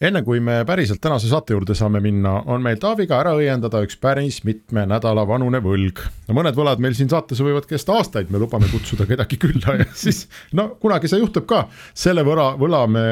enne 0.00 0.22
kui 0.24 0.40
me 0.40 0.62
päriselt 0.66 1.00
tänase 1.02 1.28
saate 1.28 1.52
juurde 1.52 1.74
saame 1.76 2.00
minna, 2.00 2.38
on 2.48 2.62
meil 2.64 2.78
Taaviga 2.80 3.18
ära 3.20 3.34
õiendada 3.36 3.82
üks 3.84 3.98
päris 4.00 4.40
mitme 4.48 4.86
nädala 4.88 5.26
vanune 5.28 5.60
võlg. 5.64 6.00
no 6.28 6.36
mõned 6.38 6.56
võlad 6.56 6.80
meil 6.80 6.96
siin 6.96 7.10
saates 7.12 7.42
võivad 7.44 7.68
kesta 7.68 7.98
aastaid, 7.98 8.30
me 8.32 8.40
lubame 8.40 8.70
kutsuda 8.72 9.06
kedagi 9.08 9.36
külla 9.40 9.76
ja 9.82 9.88
siis 10.04 10.24
no 10.56 10.70
kunagi 10.80 11.10
see 11.10 11.20
juhtub 11.20 11.46
ka. 11.50 11.66
selle 11.94 12.24
võla, 12.24 12.54
võla 12.60 12.86
me 12.88 13.04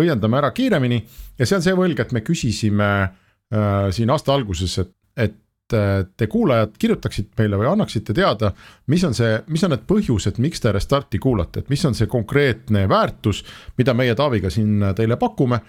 õiendame 0.00 0.40
ära 0.40 0.52
kiiremini 0.56 1.02
ja 1.38 1.46
see 1.46 1.60
on 1.60 1.68
see 1.68 1.76
võlg, 1.76 2.00
et 2.00 2.16
me 2.16 2.24
küsisime 2.24 2.90
äh, 3.04 3.86
siin 3.92 4.10
aasta 4.10 4.34
alguses, 4.34 4.78
et, 4.80 4.94
et 5.16 5.36
te 5.70 6.26
kuulajad 6.26 6.72
kirjutaksite 6.78 7.36
meile 7.38 7.58
või 7.60 7.68
annaksite 7.70 8.14
teada, 8.16 8.48
mis 8.90 9.04
on 9.06 9.14
see, 9.14 9.36
mis 9.54 9.62
on 9.62 9.70
need 9.70 9.84
põhjused, 9.86 10.40
miks 10.42 10.64
te 10.64 10.72
Restarti 10.74 11.20
kuulate, 11.22 11.62
et 11.62 11.70
mis 11.70 11.84
on 11.86 11.94
see 11.94 12.10
konkreetne 12.10 12.88
väärtus, 12.90 13.44
mida 13.78 13.94
meie 13.94 14.16
Taaviga 14.18 14.50
siin 14.50 14.82
teile 14.98 15.14
pakume 15.20 15.60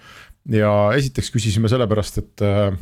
ja 0.50 0.72
esiteks 0.96 1.30
küsisime 1.34 1.70
sellepärast, 1.70 2.18
et 2.18 2.44
äh, 2.46 2.74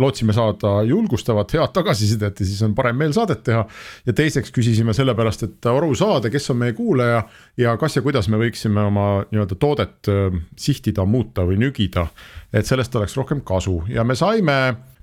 lootsime 0.00 0.32
saada 0.32 0.82
julgustavat 0.88 1.52
head 1.52 1.72
tagasisidet 1.74 2.40
ja 2.40 2.46
siis 2.46 2.62
on 2.64 2.74
parem 2.74 2.96
meel 2.96 3.12
saadet 3.12 3.42
teha. 3.44 3.64
ja 4.06 4.12
teiseks 4.12 4.52
küsisime 4.54 4.94
sellepärast, 4.96 5.42
et 5.42 5.68
aru 5.68 5.94
saada, 5.98 6.30
kes 6.30 6.50
on 6.50 6.62
meie 6.62 6.72
kuulaja 6.76 7.22
ja 7.60 7.76
kas 7.76 7.96
ja 7.96 8.02
kuidas 8.02 8.28
me 8.32 8.40
võiksime 8.40 8.86
oma 8.88 9.08
nii-öelda 9.30 9.58
toodet 9.60 10.08
äh, 10.08 10.40
sihtida, 10.56 11.04
muuta 11.04 11.46
või 11.48 11.60
nügida. 11.60 12.06
et 12.52 12.66
sellest 12.66 12.96
oleks 12.96 13.16
rohkem 13.16 13.44
kasu 13.44 13.82
ja 13.88 14.04
me 14.04 14.16
saime 14.16 14.58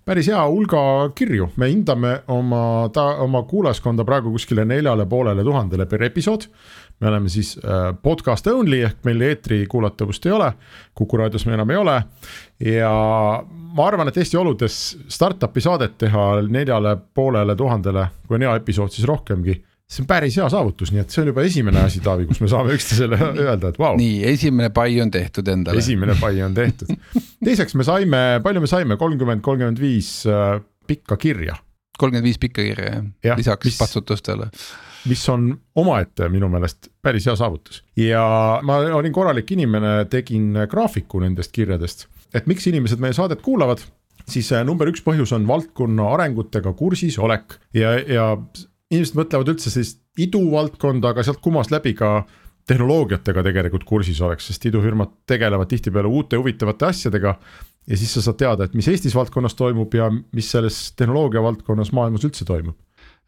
päris 0.10 0.30
hea 0.32 0.42
hulga 0.42 0.82
kirju, 1.16 1.52
me 1.62 1.70
hindame 1.70 2.16
oma, 2.34 2.90
oma 3.22 3.44
kuulajaskonda 3.46 4.06
praegu 4.08 4.32
kuskile 4.34 4.66
neljale 4.66 5.06
poolele 5.06 5.44
tuhandele 5.46 5.86
per 5.86 6.04
episood 6.08 6.48
me 7.00 7.08
oleme 7.08 7.30
siis 7.30 7.56
äh, 7.64 7.94
podcast 8.04 8.48
only 8.48 8.82
ehk 8.88 9.06
meil 9.08 9.22
eetri 9.30 9.64
kuulatavust 9.70 10.26
ei 10.26 10.36
ole, 10.36 10.52
Kuku 10.96 11.18
raadios 11.18 11.46
me 11.48 11.56
enam 11.56 11.70
ei 11.70 11.78
ole. 11.80 11.96
ja 12.66 12.92
ma 13.76 13.88
arvan, 13.88 14.10
et 14.10 14.18
Eesti 14.18 14.38
oludes 14.38 14.76
startup'i 15.08 15.62
saadet 15.64 15.98
teha 15.98 16.28
neljale 16.48 16.98
poolele 17.14 17.56
tuhandele, 17.56 18.08
kui 18.28 18.40
on 18.40 18.48
hea 18.48 18.56
episood, 18.60 18.92
siis 18.94 19.08
rohkemgi 19.08 19.56
see 19.90 20.04
on 20.04 20.08
päris 20.10 20.36
hea 20.38 20.46
saavutus, 20.54 20.92
nii 20.94 21.02
et 21.02 21.14
see 21.14 21.24
on 21.24 21.32
juba 21.32 21.44
esimene 21.48 21.82
asi, 21.82 22.02
Taavi, 22.06 22.28
kus 22.30 22.42
me 22.44 22.50
saame 22.52 22.76
üksteisele 22.78 23.18
öelda, 23.46 23.72
et 23.72 23.80
vau 23.80 23.96
wow.. 23.96 23.98
nii, 23.98 24.20
esimene 24.30 24.70
pai 24.74 25.00
on 25.02 25.10
tehtud 25.14 25.48
endale. 25.50 25.82
esimene 25.82 26.14
pai 26.20 26.44
on 26.46 26.54
tehtud. 26.58 26.92
teiseks 27.46 27.74
me 27.80 27.88
saime, 27.88 28.22
palju 28.46 28.62
me 28.62 28.70
saime, 28.70 29.00
kolmkümmend, 29.02 29.42
kolmkümmend 29.46 29.82
viis 29.82 30.12
äh, 30.30 30.60
pikka 30.90 31.18
kirja. 31.18 31.58
kolmkümmend 31.98 32.30
viis 32.30 32.38
pikka 32.42 32.62
kirja 32.68 32.92
jah 33.00 33.10
ja,, 33.32 33.40
lisaks 33.40 33.72
mis... 33.72 33.82
patsutustele 33.82 34.52
mis 35.08 35.22
on 35.32 35.52
omaette 35.80 36.28
minu 36.32 36.50
meelest 36.52 36.90
päris 37.02 37.28
hea 37.30 37.36
saavutus. 37.40 37.84
Ja 38.00 38.24
ma 38.66 38.80
olin 38.98 39.14
korralik 39.16 39.52
inimene, 39.56 40.04
tegin 40.12 40.66
graafiku 40.70 41.22
nendest 41.24 41.54
kirjadest, 41.56 42.08
et 42.34 42.50
miks 42.50 42.68
inimesed 42.72 43.02
meie 43.02 43.16
saadet 43.16 43.44
kuulavad? 43.46 43.84
Siis 44.30 44.52
äh, 44.54 44.66
number 44.66 44.90
üks 44.92 45.02
põhjus 45.06 45.32
on 45.34 45.48
valdkonna 45.50 46.12
arengutega 46.14 46.74
kursis 46.78 47.18
olek. 47.22 47.56
Ja, 47.74 47.96
ja 47.98 48.28
inimesed 48.92 49.18
mõtlevad 49.18 49.56
üldse 49.56 49.72
sellist 49.74 50.04
iduvaldkonda, 50.20 51.14
aga 51.14 51.24
sealt 51.26 51.42
kumas 51.42 51.72
läbi 51.74 51.96
ka 51.98 52.20
tehnoloogiatega 52.70 53.42
tegelikult 53.48 53.88
kursis 53.88 54.20
oleks, 54.22 54.52
sest 54.52 54.68
idufirmad 54.70 55.16
tegelevad 55.30 55.72
tihtipeale 55.72 56.12
uute 56.12 56.38
huvitavate 56.38 56.92
asjadega. 56.92 57.40
ja 57.90 57.98
siis 57.98 58.12
sa 58.14 58.22
saad 58.22 58.38
teada, 58.38 58.68
et 58.68 58.76
mis 58.78 58.88
Eestis 58.92 59.16
valdkonnas 59.18 59.56
toimub 59.58 59.94
ja 59.98 60.12
mis 60.12 60.52
selles 60.52 60.92
tehnoloogia 60.94 61.42
valdkonnas 61.42 61.90
maailmas 61.96 62.28
üldse 62.28 62.46
toimub 62.46 62.78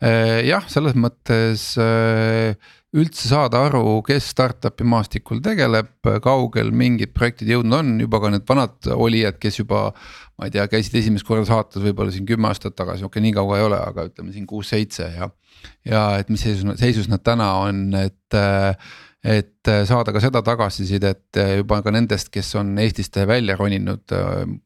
jah, 0.01 0.65
selles 0.71 0.95
mõttes 0.97 1.65
äh, 1.77 2.55
üldse 2.97 3.29
saada 3.29 3.61
aru, 3.67 4.01
kes 4.03 4.31
startup'i 4.33 4.85
maastikul 4.87 5.39
tegeleb, 5.43 5.93
kaugel 6.23 6.73
mingid 6.75 7.13
projektid 7.15 7.51
jõudnud 7.53 7.77
on, 7.77 7.93
juba 8.03 8.19
ka 8.23 8.31
need 8.33 8.47
vanad 8.49 8.89
olijad, 8.95 9.37
kes 9.41 9.61
juba. 9.61 9.91
ma 10.41 10.47
ei 10.49 10.55
tea, 10.55 10.65
käisid 10.65 10.95
esimest 10.97 11.27
korda 11.27 11.45
saates 11.45 11.83
võib-olla 11.83 12.11
siin 12.11 12.25
kümme 12.25 12.49
aastat 12.49 12.73
tagasi, 12.73 13.05
okei 13.05 13.19
okay,, 13.19 13.23
nii 13.27 13.35
kaua 13.35 13.59
ei 13.59 13.65
ole, 13.67 13.77
aga 13.77 14.07
ütleme 14.09 14.33
siin 14.33 14.47
kuus-seitse 14.49 15.11
ja. 15.13 15.29
ja 15.85 16.01
et 16.17 16.31
mis 16.33 16.41
seisus, 16.41 16.65
seisus 16.81 17.07
nad 17.11 17.21
täna 17.23 17.53
on, 17.61 17.87
et 17.99 18.39
et 19.21 19.69
saada 19.85 20.09
ka 20.09 20.17
seda 20.17 20.41
tagasisidet 20.41 21.37
juba 21.59 21.83
ka 21.85 21.93
nendest, 21.93 22.31
kes 22.33 22.55
on 22.57 22.73
Eestist 22.81 23.19
välja 23.29 23.53
roninud, 23.55 24.01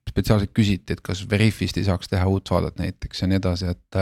spetsiaalselt 0.08 0.54
küsiti, 0.56 0.96
et 0.96 1.04
kas 1.04 1.26
Veriffist 1.30 1.76
ei 1.78 1.90
saaks 1.90 2.08
teha 2.08 2.26
uut 2.32 2.48
saadet 2.48 2.80
näiteks 2.80 3.22
ja 3.22 3.28
nii 3.28 3.42
edasi, 3.42 3.76
et 3.76 4.00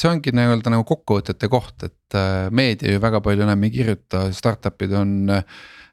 see 0.00 0.10
ongi 0.10 0.32
nii-öelda 0.34 0.72
nagu 0.72 0.86
kokkuvõtete 0.88 1.50
koht, 1.52 1.86
et 1.86 2.18
äh, 2.18 2.48
meedia 2.54 2.94
ju 2.94 3.02
väga 3.02 3.20
palju 3.24 3.46
enam 3.46 3.64
ei 3.66 3.72
kirjuta, 3.74 4.28
startup'id 4.34 4.94
on. 4.98 5.14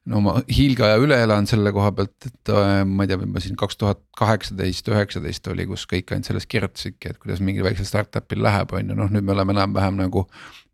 no 0.02 0.18
oma 0.18 0.32
hiilgaja 0.50 0.96
üle 0.98 1.20
elanud 1.22 1.50
selle 1.50 1.70
koha 1.76 1.92
pealt, 1.94 2.26
et 2.26 2.50
äh, 2.50 2.82
ma 2.90 3.06
ei 3.06 3.12
tea, 3.12 3.20
võib-olla 3.22 3.44
siin 3.44 3.58
kaks 3.60 3.78
tuhat 3.78 4.00
kaheksateist, 4.18 4.90
üheksateist 4.90 5.50
oli, 5.54 5.68
kus 5.70 5.86
kõik 5.90 6.10
ainult 6.10 6.30
sellest 6.30 6.50
kirjutasidki, 6.50 7.12
et 7.12 7.22
kuidas 7.22 7.44
mingil 7.46 7.68
väiksel 7.68 7.86
startup'il 7.86 8.42
läheb, 8.42 8.74
on 8.74 8.90
ju, 8.90 8.98
noh 8.98 9.14
nüüd 9.14 9.28
me 9.28 9.36
oleme 9.36 9.54
enam-vähem 9.58 10.02
nagu. 10.02 10.26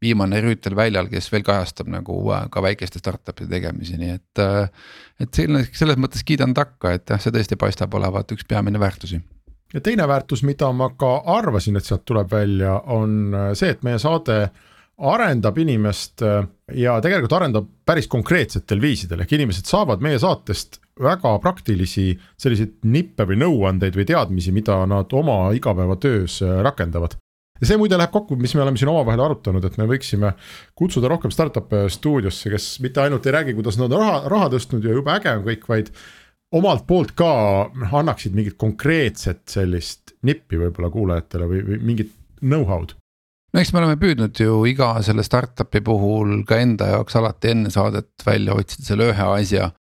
viimane 0.02 0.38
rüütel 0.46 0.76
väljal, 0.78 1.08
kes 1.10 1.32
veel 1.34 1.44
kajastab 1.44 1.88
nagu 1.90 2.20
äh, 2.32 2.46
ka 2.54 2.62
väikeste 2.64 3.02
startup'ide 3.04 3.50
tegemisi, 3.52 3.98
nii 3.98 4.16
et. 4.16 4.44
et 5.20 5.42
selles 5.74 5.98
mõttes 5.98 6.24
kiidan 6.24 6.54
takka, 6.54 6.94
et 6.94 7.10
jah, 7.10 7.20
see 7.20 7.34
tõesti 7.34 7.58
paistab 7.60 7.94
olevat 8.00 8.32
üks 8.32 8.48
peamine 8.48 8.80
väärtusi 8.80 9.20
ja 9.74 9.84
teine 9.84 10.08
väärtus, 10.08 10.44
mida 10.48 10.72
ma 10.76 10.90
ka 11.00 11.18
arvasin, 11.38 11.78
et 11.78 11.86
sealt 11.86 12.06
tuleb 12.08 12.32
välja, 12.32 12.80
on 12.94 13.36
äh, 13.36 13.52
see, 13.58 13.74
et 13.76 13.84
meie 13.88 14.00
saade 14.02 14.48
arendab 14.98 15.58
inimest 15.62 16.24
äh, 16.26 16.42
ja 16.74 16.98
tegelikult 17.04 17.36
arendab 17.38 17.70
päris 17.86 18.08
konkreetsetel 18.10 18.82
viisidel, 18.82 19.22
ehk 19.24 19.36
inimesed 19.38 19.70
saavad 19.70 20.02
meie 20.04 20.20
saatest 20.22 20.82
väga 21.04 21.36
praktilisi 21.44 22.10
selliseid 22.40 22.80
nippe 22.90 23.28
või 23.30 23.38
nõuandeid 23.44 23.98
või 23.98 24.08
teadmisi, 24.10 24.54
mida 24.56 24.80
nad 24.90 25.14
oma 25.14 25.54
igapäevatöös 25.58 26.42
äh, 26.46 26.60
rakendavad. 26.66 27.18
ja 27.62 27.68
see 27.68 27.78
muide 27.78 27.98
läheb 27.98 28.14
kokku, 28.14 28.36
mis 28.38 28.56
me 28.56 28.62
oleme 28.62 28.78
siin 28.78 28.90
omavahel 28.90 29.22
arutanud, 29.28 29.66
et 29.66 29.78
me 29.78 29.86
võiksime 29.90 30.34
kutsuda 30.78 31.10
rohkem 31.10 31.34
startup'e 31.34 31.88
stuudiosse, 31.90 32.50
kes 32.54 32.80
mitte 32.86 33.02
ainult 33.02 33.26
ei 33.26 33.36
räägi, 33.38 33.58
kuidas 33.58 33.78
nad 33.78 33.92
on 33.92 34.02
raha, 34.02 34.24
raha 34.30 34.50
tõstnud 34.54 34.86
ja 34.86 34.94
jube 34.98 35.14
äge 35.14 35.34
on 35.34 35.46
kõik, 35.46 35.70
vaid 35.70 35.94
omalt 36.56 36.86
poolt 36.88 37.12
ka 37.18 37.32
noh, 37.74 37.98
annaksid 38.00 38.36
mingit 38.36 38.58
konkreetset 38.60 39.44
sellist 39.52 40.16
nippi 40.28 40.60
võib-olla 40.60 40.92
kuulajatele 40.94 41.50
või, 41.50 41.64
või 41.68 41.82
mingit 41.92 42.14
know-how'd? 42.40 42.96
no 43.54 43.62
eks 43.62 43.74
me 43.74 43.82
oleme 43.82 43.98
püüdnud 44.00 44.40
ju 44.44 44.62
iga 44.70 44.94
selle 45.06 45.26
startup'i 45.26 45.82
puhul 45.84 46.44
ka 46.48 46.60
enda 46.62 46.92
jaoks 46.94 47.18
alati 47.20 47.52
enne 47.56 47.74
saadet 47.74 48.26
välja 48.26 48.56
otsida 48.58 48.86
selle 48.92 49.12
ühe 49.14 49.28
asja. 49.40 49.72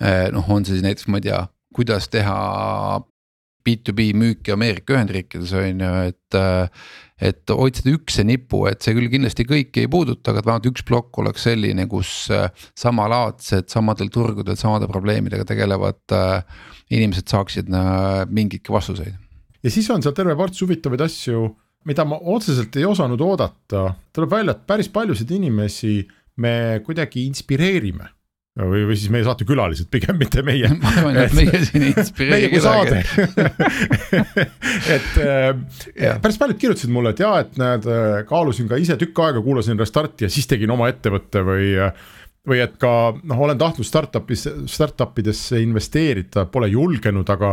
Eh, 0.00 0.28
noh, 0.32 0.46
on 0.48 0.64
see 0.64 0.78
siis 0.78 0.84
näiteks, 0.86 1.08
ma 1.12 1.20
ei 1.20 1.26
tea, 1.28 1.40
kuidas 1.76 2.08
teha 2.08 2.36
B2B 3.66 4.10
müüki 4.16 4.52
Ameerika 4.54 4.96
Ühendriikides 4.96 5.52
on 5.56 5.84
ju, 5.84 5.92
et 6.10 6.40
et 7.20 7.52
otsida 7.52 7.92
ükse 7.92 8.24
nipu, 8.24 8.62
et 8.70 8.80
see 8.80 8.94
küll 8.96 9.10
kindlasti 9.12 9.44
kõiki 9.48 9.84
ei 9.84 9.88
puuduta, 9.92 10.32
aga 10.32 10.42
vähemalt 10.44 10.68
üks 10.70 10.84
plokk 10.88 11.18
oleks 11.20 11.44
selline, 11.44 11.84
kus 11.90 12.12
äh, 12.32 12.48
samalaadsed, 12.80 13.68
samadel 13.72 14.08
turgudel 14.12 14.56
samade 14.56 14.88
probleemidega 14.90 15.44
tegelevad 15.48 16.14
äh, 16.16 16.62
inimesed 16.96 17.28
saaksid 17.30 17.68
äh, 17.76 18.22
mingeidki 18.32 18.72
vastuseid. 18.72 19.18
ja 19.60 19.72
siis 19.72 19.90
on 19.92 20.02
seal 20.02 20.16
terve 20.16 20.36
ports 20.38 20.62
huvitavaid 20.64 21.04
asju, 21.04 21.44
mida 21.88 22.06
ma 22.08 22.16
otseselt 22.32 22.76
ei 22.80 22.88
osanud 22.88 23.20
oodata, 23.24 23.90
tuleb 24.16 24.32
välja, 24.32 24.56
et 24.56 24.64
päris 24.68 24.88
paljusid 24.92 25.30
inimesi 25.36 25.98
me 26.40 26.80
kuidagi 26.86 27.26
inspireerime 27.28 28.08
või, 28.58 28.84
või 28.88 28.96
siis 28.98 29.10
meie 29.12 29.24
saatekülalised 29.26 29.90
pigem, 29.92 30.18
mitte 30.20 30.42
meie. 30.46 30.70
ma 30.82 30.92
arvan, 30.96 31.18
et 31.24 31.34
meie 31.36 31.60
siin 31.66 31.84
ei 31.86 31.92
inspireeri 31.94 32.48
kedagi. 32.54 33.02
et 34.96 35.20
äh, 35.24 36.16
päris 36.22 36.40
paljud 36.40 36.60
kirjutasid 36.60 36.92
mulle, 36.94 37.14
et 37.14 37.22
jaa, 37.22 37.36
et 37.44 37.60
näed, 37.60 37.86
äh, 37.90 38.16
kaalusin 38.28 38.70
ka 38.70 38.80
ise 38.80 38.98
tükk 39.00 39.22
aega, 39.26 39.44
kuulasin 39.44 39.78
Restarti 39.80 40.26
ja 40.26 40.32
siis 40.32 40.50
tegin 40.50 40.74
oma 40.74 40.90
ettevõtte 40.92 41.44
või 41.46 41.76
või 42.48 42.62
et 42.64 42.78
ka 42.80 43.12
noh, 43.20 43.40
olen 43.44 43.58
tahtnud 43.60 43.84
startup'is, 43.86 44.46
startup 44.72 45.18
idesse 45.20 45.60
investeerida, 45.60 46.46
pole 46.50 46.70
julgenud, 46.72 47.28
aga 47.30 47.52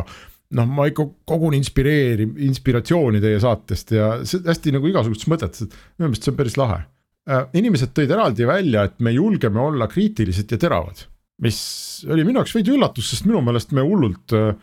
noh, 0.55 0.69
ma 0.71 0.87
ikka 0.87 1.03
kogun 1.27 1.57
inspireeri-, 1.57 2.29
inspiratsiooni 2.47 3.19
teie 3.21 3.41
saatest 3.43 3.91
ja 3.93 4.13
see 4.23 4.45
hästi 4.47 4.77
nagu 4.77 4.87
igasugustes 4.87 5.27
mõtetes, 5.29 5.67
et 5.67 5.75
minu 5.99 6.07
meelest 6.07 6.23
see 6.23 6.33
on 6.33 6.39
päris 6.39 6.55
lahe 6.57 6.79
Äh, 6.79 6.96
inimesed 7.27 7.93
tõid 7.95 8.11
eraldi 8.13 8.47
välja, 8.47 8.85
et 8.87 8.99
me 9.03 9.11
julgeme 9.15 9.59
olla 9.59 9.87
kriitilised 9.91 10.51
ja 10.51 10.59
teravad. 10.61 11.05
mis 11.43 11.57
oli 12.09 12.23
minu 12.25 12.39
jaoks 12.39 12.55
veidi 12.55 12.71
üllatus, 12.73 13.11
sest 13.11 13.27
minu 13.27 13.43
meelest 13.45 13.73
me 13.77 13.83
hullult 13.85 14.33
äh, 14.33 14.55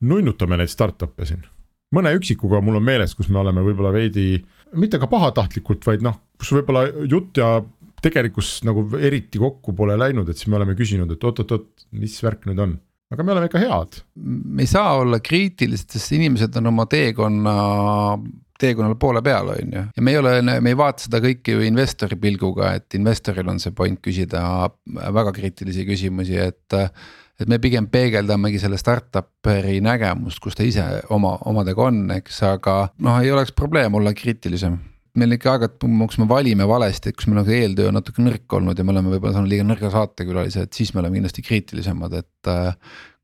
nunnutame 0.00 0.58
neid 0.58 0.72
startup'e 0.72 1.26
siin. 1.28 1.46
mõne 1.94 2.12
üksikuga 2.18 2.60
mul 2.60 2.76
on 2.80 2.84
meeles, 2.84 3.14
kus 3.14 3.30
me 3.32 3.38
oleme 3.40 3.62
võib-olla 3.64 3.92
veidi, 3.94 4.42
mitte 4.76 4.98
ka 5.00 5.08
pahatahtlikult, 5.08 5.86
vaid 5.86 6.04
noh, 6.04 6.18
kus 6.38 6.52
võib-olla 6.52 6.84
jutt 7.08 7.40
ja 7.40 7.62
tegelikkus 8.02 8.58
nagu 8.68 8.84
eriti 8.98 9.40
kokku 9.40 9.72
pole 9.74 9.96
läinud, 9.98 10.28
et 10.28 10.36
siis 10.36 10.50
me 10.52 10.58
oleme 10.60 10.76
küsinud, 10.78 11.10
et 11.10 11.24
oot-oot-oot, 11.24 11.88
mis 11.98 12.18
värk 12.22 12.44
nüüd 12.46 12.60
on 12.62 12.76
aga 13.12 13.24
me 13.24 13.32
oleme 13.32 13.48
ikka 13.48 13.62
head. 13.62 14.02
me 14.24 14.64
ei 14.64 14.70
saa 14.70 14.98
olla 15.00 15.20
kriitilised, 15.24 15.90
sest 15.96 16.12
inimesed 16.16 16.56
on 16.60 16.72
oma 16.72 16.86
teekonna 16.90 17.54
teekonnal 18.58 18.96
poole 19.00 19.22
peal, 19.24 19.52
on 19.54 19.76
ju. 19.76 19.84
ja 19.96 20.02
me 20.02 20.14
ei 20.14 20.18
ole, 20.18 20.34
me 20.42 20.72
ei 20.72 20.78
vaata 20.78 21.06
seda 21.06 21.22
kõike 21.24 21.54
ju 21.54 21.64
investori 21.66 22.18
pilguga, 22.20 22.74
et 22.78 22.98
investoril 22.98 23.48
on 23.50 23.62
see 23.62 23.74
point 23.76 24.00
küsida 24.02 24.42
väga 25.14 25.34
kriitilisi 25.36 25.86
küsimusi, 25.88 26.36
et. 26.48 26.78
et 27.38 27.46
me 27.46 27.60
pigem 27.62 27.86
peegeldamegi 27.86 28.58
selle 28.58 28.74
startup'i 28.80 29.78
nägemust, 29.78 30.40
kus 30.42 30.56
ta 30.58 30.64
ise 30.66 30.82
oma, 31.14 31.36
omadega 31.46 31.84
on, 31.86 32.00
eks, 32.16 32.40
aga 32.48 32.78
noh, 32.98 33.20
ei 33.22 33.30
oleks 33.30 33.54
probleem 33.54 33.94
olla 33.94 34.10
kriitilisem 34.10 34.74
meil 35.18 35.34
ikka 35.36 35.54
aeg-ajalt, 35.54 35.86
kus 36.10 36.18
me 36.20 36.26
valime 36.30 36.66
valesti, 36.68 37.12
kus 37.16 37.28
meil 37.30 37.42
on 37.42 37.52
eeltöö 37.54 37.92
natuke 37.94 38.22
nõrk 38.22 38.58
olnud 38.58 38.78
ja 38.78 38.84
me 38.86 38.94
oleme 38.94 39.12
võib-olla 39.14 39.34
saanud 39.36 39.50
liiga 39.50 39.66
nõrga 39.66 39.90
saatekülalise, 39.94 40.66
et 40.66 40.78
siis 40.78 40.92
me 40.94 41.02
oleme 41.02 41.18
kindlasti 41.18 41.44
kriitilisemad, 41.46 42.14
et 42.20 42.50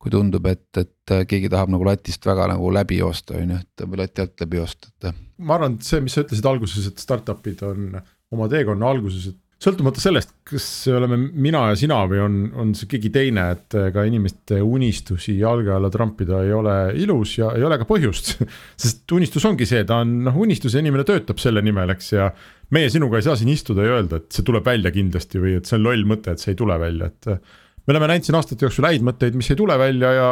kui 0.04 0.12
tundub, 0.12 0.44
et, 0.50 0.66
et 0.80 1.14
keegi 1.30 1.48
tahab 1.52 1.72
nagu 1.72 1.86
latist 1.88 2.26
väga 2.28 2.50
nagu 2.52 2.72
läbi 2.74 3.00
joosta, 3.00 3.38
on 3.40 3.54
ju, 3.54 3.62
et 3.64 3.86
või 3.86 4.02
lati 4.02 4.24
alt 4.24 4.44
läbi 4.44 4.60
joosta, 4.60 4.90
et. 4.92 5.22
ma 5.40 5.56
arvan, 5.56 5.78
et 5.78 5.88
see, 5.88 6.02
mis 6.04 6.16
sa 6.16 6.26
ütlesid 6.26 6.50
alguses, 6.50 6.90
et 6.90 7.00
startup'id 7.00 7.64
on 7.64 7.96
oma 8.34 8.50
teekonna 8.52 8.92
alguses, 8.92 9.30
et 9.32 9.40
sõltumata 9.64 10.02
sellest, 10.02 10.34
kas 10.44 10.66
oleme 10.92 11.16
mina 11.16 11.62
ja 11.70 11.78
sina 11.78 12.00
või 12.10 12.20
on, 12.24 12.36
on 12.60 12.72
see 12.76 12.88
keegi 12.90 13.10
teine, 13.14 13.46
et 13.54 13.76
ka 13.94 14.04
inimeste 14.06 14.58
unistusi 14.60 15.38
jalge 15.38 15.72
alla 15.72 15.90
trampida 15.92 16.42
ei 16.44 16.52
ole 16.52 16.76
ilus 17.00 17.36
ja 17.38 17.52
ei 17.56 17.64
ole 17.64 17.78
ka 17.80 17.88
põhjust. 17.88 18.34
sest 18.82 19.16
unistus 19.16 19.46
ongi 19.48 19.68
see, 19.68 19.84
ta 19.88 20.02
on 20.04 20.18
noh, 20.26 20.36
unistus 20.44 20.76
ja 20.76 20.84
inimene 20.84 21.06
töötab 21.08 21.40
selle 21.42 21.64
nimel, 21.64 21.94
eks, 21.96 22.12
ja 22.16 22.30
meie 22.74 22.90
sinuga 22.92 23.20
ei 23.20 23.26
saa 23.26 23.38
siin 23.40 23.52
istuda 23.54 23.86
ja 23.86 23.98
öelda, 23.98 24.20
et 24.20 24.34
see 24.34 24.46
tuleb 24.46 24.66
välja 24.66 24.92
kindlasti 24.94 25.42
või 25.42 25.58
et 25.60 25.70
see 25.70 25.78
on 25.80 25.86
loll 25.88 26.08
mõte, 26.12 26.34
et 26.34 26.42
see 26.42 26.54
ei 26.54 26.60
tule 26.60 26.80
välja, 26.80 27.12
et. 27.12 27.60
Me 27.84 27.94
oleme 27.94 28.10
näinud 28.12 28.28
siin 28.28 28.38
aastate 28.40 28.66
jooksul 28.66 28.88
häid 28.88 29.06
mõtteid, 29.06 29.38
mis 29.38 29.50
ei 29.52 29.60
tule 29.60 29.78
välja 29.80 30.12
ja 30.16 30.28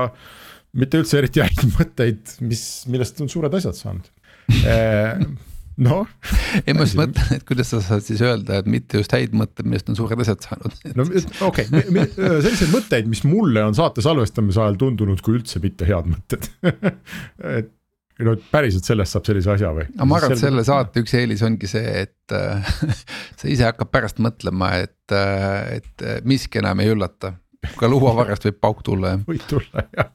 mitte 0.79 1.03
üldse 1.03 1.21
eriti 1.21 1.45
häid 1.45 1.65
mõtteid, 1.79 2.37
mis, 2.45 2.67
millest 2.91 3.23
on 3.25 3.33
suured 3.33 3.61
asjad 3.61 3.79
saanud 3.79 4.13
noh. 5.81 6.09
ei, 6.67 6.75
ma 6.77 6.85
just 6.85 6.97
mõtlen, 6.99 7.37
et 7.37 7.45
kuidas 7.49 7.71
sa 7.73 7.81
saad 7.85 8.05
siis 8.05 8.23
öelda, 8.25 8.61
et 8.61 8.71
mitte 8.71 9.01
just 9.01 9.13
häid 9.15 9.37
mõtteid, 9.37 9.69
millest 9.69 9.93
on 9.93 9.99
suured 9.99 10.25
asjad 10.25 10.47
saanud. 10.47 10.81
no 10.99 11.07
okei 11.49 11.69
okay., 11.69 12.09
selliseid 12.17 12.73
mõtteid, 12.75 13.11
mis 13.11 13.25
mulle 13.29 13.65
on 13.69 13.77
saate 13.79 14.05
salvestamise 14.05 14.63
ajal 14.63 14.81
tundunud 14.81 15.23
kui 15.25 15.39
üldse 15.39 15.63
mitte 15.65 15.89
head 15.89 16.11
mõtted 16.13 16.51
et 17.53 17.71
no 18.23 18.35
päriselt 18.53 18.87
sellest 18.87 19.17
saab 19.17 19.27
sellise 19.27 19.55
asja 19.55 19.73
või? 19.75 19.87
no 19.97 20.07
ma 20.09 20.19
arvan, 20.19 20.37
et 20.37 20.43
selle 20.43 20.65
saate 20.67 21.03
üks 21.03 21.15
eelis 21.19 21.45
ongi 21.47 21.71
see, 21.71 22.05
et 22.05 22.37
sa 23.41 23.49
ise 23.51 23.67
hakkad 23.67 23.91
pärast 23.93 24.21
mõtlema, 24.23 24.75
et, 24.85 25.17
et 25.79 26.07
miski 26.29 26.61
enam 26.63 26.85
ei 26.85 26.93
üllata 26.93 27.35
ka 27.79 27.89
luuavarrest 27.91 28.49
võib 28.49 28.59
pauk 28.63 28.83
tulla 28.87 29.15
jah. 29.15 29.25
võib 29.29 29.47
tulla 29.49 29.85
jah, 29.97 30.11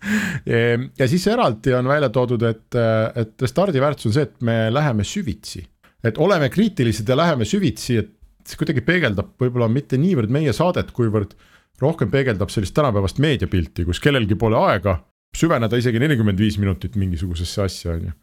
ja 0.99 1.09
siis 1.09 1.27
eraldi 1.31 1.73
on 1.77 1.89
välja 1.89 2.09
toodud, 2.13 2.44
et, 2.47 2.77
et 2.77 3.47
stardiväärtus 3.49 4.09
on 4.09 4.15
see, 4.17 4.27
et 4.27 4.38
me 4.45 4.57
läheme 4.73 5.05
süvitsi. 5.07 5.63
et 6.03 6.17
oleme 6.17 6.49
kriitilised 6.53 7.07
ja 7.09 7.17
läheme 7.17 7.45
süvitsi, 7.47 7.99
et 8.03 8.13
see 8.47 8.59
kuidagi 8.59 8.83
peegeldab 8.85 9.35
võib-olla 9.41 9.67
mitte 9.71 9.99
niivõrd 9.99 10.31
meie 10.31 10.53
saadet, 10.55 10.91
kuivõrd 10.95 11.35
rohkem 11.81 12.11
peegeldab 12.11 12.51
sellist 12.51 12.75
tänapäevast 12.77 13.19
meediapilti, 13.21 13.85
kus 13.85 14.01
kellelgi 14.03 14.38
pole 14.39 14.57
aega 14.59 14.97
süveneda 15.38 15.77
isegi 15.77 16.01
nelikümmend 16.01 16.39
viis 16.39 16.57
minutit 16.61 16.95
mingisugusesse 16.97 17.63
asja, 17.63 17.93
on 17.93 18.09
ju. 18.09 18.17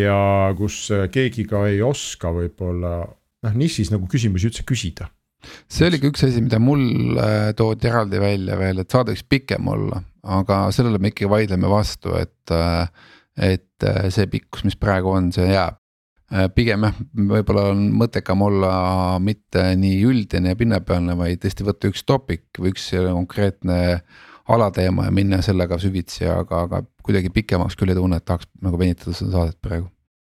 ja 0.00 0.18
kus 0.58 0.82
keegi 1.12 1.46
ka 1.48 1.66
ei 1.70 1.80
oska 1.84 2.32
võib-olla 2.34 2.94
noh, 3.06 3.56
nišis 3.56 3.92
nagu 3.94 4.08
küsimusi 4.10 4.50
üldse 4.50 4.66
küsida 4.68 5.08
see 5.70 5.88
oli 5.88 6.00
ka 6.00 6.10
üks 6.10 6.24
asi, 6.26 6.42
mida 6.44 6.60
mul 6.62 7.18
äh, 7.20 7.50
toodi 7.56 7.90
eraldi 7.90 8.20
välja 8.22 8.58
veel, 8.60 8.82
et 8.82 8.92
saade 8.92 9.14
võiks 9.14 9.26
pikem 9.28 9.68
olla, 9.72 10.02
aga 10.38 10.62
sellele 10.74 11.00
me 11.00 11.12
ikkagi 11.12 11.30
vaidleme 11.30 11.70
vastu, 11.70 12.16
et. 12.20 12.54
Äh, 12.54 12.86
et 13.40 13.84
äh, 13.86 14.08
see 14.12 14.26
pikkus, 14.28 14.66
mis 14.66 14.74
praegu 14.76 15.14
on, 15.14 15.30
see 15.32 15.46
jääb. 15.46 15.78
pigem 16.54 16.84
jah, 16.84 16.98
võib-olla 17.30 17.62
on 17.72 17.86
mõttekam 17.96 18.42
olla 18.44 18.72
mitte 19.22 19.62
nii 19.80 20.02
üldine 20.06 20.52
ja 20.52 20.58
pinnapealne, 20.58 21.16
vaid 21.16 21.40
tõesti 21.42 21.64
võtta 21.64 21.88
üks 21.88 22.04
topic 22.04 22.58
või 22.58 22.74
üks 22.74 22.90
konkreetne 22.92 23.78
alateema 24.50 25.08
ja 25.08 25.14
minna 25.14 25.40
sellega 25.46 25.78
süvitsi, 25.80 26.26
aga, 26.30 26.66
aga 26.66 26.82
kuidagi 27.06 27.32
pikemaks 27.34 27.78
küll 27.78 27.94
ei 27.94 27.98
tunne, 27.98 28.20
et 28.20 28.28
tahaks 28.28 28.50
nagu 28.60 28.78
venitada 28.78 29.16
seda 29.16 29.38
saadet 29.38 29.58
praegu 29.62 29.88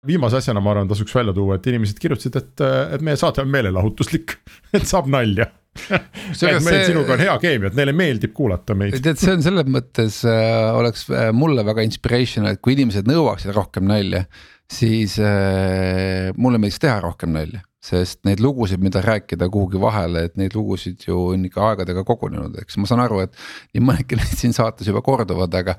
viimase 0.07 0.39
asjana 0.39 0.61
ma 0.63 0.73
arvan, 0.73 0.89
tasuks 0.91 1.15
välja 1.15 1.33
tuua, 1.35 1.57
et 1.57 1.67
inimesed 1.71 1.99
kirjutasid, 2.01 2.37
et, 2.39 2.63
et 2.95 3.03
meie 3.05 3.19
saade 3.19 3.43
on 3.43 3.51
meelelahutuslik, 3.51 4.37
et 4.77 4.87
saab 4.89 5.11
nalja 5.11 5.49
et 5.73 6.37
meil 6.37 6.61
see... 6.61 6.85
sinuga 6.91 7.15
on 7.15 7.23
hea 7.23 7.35
keemia, 7.41 7.71
et 7.71 7.77
neile 7.77 7.93
meeldib 7.97 8.33
kuulata 8.37 8.75
meid. 8.77 8.99
tead, 9.03 9.19
see 9.19 9.33
on 9.33 9.43
selles 9.45 9.69
mõttes 9.73 10.19
äh, 10.29 10.69
oleks 10.77 11.07
äh, 11.09 11.31
mulle 11.35 11.65
väga 11.65 11.85
inspirational, 11.87 12.55
et 12.55 12.61
kui 12.63 12.75
inimesed 12.77 13.09
nõuaksid 13.09 13.55
rohkem 13.55 13.87
nalja, 13.89 14.25
siis 14.71 15.17
äh, 15.21 16.29
mulle 16.37 16.61
meeldiks 16.61 16.83
teha 16.83 16.99
rohkem 17.03 17.33
nalja 17.35 17.63
sest 17.83 18.21
neid 18.27 18.39
lugusid, 18.43 18.81
mida 18.83 19.01
rääkida 19.03 19.47
kuhugi 19.51 19.79
vahele, 19.81 20.19
et 20.29 20.35
neid 20.39 20.53
lugusid 20.55 21.03
ju 21.07 21.17
on 21.33 21.41
ikka 21.49 21.65
aegadega 21.69 22.03
kogunenud, 22.07 22.53
eks 22.61 22.77
ma 22.79 22.85
saan 22.89 23.01
aru, 23.03 23.17
et. 23.25 23.33
nii 23.75 23.83
mõnedki 23.83 24.13
neid 24.19 24.35
siin 24.39 24.53
saates 24.55 24.87
juba 24.87 25.01
korduvad, 25.05 25.53
aga, 25.59 25.73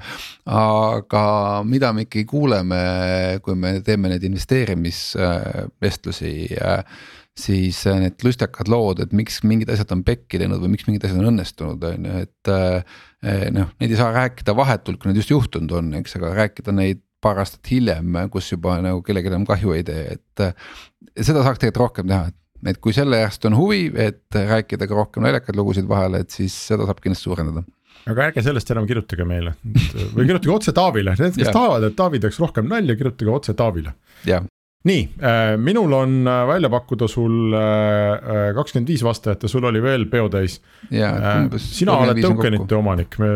aga 0.61 1.25
mida 1.69 1.89
me 1.97 2.01
ikkagi 2.05 2.27
kuuleme, 2.29 2.81
kui 3.45 3.55
me 3.59 3.71
teeme 3.87 4.06
neid 4.12 4.25
investeerimisvestlusi 4.29 6.33
siis 7.35 7.79
need 7.99 8.15
lustakad 8.23 8.69
lood, 8.71 9.00
et 9.03 9.12
miks 9.17 9.41
mingid 9.43 9.71
asjad 9.73 9.91
on 9.97 10.05
pekki 10.07 10.39
teinud 10.39 10.61
või 10.62 10.71
miks 10.77 10.87
mingid 10.87 11.05
asjad 11.09 11.19
on 11.19 11.31
õnnestunud, 11.33 11.81
on 11.89 12.00
ju, 12.07 12.12
et. 12.29 12.43
noh, 13.57 13.69
neid 13.81 13.91
ei 13.91 13.99
saa 13.99 14.12
rääkida 14.15 14.53
vahetult, 14.55 14.99
kui 15.00 15.09
need 15.11 15.21
just 15.23 15.33
juhtunud 15.33 15.73
on, 15.81 15.87
eks, 15.99 16.15
aga 16.21 16.27
rääkida 16.37 16.71
neid 16.77 17.00
paar 17.25 17.43
aastat 17.43 17.71
hiljem, 17.73 18.25
kus 18.32 18.53
juba 18.53 18.79
nagu 18.85 19.03
kellelegi 19.05 19.32
enam 19.32 19.47
kahju 19.49 19.76
ei 19.76 19.85
tee, 19.87 20.19
et. 20.19 20.65
seda 21.21 21.44
saaks 21.44 21.62
tegelikult 21.62 21.82
rohkem 21.85 22.11
teha, 22.11 22.32
et, 22.32 22.41
et 22.73 22.82
kui 22.82 22.97
selle 22.97 23.21
järjest 23.23 23.49
on 23.50 23.56
huvi, 23.59 23.87
et 24.06 24.41
rääkida 24.55 24.88
ka 24.91 24.99
rohkem 24.99 25.26
naljakaid 25.26 25.59
lugusid 25.59 25.88
vahele, 25.91 26.25
et 26.25 26.35
siis 26.35 26.56
seda 26.71 26.88
saab 26.88 27.03
kindlasti 27.05 27.31
suurendada. 27.31 27.65
Aga 28.11 28.26
ärge 28.29 28.43
sellest 28.44 28.69
enam 28.75 28.88
kirjutage 28.88 29.25
meile. 29.29 29.55
Või 30.12 30.26
kirjutage 30.26 30.53
otse 30.53 30.75
Taavile, 30.76 31.15
need, 31.21 31.38
kes 31.38 31.49
tahavad, 31.55 31.87
et 31.88 31.97
Taavi 31.97 32.21
teeks 32.21 32.41
rohkem 32.43 32.69
nalja, 32.69 32.97
kirjutage 33.00 33.32
otse 33.32 33.56
Taavile. 33.56 33.94
nii 34.85 35.05
äh,, 35.25 35.55
minul 35.56 35.93
on 35.97 36.26
äh, 36.29 36.43
välja 36.44 36.69
pakkuda 36.69 37.06
sul 37.09 37.55
äh, 37.56 38.50
kakskümmend 38.53 38.91
viis 38.93 39.00
vastajat 39.00 39.47
ja 39.47 39.49
sul 39.49 39.65
oli 39.65 39.81
veel 39.81 40.05
peo 40.12 40.29
täis. 40.29 40.59
sina 41.56 41.97
oled 41.97 42.21
tokenite 42.21 42.76
omanik, 42.76 43.17
me 43.19 43.31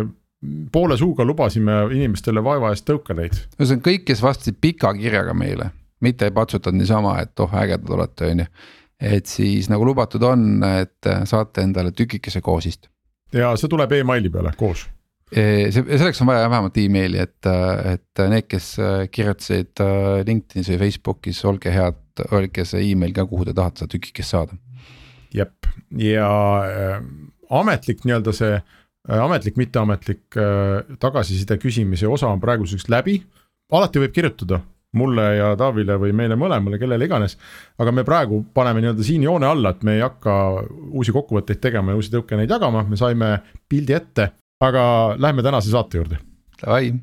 poole 0.73 0.97
suuga 0.97 1.25
lubasime 1.25 1.73
inimestele 1.93 2.43
vaeva 2.45 2.71
eest 2.73 2.87
tõukaneid. 2.89 3.39
ühesõnaga 3.59 3.85
kõik, 3.91 4.05
kes 4.11 4.23
vastasid 4.23 4.59
pika 4.61 4.93
kirjaga 4.95 5.35
meile, 5.35 5.71
mitte 6.05 6.29
ei 6.29 6.35
patsutanud 6.35 6.79
niisama, 6.79 7.17
et 7.23 7.41
oh 7.43 7.57
ägedad 7.59 7.91
olete, 7.97 8.31
on 8.33 8.45
ju. 8.45 8.47
et 9.01 9.27
siis 9.27 9.69
nagu 9.71 9.87
lubatud 9.87 10.23
on, 10.23 10.63
et 10.69 11.11
saate 11.31 11.67
endale 11.67 11.93
tükikese 11.93 12.41
koosist. 12.41 12.89
ja 13.33 13.57
see 13.57 13.69
tuleb 13.69 13.93
emaili 13.99 14.31
peale 14.31 14.55
koos 14.57 14.87
e, 15.33 15.43
see, 15.75 15.83
selleks 15.99 16.23
on 16.23 16.31
vaja 16.31 16.47
vähemalt 16.51 16.79
emaili, 16.79 17.19
et, 17.19 17.51
et 17.95 18.25
need, 18.31 18.47
kes 18.47 18.77
kirjutasid 19.11 19.83
LinkedInis 20.27 20.71
või 20.75 20.83
Facebookis, 20.87 21.45
olge 21.51 21.75
head, 21.75 22.05
öelge 22.31 22.65
see 22.65 22.93
email 22.93 23.13
ka, 23.17 23.27
kuhu 23.27 23.49
te 23.49 23.59
tahate 23.59 23.83
seda 23.83 23.97
tükikest 23.97 24.37
saada. 24.37 24.59
jep, 25.35 25.67
ja 25.99 26.31
äh, 26.63 26.99
ametlik 27.51 28.07
nii-öelda 28.07 28.33
see 28.33 28.55
äh, 28.55 28.63
Äh, 28.63 28.78
ametlik, 29.09 29.57
mitteametlik 29.57 30.37
äh, 30.37 30.97
tagasiside 31.01 31.57
küsimise 31.61 32.09
osa 32.09 32.29
on 32.29 32.41
praeguseks 32.41 32.89
läbi. 32.89 33.23
alati 33.73 34.01
võib 34.01 34.13
kirjutada 34.13 34.61
mulle 34.97 35.25
ja 35.37 35.53
Taavile 35.57 35.99
või 36.01 36.15
meile 36.17 36.37
mõlemale, 36.37 36.79
kellele 36.81 37.05
iganes. 37.05 37.37
aga 37.79 37.93
me 37.93 38.05
praegu 38.05 38.43
paneme 38.55 38.81
nii-öelda 38.81 39.05
siin 39.05 39.23
joone 39.23 39.47
alla, 39.47 39.71
et 39.71 39.83
me 39.83 39.95
ei 39.97 40.01
hakka 40.01 40.35
uusi 40.91 41.13
kokkuvõtteid 41.13 41.61
tegema 41.61 41.93
ja 41.93 41.97
uusi 41.97 42.13
tõukeneid 42.13 42.51
jagama, 42.51 42.83
me 42.83 42.97
saime 42.97 43.39
pildi 43.69 43.93
ette, 43.93 44.31
aga 44.61 45.15
lähme 45.19 45.43
tänase 45.43 45.71
saate 45.71 46.01
juurde. 46.01 46.19
Davai. 46.63 46.95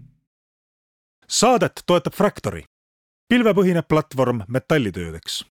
saadet 1.28 1.84
toetab 1.86 2.14
Fractory, 2.14 2.64
pilvepõhine 3.30 3.82
platvorm 3.82 4.42
metallitöödeks 4.48 5.44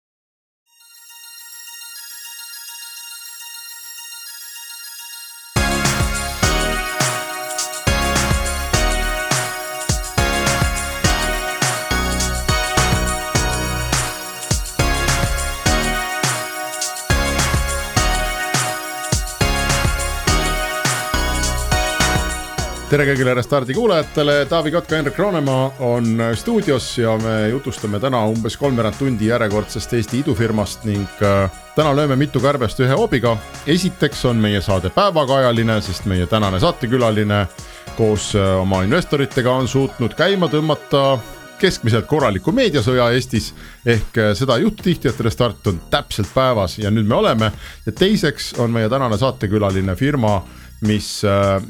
tere 22.92 23.06
kõigile 23.08 23.32
Restardi 23.32 23.72
kuulajatele, 23.72 24.34
Taavi 24.50 24.70
Kotka, 24.74 24.98
Henrik 24.98 25.16
Roonemaa 25.16 25.70
on 25.86 26.20
stuudios 26.36 26.90
ja 26.98 27.14
me 27.22 27.48
jutustame 27.48 27.96
täna 28.02 28.20
umbes 28.28 28.58
kolmveerand 28.60 28.98
tundi 28.98 29.30
järjekordsest 29.30 29.94
Eesti 29.96 30.20
idufirmast 30.20 30.84
ning 30.84 31.24
äh, 31.24 31.48
täna 31.72 31.94
lööme 31.96 32.18
mitu 32.20 32.42
kärbest 32.44 32.82
ühe 32.84 32.92
hoobiga. 32.92 33.32
esiteks 33.66 34.26
on 34.28 34.36
meie 34.44 34.60
saade 34.60 34.90
päevakajaline, 34.92 35.80
sest 35.80 36.04
meie 36.04 36.26
tänane 36.28 36.60
saatekülaline 36.60 37.46
koos 37.96 38.34
äh, 38.36 38.60
oma 38.60 38.82
investoritega 38.84 39.54
on 39.62 39.68
suutnud 39.68 40.12
käima 40.18 40.52
tõmmata 40.52 41.16
keskmiselt 41.62 42.06
korraliku 42.06 42.52
meediasõja 42.52 43.08
Eestis. 43.16 43.54
ehk 43.86 44.18
äh, 44.18 44.34
seda 44.36 44.58
ei 44.60 44.68
juhtu 44.68 44.82
tihti, 44.82 45.08
et 45.08 45.20
Restart 45.20 45.66
on 45.66 45.80
täpselt 45.90 46.28
päevas 46.34 46.76
ja 46.78 46.90
nüüd 46.90 47.08
me 47.08 47.14
oleme. 47.14 47.52
ja 47.86 47.92
teiseks 47.92 48.52
on 48.58 48.70
meie 48.70 48.88
tänane 48.92 49.16
saatekülaline 49.16 49.96
firma 49.96 50.42
mis, 50.82 51.22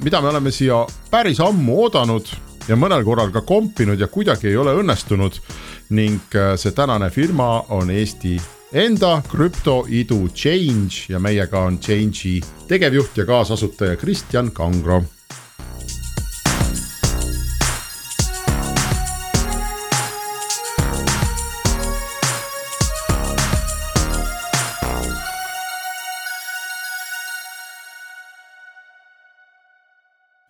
mida 0.04 0.20
me 0.20 0.28
oleme 0.32 0.50
siia 0.50 0.82
päris 1.10 1.40
ammu 1.40 1.82
oodanud 1.84 2.28
ja 2.68 2.78
mõnel 2.78 3.04
korral 3.04 3.32
ka 3.34 3.42
kompinud 3.46 4.00
ja 4.00 4.08
kuidagi 4.08 4.48
ei 4.48 4.56
ole 4.56 4.74
õnnestunud. 4.80 5.40
ning 5.92 6.32
see 6.56 6.72
tänane 6.72 7.10
firma 7.10 7.64
on 7.68 7.90
Eesti 7.90 8.38
enda 8.72 9.22
krüptoidu 9.28 10.28
Change 10.34 11.12
ja 11.12 11.18
meiega 11.20 11.60
on 11.60 11.78
Change'i 11.78 12.40
tegevjuht 12.68 13.16
ja 13.16 13.26
kaasasutaja 13.28 13.96
Kristjan 13.96 14.50
Kangro 14.50 15.02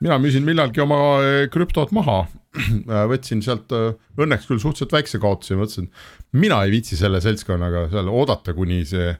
mina 0.03 0.19
müüsin 0.19 0.47
millalgi 0.47 0.83
oma 0.83 0.99
eh, 1.23 1.47
krüptot 1.53 1.93
maha. 1.95 2.25
võtsin 3.13 3.41
sealt 3.45 3.73
eh, 3.77 3.95
õnneks 4.21 4.49
küll 4.49 4.61
suhteliselt 4.61 4.93
väikse 4.97 5.21
kaotuse 5.23 5.57
mõtlesin, 5.57 5.89
mina 6.37 6.61
ei 6.67 6.75
viitsi 6.75 6.99
selle 7.01 7.23
seltskonnaga 7.25 7.87
seal 7.93 8.11
oodata, 8.13 8.55
kuni 8.57 8.83
see 8.89 9.15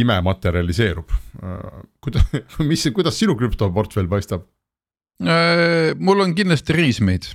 ime 0.00 0.16
materialiseerub. 0.24 1.12
Eh, 1.42 1.84
kuidas, 2.04 2.28
mis, 2.70 2.86
kuidas 2.96 3.18
sinu 3.20 3.38
krüptoportfell 3.38 4.10
paistab? 4.10 4.48
mul 5.22 6.18
on 6.24 6.32
kindlasti 6.34 6.74
riismeid 6.74 7.28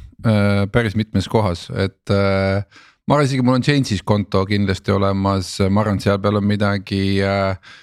päris 0.73 0.97
mitmes 0.99 1.29
kohas, 1.31 1.67
et 1.71 2.11
ma 2.11 3.15
arvan 3.15 3.27
isegi 3.29 3.45
mul 3.45 3.61
on 3.61 3.63
Change'is 3.63 4.01
konto 4.03 4.41
kindlasti 4.49 4.91
olemas, 4.91 5.53
ma 5.71 5.85
arvan, 5.85 6.01
et 6.01 6.03
seal 6.03 6.17
peal 6.19 6.41
on 6.41 6.49
midagi 6.49 6.99
äh, 7.23 7.53
Äh, 7.55 7.77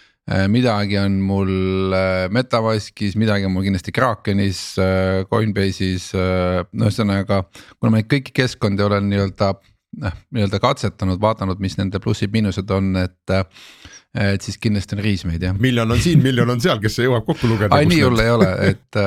midagi 0.48 0.96
on 0.96 1.18
mul 1.20 1.92
äh, 1.92 2.30
Metamaskis, 2.32 3.16
midagi 3.20 3.44
on 3.44 3.52
mul 3.52 3.66
kindlasti 3.66 3.92
Krakenis, 3.92 4.60
äh, 4.80 5.24
Coinbase'is, 5.28 6.10
no 6.14 6.88
ühesõnaga. 6.88 7.42
kuna 7.76 7.92
ma 7.92 8.00
neid 8.00 8.08
kõiki 8.08 8.32
keskkondi 8.40 8.86
olen 8.86 9.10
nii-öelda 9.10 9.50
noh, 10.00 10.16
nii-öelda 10.34 10.62
katsetanud, 10.62 11.20
vaadanud, 11.20 11.60
mis 11.60 11.76
nende 11.80 12.00
plussid-miinused 12.02 12.72
on, 12.72 12.94
et. 13.04 13.36
et 14.14 14.42
siis 14.46 14.56
kindlasti 14.62 14.94
on 14.94 15.02
riismeid 15.02 15.42
jah. 15.42 15.56
miljon 15.60 15.90
on 15.90 16.00
siin, 16.00 16.20
miljon 16.22 16.50
on 16.54 16.60
seal, 16.62 16.80
kes 16.80 17.00
jõuab 17.02 17.26
kokku 17.26 17.50
lugeda. 17.50 17.74
ai 17.76 17.88
nii 17.90 18.02
hull 18.06 18.22
ei 18.22 18.30
ole, 18.30 18.50
et 18.70 19.00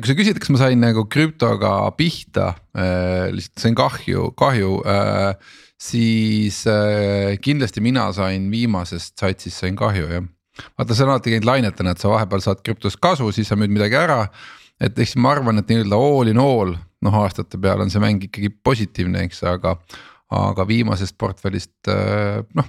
kui 0.00 0.06
sa 0.08 0.14
küsid, 0.16 0.38
kas 0.38 0.52
ma 0.54 0.60
sain 0.60 0.80
nagu 0.80 1.04
krüptoga 1.10 1.72
pihta, 1.98 2.52
lihtsalt 3.34 3.64
sain 3.66 3.76
kahju, 3.76 4.30
kahju 4.38 4.76
siis 5.80 6.62
äh, 6.68 7.38
kindlasti 7.40 7.82
mina 7.84 8.10
sain 8.16 8.50
viimasest 8.52 9.16
satsist 9.20 9.62
sain 9.62 9.78
kahju 9.78 10.10
jah. 10.10 10.26
vaata, 10.76 10.94
see 10.94 11.06
on 11.06 11.14
alati 11.14 11.34
käinud 11.34 11.48
lainetena, 11.48 11.94
et 11.94 12.02
sa 12.02 12.12
vahepeal 12.12 12.44
saad 12.44 12.60
krüptost 12.66 13.00
kasu, 13.00 13.30
siis 13.32 13.48
sa 13.48 13.56
müüd 13.56 13.72
midagi 13.72 13.96
ära. 14.00 14.26
et 14.80 14.98
eks 14.98 15.16
ma 15.16 15.34
arvan, 15.36 15.60
et 15.60 15.68
nii-öelda 15.68 15.96
all 15.96 16.32
in 16.32 16.40
all 16.40 16.76
noh, 17.00 17.16
aastate 17.22 17.60
peale 17.60 17.86
on 17.86 17.92
see 17.92 18.02
mäng 18.02 18.28
ikkagi 18.28 18.52
positiivne, 18.64 19.24
eks, 19.28 19.44
aga. 19.48 19.78
aga 20.30 20.62
viimasest 20.68 21.16
portfellist 21.18 21.88
äh, 21.90 22.44
noh 22.54 22.68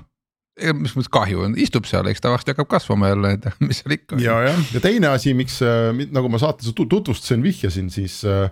mis 0.62 0.94
mõttes 0.94 1.10
kahju 1.12 1.46
on, 1.46 1.54
istub 1.60 1.88
seal, 1.90 2.08
eks 2.12 2.22
ta 2.22 2.32
varsti 2.34 2.54
hakkab 2.54 2.70
kasvama 2.70 3.12
jälle, 3.12 3.36
et 3.38 3.48
mis 3.68 3.82
seal 3.82 3.96
ikka. 3.96 4.20
ja, 4.22 4.38
jah, 4.48 4.60
ja 4.76 4.82
teine 4.84 5.12
asi, 5.12 5.34
miks 5.38 5.60
äh, 5.66 5.92
nagu 6.14 6.32
ma 6.32 6.42
saates 6.42 6.74
tutvustasin, 6.78 7.44
vihjasin, 7.44 7.90
siis 7.94 8.22
äh, 8.28 8.50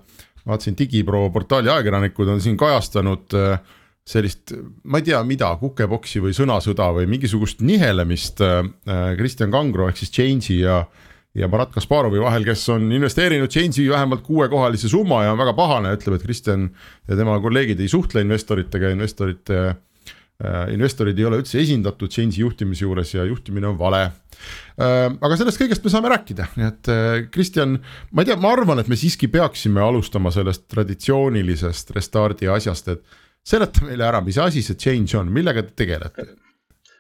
vaatasin 0.48 0.78
Digipro 0.80 1.28
portaali 1.34 1.70
ajakirjanikud 1.70 2.32
on 2.36 2.42
siin 2.44 2.58
kajastanud 2.60 3.36
äh, 3.38 3.60
sellist, 4.08 4.54
ma 4.90 5.00
ei 5.00 5.06
tea, 5.10 5.20
mida, 5.28 5.52
kukepoksi 5.60 6.22
või 6.24 6.34
sõnasõda 6.38 6.90
või 6.96 7.10
mingisugust 7.12 7.62
nihelemist 7.66 8.42
äh, 8.46 8.62
äh, 8.90 9.12
Kristjan 9.20 9.54
Kangro 9.54 9.90
ehk 9.90 10.00
siis 10.02 10.14
Change'i 10.16 10.62
ja. 10.64 10.80
ja 11.38 11.50
Marat 11.52 11.74
Kasparovi 11.76 12.22
vahel, 12.22 12.48
kes 12.48 12.64
on 12.74 12.90
investeerinud 12.96 13.52
Change'i 13.54 13.90
vähemalt 13.92 14.26
kuuekohalise 14.26 14.90
summa 14.90 15.24
ja 15.28 15.36
on 15.36 15.42
väga 15.42 15.54
pahane, 15.58 15.94
ütleb, 15.98 16.18
et 16.18 16.26
Kristjan 16.26 16.72
ja 17.10 17.20
tema 17.20 17.38
kolleegid 17.44 17.82
ei 17.84 17.92
suhtle 17.92 18.26
investoritega, 18.26 18.92
investorite 18.96 19.62
äh,. 20.40 20.74
investorid 20.74 21.20
ei 21.20 21.28
ole 21.28 21.44
üldse 21.44 21.60
esindatud 21.62 22.10
Change'i 22.10 22.42
juhtimise 22.42 22.88
juures 22.88 23.14
ja 23.14 23.28
juhtimine 23.30 23.70
on 23.70 23.78
vale 23.78 24.08
äh,. 24.08 25.06
aga 25.12 25.38
sellest 25.38 25.62
kõigest 25.62 25.86
me 25.86 25.94
saame 25.94 26.16
rääkida, 26.16 26.50
nii 26.58 26.70
et 26.72 26.94
äh, 26.96 27.08
Kristjan, 27.30 27.78
ma 28.10 28.26
ei 28.26 28.32
tea, 28.32 28.42
ma 28.42 28.58
arvan, 28.58 28.82
et 28.82 28.90
me 28.90 28.98
siiski 28.98 29.30
peaksime 29.30 29.86
alustama 29.86 30.34
sellest 30.34 30.66
traditsioonilisest 30.74 31.94
restardi 31.94 32.50
asjast, 32.50 32.96
et 32.96 33.20
seleta 33.50 33.88
meile 33.88 34.06
ära, 34.08 34.22
mis 34.26 34.38
asi 34.42 34.64
see 34.66 34.78
change 34.80 35.18
on, 35.18 35.32
millega 35.34 35.66
te 35.66 35.76
tegelete? 35.84 36.30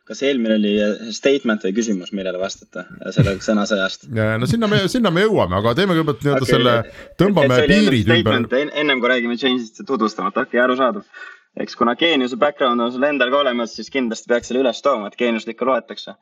kas 0.10 0.24
eelmine 0.25 0.56
oli 0.58 0.72
äh, 0.82 1.10
statement 1.13 1.62
või 1.68 1.74
küsimus, 1.77 2.10
millele 2.18 2.39
vastata 2.41 2.86
äh, 2.88 3.12
selle 3.13 3.36
sõnasõjast? 3.46 4.08
no 4.10 4.48
sinna 4.50 4.70
me, 4.72 4.79
sinna 4.89 5.12
me 5.13 5.25
jõuame, 5.27 5.60
aga 5.60 5.75
teeme 5.77 5.98
kõigepealt 5.98 6.24
nii-öelda 6.25 6.48
okay. 6.48 6.53
selle, 6.56 6.77
tõmbame 7.22 7.60
piirid 7.70 8.10
ümber. 8.15 8.48
ennem 8.82 9.03
kui 9.03 9.12
räägime 9.12 9.38
change'ist 9.41 9.84
tutvustamata, 9.84 10.48
okei 10.48 10.58
okay,, 10.58 10.63
arusaadav. 10.65 11.27
eks 11.62 11.77
kuna 11.77 11.94
geeniuse 12.00 12.39
background 12.41 12.82
on 12.82 12.96
sul 12.96 13.06
endal 13.06 13.29
ka 13.34 13.44
olemas, 13.44 13.75
siis 13.77 13.94
kindlasti 13.94 14.32
peaks 14.32 14.50
selle 14.50 14.63
üles 14.63 14.82
tooma, 14.86 15.12
et 15.12 15.20
geeniust 15.20 15.53
ikka 15.53 15.70
loetakse. 15.70 16.18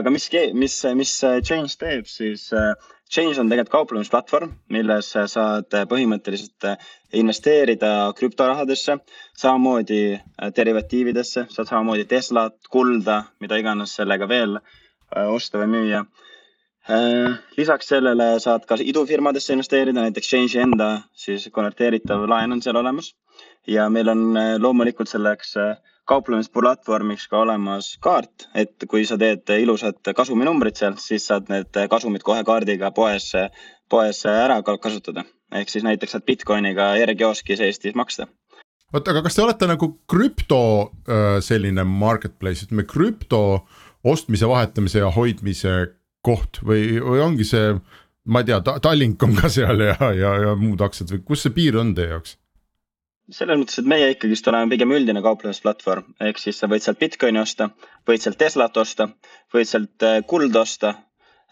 aga 0.00 0.14
mis, 0.14 0.30
mis, 0.56 0.80
mis 0.96 1.14
change 1.20 1.76
teeb, 1.76 2.08
siis 2.08 2.48
äh, 2.56 2.72
Change 3.10 3.40
on 3.42 3.48
tegelikult 3.50 3.72
kauplemisplatvorm, 3.74 4.52
milles 4.70 5.08
saad 5.32 5.74
põhimõtteliselt 5.90 6.66
investeerida 7.18 8.12
krüptorahadesse, 8.14 9.00
samamoodi 9.40 10.02
derivatiividesse, 10.56 11.48
saad 11.50 11.66
samamoodi 11.66 12.06
Teslat, 12.10 12.54
kulda, 12.70 13.24
mida 13.42 13.58
iganes 13.58 13.96
sellega 13.98 14.28
veel 14.30 14.60
äh, 14.60 15.26
osta 15.26 15.58
või 15.58 15.72
müüa. 15.74 16.04
Äh, 16.90 17.34
lisaks 17.58 17.90
sellele 17.90 18.36
saad 18.42 18.68
ka 18.70 18.78
idufirmadesse 18.78 19.58
investeerida, 19.58 20.06
näiteks 20.06 20.30
Change'i 20.30 20.62
enda 20.62 20.90
siis 21.18 21.48
konverteeritav 21.52 22.28
laen 22.30 22.54
on 22.54 22.62
seal 22.62 22.78
olemas. 22.78 23.10
Ja 23.66 23.88
meil 23.92 24.08
on 24.08 24.36
äh, 24.36 24.54
loomulikult 24.58 25.08
selleks 25.08 25.56
kauplemisplatvormiks 26.10 27.28
ka 27.30 27.44
olemas 27.44 27.92
kaart, 28.02 28.48
et 28.54 28.86
kui 28.90 29.04
sa 29.06 29.18
teed 29.20 29.46
ilusad 29.60 30.00
kasuminumbrid 30.16 30.78
seal, 30.78 30.96
siis 30.98 31.28
saad 31.30 31.50
need 31.52 31.76
kasumid 31.90 32.24
kohe 32.26 32.42
kaardiga 32.44 32.90
poes, 32.90 33.30
poes 33.88 34.24
ära 34.26 34.58
kasutada. 34.62 35.24
ehk 35.54 35.68
siis 35.68 35.84
näiteks 35.86 36.16
saad 36.16 36.26
Bitcoiniga 36.26 36.94
R-kioskis 37.06 37.60
Eestis 37.60 37.94
maksta 37.94 38.26
oota, 38.92 39.12
aga 39.12 39.22
kas 39.26 39.36
te 39.36 39.44
olete 39.44 39.68
nagu 39.70 39.92
krüpto 40.10 40.62
äh, 41.06 41.38
selline 41.44 41.84
marketplace, 41.86 42.66
ütleme 42.66 42.86
krüpto 42.88 43.42
ostmise, 44.06 44.48
vahetamise 44.48 45.02
ja 45.04 45.10
hoidmise 45.14 45.76
koht 46.24 46.60
või, 46.66 46.98
või 47.00 47.22
ongi 47.24 47.46
see, 47.48 47.74
ma 48.28 48.42
ei 48.42 48.50
tea, 48.50 48.60
Tallink 48.82 49.22
on 49.24 49.36
ka 49.38 49.50
seal 49.52 49.84
ja, 49.84 49.96
ja, 50.16 50.34
ja 50.46 50.54
muud 50.58 50.82
aktsiad 50.84 51.12
või 51.14 51.24
kus 51.32 51.46
see 51.46 51.54
piir 51.56 51.78
on 51.80 51.94
teie 51.96 52.14
jaoks? 52.14 52.36
Selles 53.30 53.58
mõttes, 53.60 53.78
et 53.80 53.88
meie 53.88 54.10
ikkagist 54.14 54.48
oleme 54.50 54.70
pigem 54.72 54.92
üldine 54.94 55.22
kauplemisplatvorm, 55.24 56.14
ehk 56.28 56.40
siis 56.42 56.58
sa 56.60 56.68
võid 56.70 56.84
sealt 56.84 56.98
Bitcoini 57.00 57.40
osta, 57.42 57.70
võid 58.08 58.24
sealt 58.24 58.38
Teslat 58.40 58.76
osta, 58.80 59.08
võid 59.54 59.70
sealt 59.70 60.06
äh, 60.06 60.20
kulda 60.26 60.64
osta, 60.66 60.94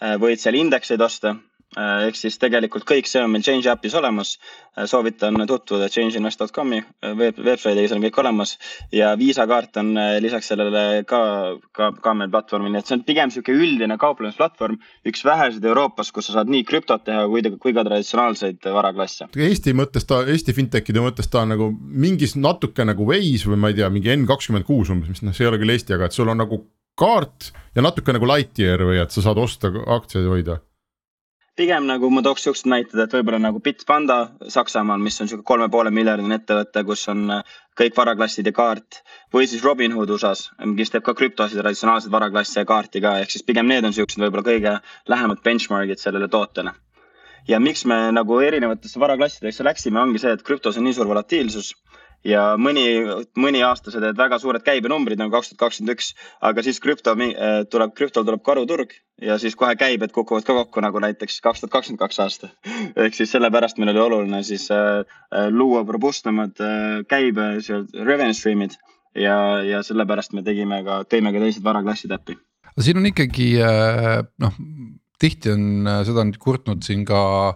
äh, 0.03 0.17
võid 0.21 0.43
seal 0.43 0.59
indekseid 0.59 1.03
osta 1.05 1.37
ehk 1.77 2.17
siis 2.17 2.39
tegelikult 2.41 2.87
kõik 2.89 3.09
see 3.09 3.21
on 3.21 3.33
meil 3.33 3.45
Change 3.45 3.69
äpis 3.69 3.95
olemas. 3.99 4.37
Äh, 4.79 4.87
soovitan 4.89 5.37
tutvuda 5.49 5.89
changeinvest.com'i 5.93 6.79
äh, 6.81 7.13
veeb, 7.19 7.41
veebsaidis 7.45 7.93
on 7.93 8.03
kõik 8.05 8.21
olemas 8.23 8.55
ja 8.95 9.13
Visa 9.21 9.45
kaart 9.51 9.77
on 9.83 9.93
lisaks 10.23 10.49
sellele 10.49 11.05
ka, 11.09 11.21
ka, 11.77 11.91
ka 12.03 12.15
meil 12.17 12.33
platvormil, 12.33 12.73
nii 12.73 12.83
et 12.83 12.89
see 12.89 12.97
on 12.97 13.05
pigem 13.09 13.33
sihuke 13.35 13.53
üldine 13.53 13.99
kauplemisplatvorm. 14.01 14.79
üks 15.09 15.25
väheseid 15.25 15.65
Euroopas, 15.65 16.13
kus 16.13 16.31
sa 16.31 16.39
saad 16.39 16.53
nii 16.53 16.65
krüptot 16.69 17.05
teha 17.05 17.27
kui, 17.29 17.45
kui 17.61 17.77
ka 17.77 17.85
traditsionaalseid 17.85 18.71
varaklasse. 18.73 19.29
Eesti 19.37 19.77
mõttes 19.77 20.09
ta, 20.09 20.23
Eesti 20.25 20.57
fintech'ide 20.57 21.05
mõttes 21.05 21.29
ta 21.29 21.45
on 21.45 21.53
nagu 21.55 21.71
mingis 21.77 22.37
natuke 22.39 22.87
nagu 22.89 23.07
Wise 23.09 23.51
või 23.51 23.61
ma 23.61 23.73
ei 23.73 23.79
tea, 23.79 23.91
mingi 23.93 24.15
N 24.17 24.27
kakskümmend 24.29 24.67
kuus 24.69 24.93
umbes, 24.95 25.13
mis 25.13 25.25
noh, 25.27 25.37
see 25.37 25.45
ei 25.45 25.53
ole 25.53 25.61
küll 25.61 25.77
Eesti, 25.77 25.99
aga 25.99 26.09
et 26.09 26.17
sul 26.17 26.33
on 26.33 26.41
nagu 26.41 26.63
kaart 26.99 27.53
ja 27.77 27.85
natuke 27.85 28.15
nagu 28.15 28.27
Lightyear 28.27 28.83
või 28.89 29.03
et 29.03 29.15
sa 29.15 29.23
saad 29.23 29.39
osta 29.39 29.71
aktsiaid 29.71 30.27
hoida 30.27 30.59
pigem 31.59 31.89
nagu 31.89 32.09
ma 32.15 32.23
tooks 32.23 32.45
siuksed 32.47 32.69
näited, 32.71 33.01
et 33.03 33.15
võib-olla 33.15 33.41
nagu 33.43 33.61
Bitpanda 33.63 34.19
Saksamaal, 34.55 35.01
mis 35.03 35.19
on 35.23 35.31
sihuke 35.31 35.47
kolme 35.47 35.67
poole 35.73 35.91
miljardine 35.95 36.39
ettevõte, 36.39 36.85
kus 36.87 37.03
on 37.11 37.25
äh, 37.35 37.57
kõik 37.79 37.97
varaklassid 37.99 38.47
ja 38.47 38.55
kaart. 38.55 39.01
või 39.35 39.49
siis 39.51 39.65
Robinhood 39.67 40.11
USA-s, 40.15 40.53
kes 40.79 40.93
teeb 40.95 41.05
ka 41.07 41.15
krüptosid, 41.19 41.59
traditsionaalseid 41.61 42.15
varaklasse 42.15 42.61
ja 42.61 42.69
kaarti 42.69 43.03
ka, 43.05 43.17
ehk 43.23 43.35
siis 43.35 43.47
pigem 43.49 43.67
need 43.67 43.85
on 43.85 43.97
siuksed 43.97 44.23
võib-olla 44.23 44.47
kõige 44.47 44.77
lähemad 45.15 45.43
benchmark'id 45.45 45.99
sellele 45.99 46.29
tootele. 46.29 46.73
ja 47.49 47.61
miks 47.61 47.85
me 47.85 47.99
nagu 48.13 48.41
erinevatesse 48.45 49.01
varaklassidesse 49.01 49.65
läksime, 49.65 50.01
ongi 50.01 50.23
see, 50.23 50.33
et 50.39 50.47
krüptos 50.47 50.79
on 50.79 50.85
nii 50.85 50.95
suur 50.95 51.11
volatiilsus 51.11 51.75
ja 52.27 52.43
mõni, 52.59 52.85
mõni 53.39 53.61
aasta 53.65 53.93
sa 53.93 54.01
teed 54.03 54.19
väga 54.19 54.39
suured 54.43 54.65
käibenumbrid 54.67 55.21
nagu 55.21 55.33
kaks 55.33 55.53
tuhat 55.53 55.61
kakskümmend 55.63 55.95
üks, 55.95 56.11
aga 56.45 56.65
siis 56.67 56.81
krüpto 56.83 57.15
äh, 57.15 57.63
tuleb, 57.71 57.95
krüptol 57.99 58.27
tuleb 58.27 58.43
karuturg 58.47 58.95
ja 59.23 59.39
siis 59.39 59.57
kohe 59.59 59.77
käibed 59.79 60.13
kukuvad 60.15 60.47
ka 60.47 60.57
kokku 60.61 60.83
nagu 60.85 61.03
näiteks 61.03 61.41
kaks 61.45 61.63
tuhat 61.63 61.73
kakskümmend 61.77 62.03
kaks 62.03 62.21
aasta. 62.25 62.51
ehk 63.05 63.15
siis 63.15 63.33
sellepärast 63.35 63.79
meil 63.79 63.93
oli 63.95 64.05
oluline 64.05 64.43
siis 64.43 64.69
äh, 64.75 65.05
äh 65.33 65.51
luua 65.51 65.85
robustsemad 65.87 66.59
äh, 66.61 67.03
käibe, 67.09 67.55
revenue 68.05 68.35
stream'id 68.35 68.79
ja, 69.15 69.63
ja 69.63 69.83
sellepärast 69.83 70.35
me 70.35 70.43
tegime 70.43 70.83
ka, 70.85 71.03
tõime 71.05 71.33
ka 71.33 71.45
teised 71.45 71.65
varaklassid 71.65 72.15
äppi. 72.15 72.39
siin 72.81 72.99
on 72.99 73.13
ikkagi 73.13 73.53
äh, 73.63 74.25
noh 74.43 74.59
tihti 75.19 75.51
on, 75.51 75.87
seda 76.07 76.23
on 76.23 76.33
kurtnud 76.39 76.83
siin 76.87 77.05
ka 77.07 77.55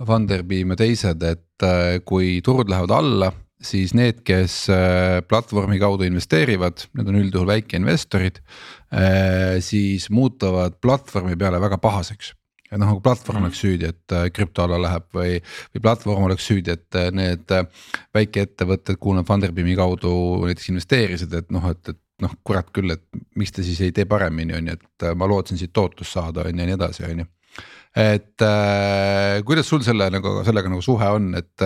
Funderbeam 0.00 0.70
ja 0.72 0.76
teised, 0.80 1.22
et 1.26 1.64
kui 2.08 2.38
turud 2.40 2.70
lähevad 2.72 2.92
alla 2.96 3.26
siis 3.60 3.94
need, 3.96 4.22
kes 4.26 4.64
äh, 4.72 5.20
platvormi 5.28 5.78
kaudu 5.80 6.06
investeerivad, 6.08 6.86
need 6.96 7.08
on 7.12 7.20
üldjuhul 7.20 7.48
väikeinvestorid. 7.50 8.40
Äh, 8.90 9.58
siis 9.64 10.08
muutuvad 10.10 10.80
platvormi 10.82 11.36
peale 11.40 11.60
väga 11.62 11.80
pahaseks 11.82 12.34
et 12.70 12.78
noh, 12.78 12.86
nagu 12.86 13.00
platvorm 13.02 13.48
oleks 13.48 13.58
süüdi, 13.64 13.88
et 13.90 14.14
äh, 14.14 14.28
krüpto 14.30 14.62
alla 14.62 14.76
läheb 14.78 15.08
või, 15.16 15.40
või 15.74 15.82
platvorm 15.82 16.28
oleks 16.28 16.44
süüdi, 16.46 16.76
et 16.76 16.98
need 17.16 17.50
väikeettevõtted, 18.14 18.94
kuhu 19.00 19.16
nad 19.16 19.26
Funderbeami 19.26 19.74
kaudu 19.74 20.12
näiteks 20.44 20.70
investeerisid, 20.70 21.34
et 21.34 21.50
noh, 21.50 21.66
et, 21.72 21.90
et 21.90 21.98
noh, 22.22 22.36
kurat 22.46 22.70
küll, 22.70 22.94
et 22.94 23.02
miks 23.34 23.56
te 23.56 23.66
siis 23.66 23.80
ei 23.82 23.90
tee 23.96 24.06
paremini, 24.06 24.54
on 24.54 24.70
ju, 24.70 24.78
et 24.78 25.08
ma 25.18 25.26
lootsin 25.26 25.58
siit 25.58 25.74
tootlust 25.74 26.14
saada, 26.14 26.46
on 26.46 26.54
ju 26.54 26.62
ja 26.62 26.70
nii 26.70 26.78
edasi, 26.78 27.08
on 27.10 27.24
ju 27.24 27.26
et 27.96 28.42
äh, 28.46 29.40
kuidas 29.46 29.66
sul 29.66 29.82
selle 29.82 30.06
nagu 30.14 30.36
sellega 30.46 30.70
nagu 30.70 30.82
suhe 30.84 31.08
on, 31.10 31.32
et, 31.38 31.64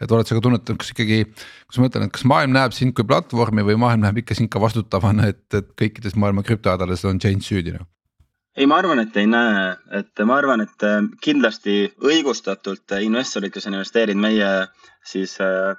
et 0.00 0.12
oled 0.12 0.28
sa 0.28 0.36
ka 0.36 0.44
tunnetanud, 0.44 0.80
kas 0.80 0.94
ikkagi. 0.94 1.24
kas 1.66 1.80
ma 1.80 1.86
mõtlen, 1.86 2.06
et 2.06 2.14
kas 2.14 2.24
maailm 2.28 2.54
näeb 2.56 2.76
sind 2.76 2.96
kui 2.96 3.04
platvormi 3.08 3.64
või 3.66 3.76
maailm 3.82 4.06
näeb 4.06 4.22
ikka 4.22 4.38
sind 4.38 4.52
ka 4.52 4.62
vastutavana, 4.62 5.28
et, 5.34 5.44
et 5.54 5.68
kõikides 5.76 6.16
maailma 6.16 6.46
krüptohädades 6.46 7.04
on 7.08 7.20
change 7.20 7.44
süüdi 7.48 7.76
nagu? 7.76 7.88
ei, 8.56 8.64
ma 8.64 8.78
arvan, 8.80 9.02
et 9.04 9.16
ei 9.20 9.26
näe, 9.28 9.74
et 9.98 10.24
ma 10.24 10.38
arvan, 10.40 10.64
et 10.64 10.86
äh, 10.88 11.02
kindlasti 11.20 11.90
õigustatult 12.00 12.96
investorid, 13.04 13.52
kes 13.52 13.68
on 13.68 13.76
investeerinud 13.76 14.22
meie 14.24 14.52
siis 15.04 15.36
äh, 15.44 15.76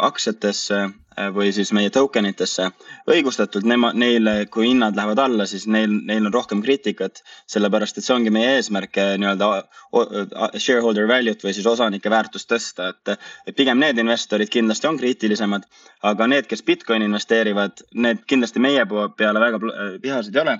aktsiatesse 0.00 0.86
Äh, 0.86 1.05
või 1.16 1.52
siis 1.52 1.72
meie 1.72 1.90
token 1.90 2.26
itesse. 2.28 2.70
õigustatult 3.08 3.64
nema, 3.64 3.92
neile, 3.96 4.46
kui 4.52 4.68
hinnad 4.68 4.96
lähevad 4.96 5.18
alla, 5.18 5.46
siis 5.46 5.66
neil, 5.66 5.90
neil 6.08 6.26
on 6.26 6.34
rohkem 6.34 6.60
kriitikat, 6.62 7.22
sellepärast 7.48 7.98
et 7.98 8.04
see 8.04 8.14
ongi 8.14 8.32
meie 8.34 8.56
eesmärk 8.56 8.98
äh, 9.00 9.14
nii-öelda 9.20 10.58
shareholder 10.58 11.08
value't 11.08 11.44
või 11.44 11.54
siis 11.56 11.66
osanike 11.66 12.12
väärtust 12.12 12.50
tõsta, 12.52 12.92
et. 12.92 13.56
pigem 13.56 13.80
need 13.80 13.98
investorid 13.98 14.52
kindlasti 14.52 14.90
on 14.90 14.98
kriitilisemad, 15.00 15.64
aga 16.02 16.26
need, 16.26 16.46
kes 16.50 16.62
Bitcoini 16.62 17.08
investeerivad, 17.08 17.80
need 17.94 18.24
kindlasti 18.28 18.60
meie 18.60 18.84
peale 19.16 19.40
väga 19.40 19.60
vihased 20.02 20.36
ei 20.36 20.42
ole 20.42 20.58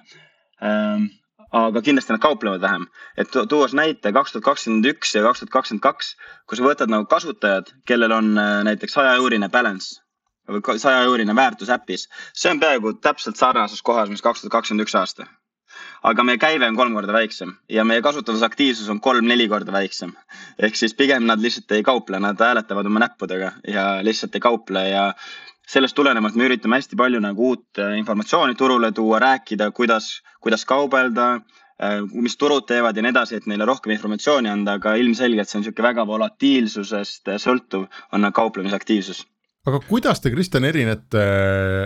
ähm, 0.64 1.10
aga 1.52 1.82
kindlasti 1.82 2.14
nad 2.14 2.20
kauplevad 2.20 2.60
vähem. 2.60 2.88
et 3.16 3.28
tuues 3.48 3.74
näite 3.74 4.12
kaks 4.12 4.32
tuhat 4.32 4.44
kakskümmend 4.44 4.88
üks 4.94 5.14
ja 5.14 5.22
kaks 5.22 5.44
tuhat 5.44 5.52
kakskümmend 5.52 5.84
kaks, 5.84 6.16
kui 6.48 6.56
sa 6.56 6.64
võtad 6.64 6.90
nagu 6.90 7.04
kasutajad, 7.04 7.70
kellel 7.84 8.12
on 8.12 8.32
äh, 8.38 8.64
näiteks 8.64 8.96
saja 8.96 9.14
eurine 9.20 9.48
balance 9.52 10.05
või 10.48 10.78
saja 10.78 11.02
eurine 11.06 11.34
väärtus 11.34 11.70
äpis. 11.70 12.08
see 12.34 12.50
on 12.50 12.60
peaaegu 12.60 12.92
täpselt 12.92 13.36
sarnases 13.36 13.82
kohas, 13.82 14.10
mis 14.10 14.22
kaks 14.22 14.40
tuhat 14.40 14.52
kakskümmend 14.52 14.86
üks 14.86 14.94
aasta. 14.98 15.26
aga 16.02 16.22
meie 16.24 16.38
käive 16.38 16.68
on 16.68 16.76
kolm 16.76 16.94
korda 16.94 17.12
väiksem 17.12 17.56
ja 17.68 17.84
meie 17.84 18.02
kasutusaktiivsus 18.02 18.88
on 18.88 19.00
kolm-neli 19.00 19.48
korda 19.48 19.72
väiksem. 19.72 20.12
ehk 20.58 20.76
siis 20.76 20.94
pigem 20.94 21.26
nad 21.26 21.42
lihtsalt 21.42 21.72
ei 21.72 21.82
kauple, 21.82 22.20
nad 22.20 22.40
hääletavad 22.40 22.86
oma 22.86 23.00
näppudega 23.00 23.52
ja 23.68 23.86
lihtsalt 24.02 24.34
ei 24.34 24.40
kauple 24.40 24.88
ja 24.88 25.12
sellest 25.66 25.94
tulenevalt 25.94 26.34
me 26.34 26.46
üritame 26.46 26.76
hästi 26.76 26.96
palju 26.96 27.20
nagu 27.20 27.50
uut 27.50 27.78
äh, 27.78 27.98
informatsiooni 27.98 28.54
turule 28.54 28.92
tuua, 28.92 29.18
rääkida, 29.18 29.70
kuidas, 29.70 30.22
kuidas 30.40 30.64
kaubelda 30.64 31.32
äh, 31.34 32.00
mis 32.12 32.36
turud 32.36 32.66
teevad 32.66 32.96
ja 32.96 33.02
nii 33.02 33.10
edasi, 33.10 33.36
et 33.36 33.46
neile 33.46 33.66
rohkem 33.66 33.92
informatsiooni 33.92 34.48
anda, 34.48 34.78
aga 34.78 34.94
ilmselgelt 34.94 35.48
see 35.48 35.58
on 35.58 35.66
niisugune 35.66 35.88
väga 35.88 36.06
volatiilsusest 36.06 37.34
sõltuv 37.42 37.88
on 38.12 38.32
kauplemisaktiivsus 38.32 39.26
aga 39.66 39.82
kuidas 39.88 40.22
te, 40.22 40.32
Kristjan, 40.34 40.66
erinete 40.68 41.26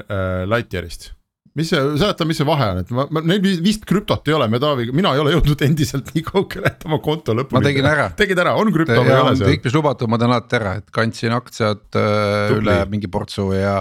äh, 0.05 0.45
Lightyearist? 0.49 1.13
mis 1.59 1.67
see, 1.73 1.81
seleta, 1.99 2.27
mis 2.29 2.39
see 2.39 2.47
vahe 2.47 2.69
on, 2.73 2.81
et 2.85 2.93
ma, 2.95 3.07
ma, 3.11 3.23
neil 3.27 3.41
vist 3.65 3.83
krüptot 3.89 4.29
ei 4.31 4.37
ole, 4.37 4.47
me 4.53 4.61
Taaviga, 4.63 4.95
mina 4.95 5.11
ei 5.17 5.23
ole 5.23 5.33
jõudnud 5.35 5.65
endiselt 5.67 6.13
nii 6.15 6.23
kaugele, 6.29 6.71
et 6.71 6.87
oma 6.87 7.01
konto 7.03 7.35
lõpuni. 7.35 7.59
ma 7.59 7.65
tegin 7.67 7.89
ära. 7.91 8.07
tegid 8.19 8.39
ära, 8.39 8.55
on 8.61 8.71
krüpto 8.75 9.01
või 9.01 9.11
ei 9.11 9.19
ole 9.19 9.35
seal? 9.35 9.51
kõik, 9.51 9.67
mis 9.67 9.75
lubatud, 9.75 10.13
ma 10.13 10.21
teen 10.21 10.31
alati 10.31 10.59
ära, 10.61 10.77
et 10.79 10.95
kandsin 10.95 11.35
aktsiad 11.35 11.99
äh, 11.99 12.55
üle 12.55 12.79
mingi 12.93 13.11
portsu 13.11 13.51
ja, 13.57 13.81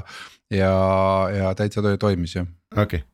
ja, 0.54 0.74
ja 1.36 1.54
täitsa 1.60 1.86
toimis 2.02 2.36
jah. 2.40 2.50
okei 2.74 3.04
okay. 3.04 3.06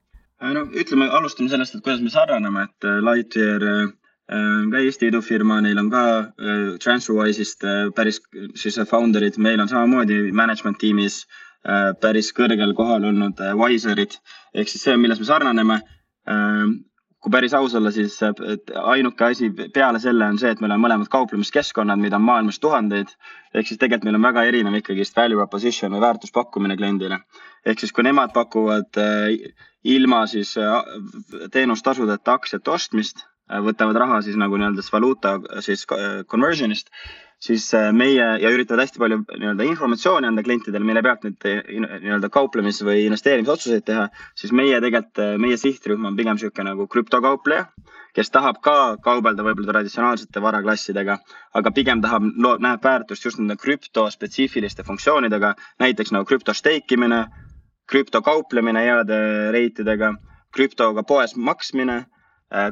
Äh, 0.43 0.51
no 0.55 0.65
ütleme, 0.71 1.09
alustame 1.19 1.51
sellest, 1.51 1.75
et 1.75 1.83
kuidas 1.83 1.99
me 2.03 2.11
sarnaneme, 2.13 2.69
et 2.69 2.87
äh, 2.87 3.03
Lightyear 3.03 3.69
Äh, 3.73 3.85
ka 4.25 4.81
Eesti 4.81 5.11
idufirma, 5.11 5.59
neil 5.61 5.77
on 5.77 5.91
ka 5.93 6.05
äh, 6.17 6.61
TransferWise'ist 6.81 7.65
äh, 7.65 7.91
päris 7.95 8.21
siis 8.57 8.79
founder'id, 8.89 9.37
meil 9.37 9.61
on 9.61 9.69
samamoodi 9.69 10.31
management 10.33 10.79
tiimis 10.81 11.25
päris 12.01 12.27
kõrgel 12.37 12.75
kohal 12.77 13.07
olnud 13.09 13.39
Wiserid. 13.57 14.19
ehk 14.53 14.69
siis 14.69 14.83
see, 14.85 14.97
milles 15.01 15.17
me 15.17 15.25
sarnaneme. 15.25 15.79
kui 17.25 17.31
päris 17.33 17.55
aus 17.57 17.73
olla, 17.73 17.89
siis 17.89 18.19
ainuke 18.21 19.25
asi 19.25 19.49
peale 19.73 19.97
selle 19.99 20.27
on 20.29 20.37
see, 20.37 20.51
et 20.53 20.61
meil 20.61 20.75
on 20.75 20.83
mõlemad 20.83 21.09
kauplemiskeskkonnad, 21.09 21.97
mida 21.97 22.19
on 22.19 22.21
maailmas 22.21 22.59
tuhandeid. 22.61 23.09
ehk 23.53 23.67
siis 23.67 23.81
tegelikult 23.81 24.05
meil 24.05 24.19
on 24.19 24.27
väga 24.29 24.43
erinev 24.45 24.77
ikkagist 24.77 25.17
value 25.17 25.41
proposition 25.41 25.91
või 25.91 26.05
väärtuspakkumine 26.05 26.77
kliendile. 26.77 27.19
ehk 27.65 27.79
siis, 27.79 27.91
kui 27.91 28.05
nemad 28.05 28.33
pakuvad 28.33 29.01
ilma 29.83 30.27
siis 30.27 30.53
teenustasudeta 31.51 32.33
aktsiate 32.33 32.71
ostmist 32.71 33.25
Äh, 33.25 33.34
võtavad 33.49 33.99
raha 34.01 34.21
siis 34.25 34.37
nagu 34.41 34.57
nii-öelda 34.57 34.83
valuuta 34.91 35.35
siis 35.61 35.85
äh, 35.93 36.23
conversion'ist, 36.29 36.89
siis 37.41 37.67
äh, 37.77 37.91
meie 37.93 38.25
ja 38.41 38.51
üritavad 38.53 38.85
hästi 38.85 39.01
palju 39.01 39.19
nii-öelda 39.27 39.67
informatsiooni 39.69 40.29
anda 40.29 40.43
klientidele, 40.45 40.85
mille 40.87 41.03
pealt 41.05 41.27
neid 41.27 41.45
nii-öelda 42.01 42.31
kauplemis- 42.33 42.81
või 42.85 43.05
investeerimisotsuseid 43.05 43.85
teha, 43.85 44.07
siis 44.37 44.53
meie 44.55 44.79
tegelikult, 44.81 45.21
meie 45.41 45.59
sihtrühm 45.61 46.09
on 46.09 46.17
pigem 46.17 46.39
niisugune 46.39 46.71
nagu 46.71 46.87
krüptokaupleja, 46.89 47.67
kes 48.15 48.31
tahab 48.31 48.61
ka 48.65 48.95
kaubelda 49.03 49.43
võib-olla 49.45 49.75
traditsionaalsete 49.75 50.41
varaklassidega, 50.41 51.19
aga 51.53 51.73
pigem 51.75 52.01
tahab, 52.01 52.25
näeb 52.63 52.83
väärtust 52.83 53.27
just 53.27 53.41
nende 53.41 53.59
krüptospetsiifiliste 53.61 54.85
funktsioonidega, 54.87 55.53
näiteks 55.83 56.15
nagu 56.15 56.25
krüpto 56.25 56.55
stake 56.55 56.95
imine, 56.97 57.25
krüptokauplemine 57.91 58.81
heade 58.87 59.17
reitidega, 59.53 60.15
krüptoga 60.55 61.03
poes 61.03 61.35
maksmine 61.35 62.05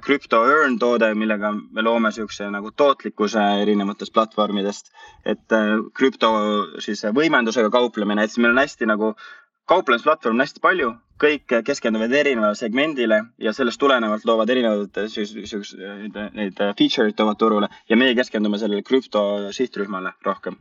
Crypto 0.05 0.43
äh, 0.45 0.49
Earn 0.51 0.77
toode, 0.79 1.09
millega 1.17 1.49
me 1.53 1.81
loome 1.81 2.11
niisuguse 2.11 2.49
nagu 2.53 2.71
tootlikkuse 2.77 3.45
erinevatest 3.63 4.13
platvormidest. 4.13 4.91
et 5.25 5.55
krüpto 5.97 6.29
äh, 6.39 6.75
siis 6.85 7.01
võimendusega 7.19 7.71
kauplemine, 7.73 8.23
et 8.23 8.31
siis 8.31 8.43
meil 8.43 8.53
on 8.53 8.61
hästi 8.61 8.89
nagu 8.89 9.13
kauplemisplatvorm 9.71 10.35
on 10.35 10.43
hästi 10.43 10.61
palju, 10.61 10.91
kõik 11.23 11.55
keskenduvad 11.65 12.11
erinevale 12.11 12.55
segmendile 12.59 13.21
ja 13.39 13.53
sellest 13.53 13.79
tulenevalt 13.79 14.25
loovad 14.27 14.49
erinevaid 14.49 14.99
niisuguseid 15.07 16.19
neid 16.35 16.59
feature'id 16.59 17.15
toovad 17.17 17.39
turule. 17.39 17.71
Ja 17.89 17.97
meie 17.97 18.15
keskendume 18.19 18.59
sellele 18.59 18.83
krüpto 18.83 19.23
sihtrühmale 19.55 20.13
rohkem 20.27 20.59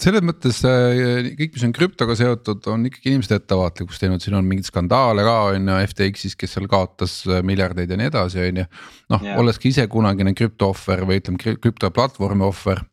selles 0.00 0.24
mõttes 0.24 0.58
äh, 0.68 1.30
kõik, 1.38 1.54
mis 1.56 1.64
on 1.66 1.72
krüptoga 1.76 2.16
seotud, 2.18 2.64
on 2.72 2.86
ikkagi 2.88 3.12
inimesed 3.12 3.36
ettevaatlikuks 3.38 4.00
teinud, 4.00 4.22
siin 4.22 4.36
on 4.38 4.46
mingeid 4.48 4.68
skandaale 4.68 5.24
ka 5.26 5.36
on 5.52 5.70
ju 5.70 5.78
FTX-is, 5.92 6.36
kes 6.38 6.56
seal 6.56 6.68
kaotas 6.70 7.18
äh, 7.28 7.40
miljardeid 7.46 7.92
ja 7.92 7.98
nii 8.00 8.10
edasi, 8.10 8.42
on 8.44 8.60
ju. 8.62 8.66
noh 9.14 9.24
yeah., 9.24 9.40
olles 9.40 9.60
ka 9.62 9.70
ise 9.70 9.86
kunagine 9.92 10.34
krüpto 10.36 10.70
ohver 10.74 11.06
või 11.08 11.22
ütleme 11.22 11.56
krüptoplatvormi 11.62 12.46
ohver. 12.46 12.84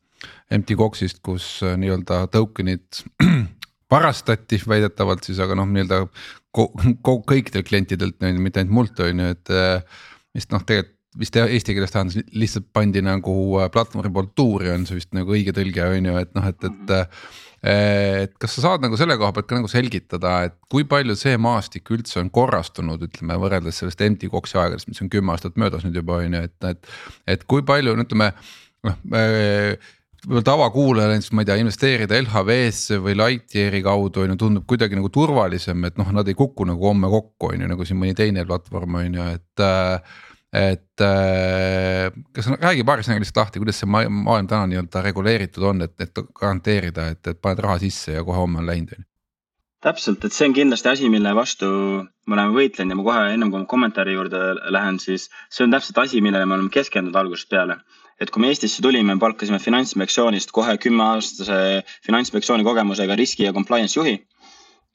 MT 0.53 0.77
Coxist, 0.77 1.19
kus 1.25 1.47
äh, 1.65 1.75
nii-öelda 1.81 2.23
token'id 2.31 3.03
varastati 3.93 4.61
väidetavalt 4.67 5.25
siis, 5.27 5.41
aga 5.43 5.57
noh, 5.59 5.67
nii-öelda 5.69 6.05
kõikidelt 6.53 7.67
klientidelt, 7.67 8.19
mitte 8.37 8.61
ainult 8.61 8.75
mult 8.77 8.99
on 9.01 9.23
ju, 9.23 9.31
et 9.33 9.51
mis 10.37 10.45
noh, 10.53 10.61
tegelikult 10.61 10.92
vist 11.19 11.37
eesti 11.39 11.75
keeles 11.75 11.93
tähendas 11.93 12.19
lihtsalt 12.33 12.67
pandi 12.75 13.03
nagu 13.05 13.33
äh, 13.61 13.69
platvormi 13.73 14.13
poolt 14.13 14.35
tuuri 14.37 14.71
on 14.73 14.85
see 14.89 14.99
vist 14.99 15.13
nagu 15.15 15.33
õige 15.35 15.55
tõlge 15.55 15.87
on 15.87 16.11
ju, 16.11 16.19
et 16.21 16.37
noh, 16.37 16.51
et, 16.51 16.69
et. 16.69 16.93
Äh, 16.99 17.41
et 17.63 18.33
kas 18.43 18.57
sa 18.57 18.65
saad 18.65 18.81
nagu 18.83 18.97
selle 18.99 19.15
koha 19.15 19.31
pealt 19.31 19.47
ka 19.47 19.55
nagu 19.55 19.69
selgitada, 19.71 20.33
et 20.49 20.57
kui 20.67 20.83
palju 20.83 21.13
see 21.15 21.37
maastik 21.39 21.87
üldse 21.95 22.17
on 22.19 22.27
korrastunud, 22.27 23.05
ütleme 23.07 23.37
võrreldes 23.39 23.79
sellest 23.79 24.03
MT 24.03 24.27
Coxi 24.33 24.57
aegadest, 24.59 24.89
mis 24.89 24.99
on 24.99 25.07
kümme 25.13 25.31
aastat 25.31 25.55
möödas 25.55 25.85
nüüd 25.87 25.95
juba 25.95 26.17
on 26.19 26.35
ju, 26.35 26.41
et, 26.43 26.57
et. 26.67 26.91
et 27.37 27.45
kui 27.47 27.63
palju 27.63 27.95
no 27.95 28.03
ütleme 28.03 28.33
noh 28.83 28.99
võib-olla 30.23 30.43
tavakuulajale 30.47 31.15
näiteks 31.17 31.33
ma 31.35 31.43
ei 31.43 31.47
tea, 31.47 31.57
investeerida 31.59 32.19
LHV-sse 32.21 32.99
või 33.03 33.15
Lightyear'i 33.19 33.81
kaudu 33.83 34.23
on 34.23 34.33
ju 34.33 34.37
tundub 34.39 34.67
kuidagi 34.69 34.95
nagu 34.95 35.09
turvalisem, 35.11 35.83
et 35.87 35.97
noh, 35.99 36.11
nad 36.15 36.27
ei 36.27 36.37
kuku 36.37 36.67
nagu 36.67 36.87
homme 36.87 37.09
kokku 37.11 37.51
on 37.51 37.65
ju 37.65 37.71
nagu 37.71 37.87
siin 37.87 37.99
mõni 37.99 38.15
teine 38.17 38.45
platvorm 38.47 39.01
on 39.01 39.19
ju, 39.19 39.25
et 39.35 39.63
äh, 39.63 40.21
et 40.53 41.01
äh, 41.01 42.11
kas 42.35 42.51
räägi 42.61 42.83
paari 42.85 43.05
sõnaga 43.05 43.23
lihtsalt 43.23 43.39
lahti, 43.41 43.61
kuidas 43.63 43.79
see 43.81 43.89
maailm 43.89 44.49
täna 44.49 44.67
nii-öelda 44.69 45.01
reguleeritud 45.01 45.65
on, 45.71 45.81
et, 45.87 45.95
et 46.03 46.21
garanteerida, 46.37 47.07
et, 47.15 47.25
et 47.27 47.39
paned 47.41 47.63
raha 47.65 47.79
sisse 47.81 48.13
ja 48.13 48.23
kohe 48.27 48.37
homme 48.37 48.61
on 48.61 48.69
läinud 48.69 48.93
on 48.93 49.01
ju? 49.01 49.07
täpselt, 49.83 50.23
et 50.23 50.31
see 50.31 50.45
on 50.47 50.53
kindlasti 50.55 50.87
asi, 50.87 51.09
mille 51.11 51.33
vastu 51.35 51.67
me 52.29 52.37
oleme 52.37 52.53
võitlenud 52.55 52.93
ja 52.93 52.99
ma 52.99 53.03
kohe 53.07 53.23
ennem 53.33 53.49
kui 53.51 53.63
ma 53.63 53.67
kommentaari 53.73 54.13
juurde 54.15 54.43
lähen, 54.71 54.99
siis 55.01 55.25
see 55.51 55.65
on 55.65 55.73
täpselt 55.73 55.99
asi, 56.05 56.21
millele 56.23 56.47
me 56.47 56.55
oleme 56.55 56.71
keskendunud 56.71 57.17
algusest 57.19 57.49
peale. 57.51 57.81
et 58.21 58.29
kui 58.31 58.39
me 58.39 58.47
Eestisse 58.53 58.79
tulime, 58.85 59.17
palkasime 59.19 59.57
Finantsinspektsioonist 59.59 60.53
kohe 60.55 60.77
kümneaastase 60.77 61.83
Finantsinspektsiooni 62.05 62.63
kogemusega 62.63 63.17
riski 63.19 63.43
ja 63.43 63.53
compliance 63.57 63.99
juhi 63.99 64.21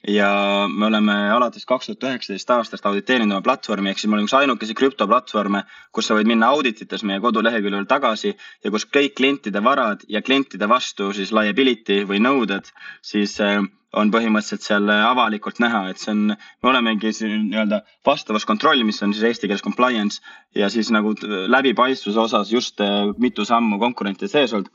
ja 0.07 0.31
me 0.71 0.87
oleme 0.87 1.15
alates 1.35 1.67
kaks 1.67 1.89
tuhat 1.91 2.05
üheksateist 2.07 2.51
aastast 2.55 2.87
auditeerinud 2.87 3.35
oma 3.35 3.43
platvormi, 3.43 3.91
ehk 3.91 3.99
siis 3.99 4.11
me 4.11 4.15
oleme 4.17 4.29
üks 4.29 4.37
ainukesi 4.39 4.77
krüptoplatvorme, 4.79 5.65
kus 5.93 6.07
sa 6.07 6.19
võid 6.19 6.31
minna 6.31 6.53
auditites 6.55 7.03
meie 7.03 7.23
koduleheküljel 7.25 7.89
tagasi 7.91 8.31
ja 8.37 8.71
kus 8.71 8.87
kõik 8.87 9.17
klientide 9.19 9.63
varad 9.65 10.05
ja 10.09 10.23
klientide 10.23 10.69
vastu 10.71 11.11
siis 11.17 11.35
liability 11.35 12.05
või 12.07 12.23
nõuded 12.23 12.71
siis 13.03 13.35
äh, 13.43 13.59
on 13.97 14.13
põhimõtteliselt 14.13 14.67
seal 14.67 14.91
avalikult 14.93 15.59
näha, 15.65 15.87
et 15.91 15.99
see 15.99 16.13
on, 16.13 16.35
me 16.63 16.71
olemegi 16.71 17.13
siin 17.17 17.49
nii-öelda 17.49 17.81
vastavuskontroll, 18.07 18.85
mis 18.85 19.01
on 19.03 19.15
siis 19.17 19.25
eesti 19.31 19.49
keeles 19.49 19.65
compliance 19.65 20.21
ja 20.55 20.69
siis 20.71 20.93
nagu 20.95 21.15
läbipaistvuse 21.25 22.21
osas 22.29 22.53
just 22.53 22.85
äh, 22.85 23.11
mitu 23.19 23.49
sammu 23.49 23.81
konkurentide 23.83 24.31
sees 24.31 24.55
olnud 24.55 24.71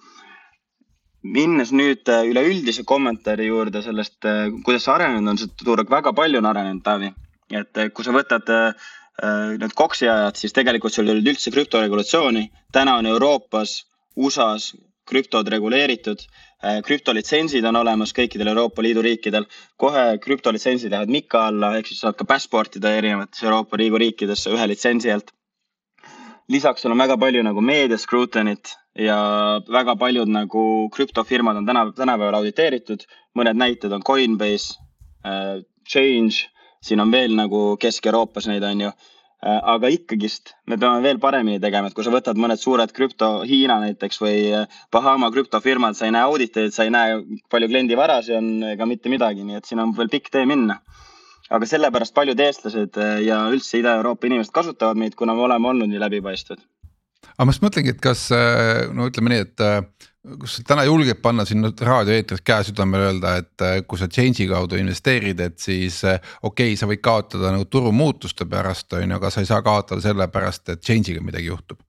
minnes 1.24 1.72
nüüd 1.72 2.10
äh, 2.12 2.26
üleüldise 2.28 2.84
kommentaari 2.84 3.48
juurde 3.48 3.82
sellest, 3.82 4.20
äh, 4.28 4.50
kuidas 4.66 4.84
see 4.86 4.94
arenenud 4.94 5.32
on, 5.34 5.40
see 5.40 5.52
turg 5.64 5.92
väga 5.92 6.12
palju 6.16 6.42
on 6.42 6.50
arenenud, 6.52 6.84
Taavi. 6.84 7.14
et 7.52 7.80
äh, 7.80 7.90
kui 7.96 8.06
sa 8.06 8.16
võtad 8.16 8.50
need 9.62 9.76
koksi 9.78 10.08
ajad, 10.10 10.40
siis 10.42 10.56
tegelikult 10.58 10.90
seal 10.92 11.06
ei 11.06 11.14
olnud 11.14 11.28
üldse 11.30 11.52
krüptoregulatsiooni. 11.54 12.48
täna 12.74 12.96
on 12.98 13.06
Euroopas, 13.06 13.84
USA-s 14.18 14.74
krüptod 15.06 15.48
reguleeritud. 15.54 16.24
krüptolitsentsid 16.88 17.66
on 17.68 17.76
olemas 17.76 18.14
kõikidel 18.16 18.50
Euroopa 18.50 18.82
Liidu 18.82 19.04
riikidel. 19.06 19.46
kohe 19.78 20.18
krüptolitsentsid 20.18 20.92
lähevad 20.92 21.14
MiCA 21.14 21.46
alla, 21.52 21.76
ehk 21.78 21.88
siis 21.92 22.02
saad 22.02 22.18
ka 22.18 22.26
passport 22.26 22.76
ida 22.76 22.90
erinevatesse 22.98 23.46
Euroopa 23.46 23.78
Liidu 23.78 24.02
riikidesse 24.02 24.50
ühe 24.50 24.68
litsentsi 24.68 25.12
alt. 25.12 25.30
lisaks 26.50 26.82
seal 26.82 26.92
on 26.98 27.06
väga 27.06 27.18
palju 27.18 27.44
nagu 27.44 27.62
meedia 27.62 27.98
scrutiny't 28.02 28.74
ja 29.00 29.18
väga 29.72 29.96
paljud 29.98 30.30
nagu 30.30 30.90
krüptofirmad 30.94 31.58
on 31.58 31.66
täna, 31.66 31.86
tänapäeval 31.96 32.42
auditeeritud. 32.42 33.06
mõned 33.34 33.58
näited 33.58 33.92
on 33.92 34.04
Coinbase 34.04 34.78
äh,, 35.26 35.64
Change, 35.90 36.50
siin 36.82 37.00
on 37.02 37.12
veel 37.12 37.34
nagu 37.36 37.78
Kesk-Euroopas 37.82 38.48
neid 38.48 38.64
on 38.64 38.82
ju 38.82 38.92
äh,. 38.92 39.60
aga 39.64 39.88
ikkagist 39.88 40.54
me 40.68 40.78
peame 40.78 41.02
veel 41.02 41.20
paremini 41.20 41.60
tegema, 41.60 41.88
et 41.88 41.94
kui 41.94 42.04
sa 42.04 42.14
võtad 42.14 42.38
mõned 42.38 42.62
suured 42.62 42.94
krüpto, 42.94 43.42
Hiina 43.50 43.80
näiteks 43.82 44.22
või 44.22 44.54
äh, 44.54 44.68
Bahama 44.92 45.32
krüptofirmad, 45.32 45.98
sa 45.98 46.06
ei 46.06 46.14
näe 46.14 46.30
auditeid, 46.30 46.74
sa 46.74 46.86
ei 46.86 46.94
näe, 46.94 47.18
palju 47.50 47.68
kliendi 47.68 47.98
varasid 47.98 48.38
on 48.38 48.64
ega 48.76 48.86
mitte 48.86 49.10
midagi, 49.10 49.44
nii 49.44 49.58
et 49.58 49.66
siin 49.66 49.82
on 49.82 49.98
veel 49.98 50.14
pikk 50.14 50.30
tee 50.30 50.46
minna 50.46 50.78
aga 51.50 51.66
sellepärast 51.66 52.14
paljud 52.14 52.40
eestlased 52.40 53.02
äh, 53.02 53.18
ja 53.26 53.48
üldse 53.50 53.82
Ida-Euroopa 53.82 54.30
inimesed 54.30 54.54
kasutavad 54.54 55.02
meid, 55.02 55.18
kuna 55.18 55.34
me 55.34 55.50
oleme 55.50 55.74
olnud 55.74 55.90
nii 55.90 56.06
läbipaistvad 56.06 56.62
aga 57.38 57.48
ma 57.48 57.54
just 57.54 57.64
mõtlengi, 57.66 57.94
et 57.94 58.02
kas 58.04 58.26
äh, 58.36 58.90
no 58.94 59.08
ütleme 59.10 59.34
nii, 59.34 59.46
et 59.46 59.64
äh, 59.64 59.80
kas 60.44 60.58
sa 60.58 60.66
täna 60.74 60.86
julged 60.88 61.20
panna 61.24 61.46
siin 61.48 61.66
raadioeetris 61.66 62.44
käe 62.46 62.68
südamele 62.68 63.10
öelda, 63.12 63.38
et 63.44 63.66
äh, 63.66 63.80
kui 63.88 64.02
sa 64.02 64.10
change'i 64.12 64.50
kaudu 64.52 64.80
investeerid, 64.80 65.42
et 65.44 65.58
siis 65.62 66.02
okei 66.04 66.74
okay,, 66.74 66.78
sa 66.80 66.90
võid 66.90 67.04
kaotada 67.04 67.54
nagu 67.56 67.66
turumuutuste 67.70 68.48
pärast 68.50 68.94
on 68.98 69.10
ju, 69.10 69.18
aga 69.18 69.34
sa 69.34 69.44
ei 69.44 69.50
saa 69.50 69.64
kaotada 69.66 70.04
sellepärast, 70.04 70.76
et 70.76 70.86
change'iga 70.86 71.24
midagi 71.26 71.52
juhtub. 71.52 71.82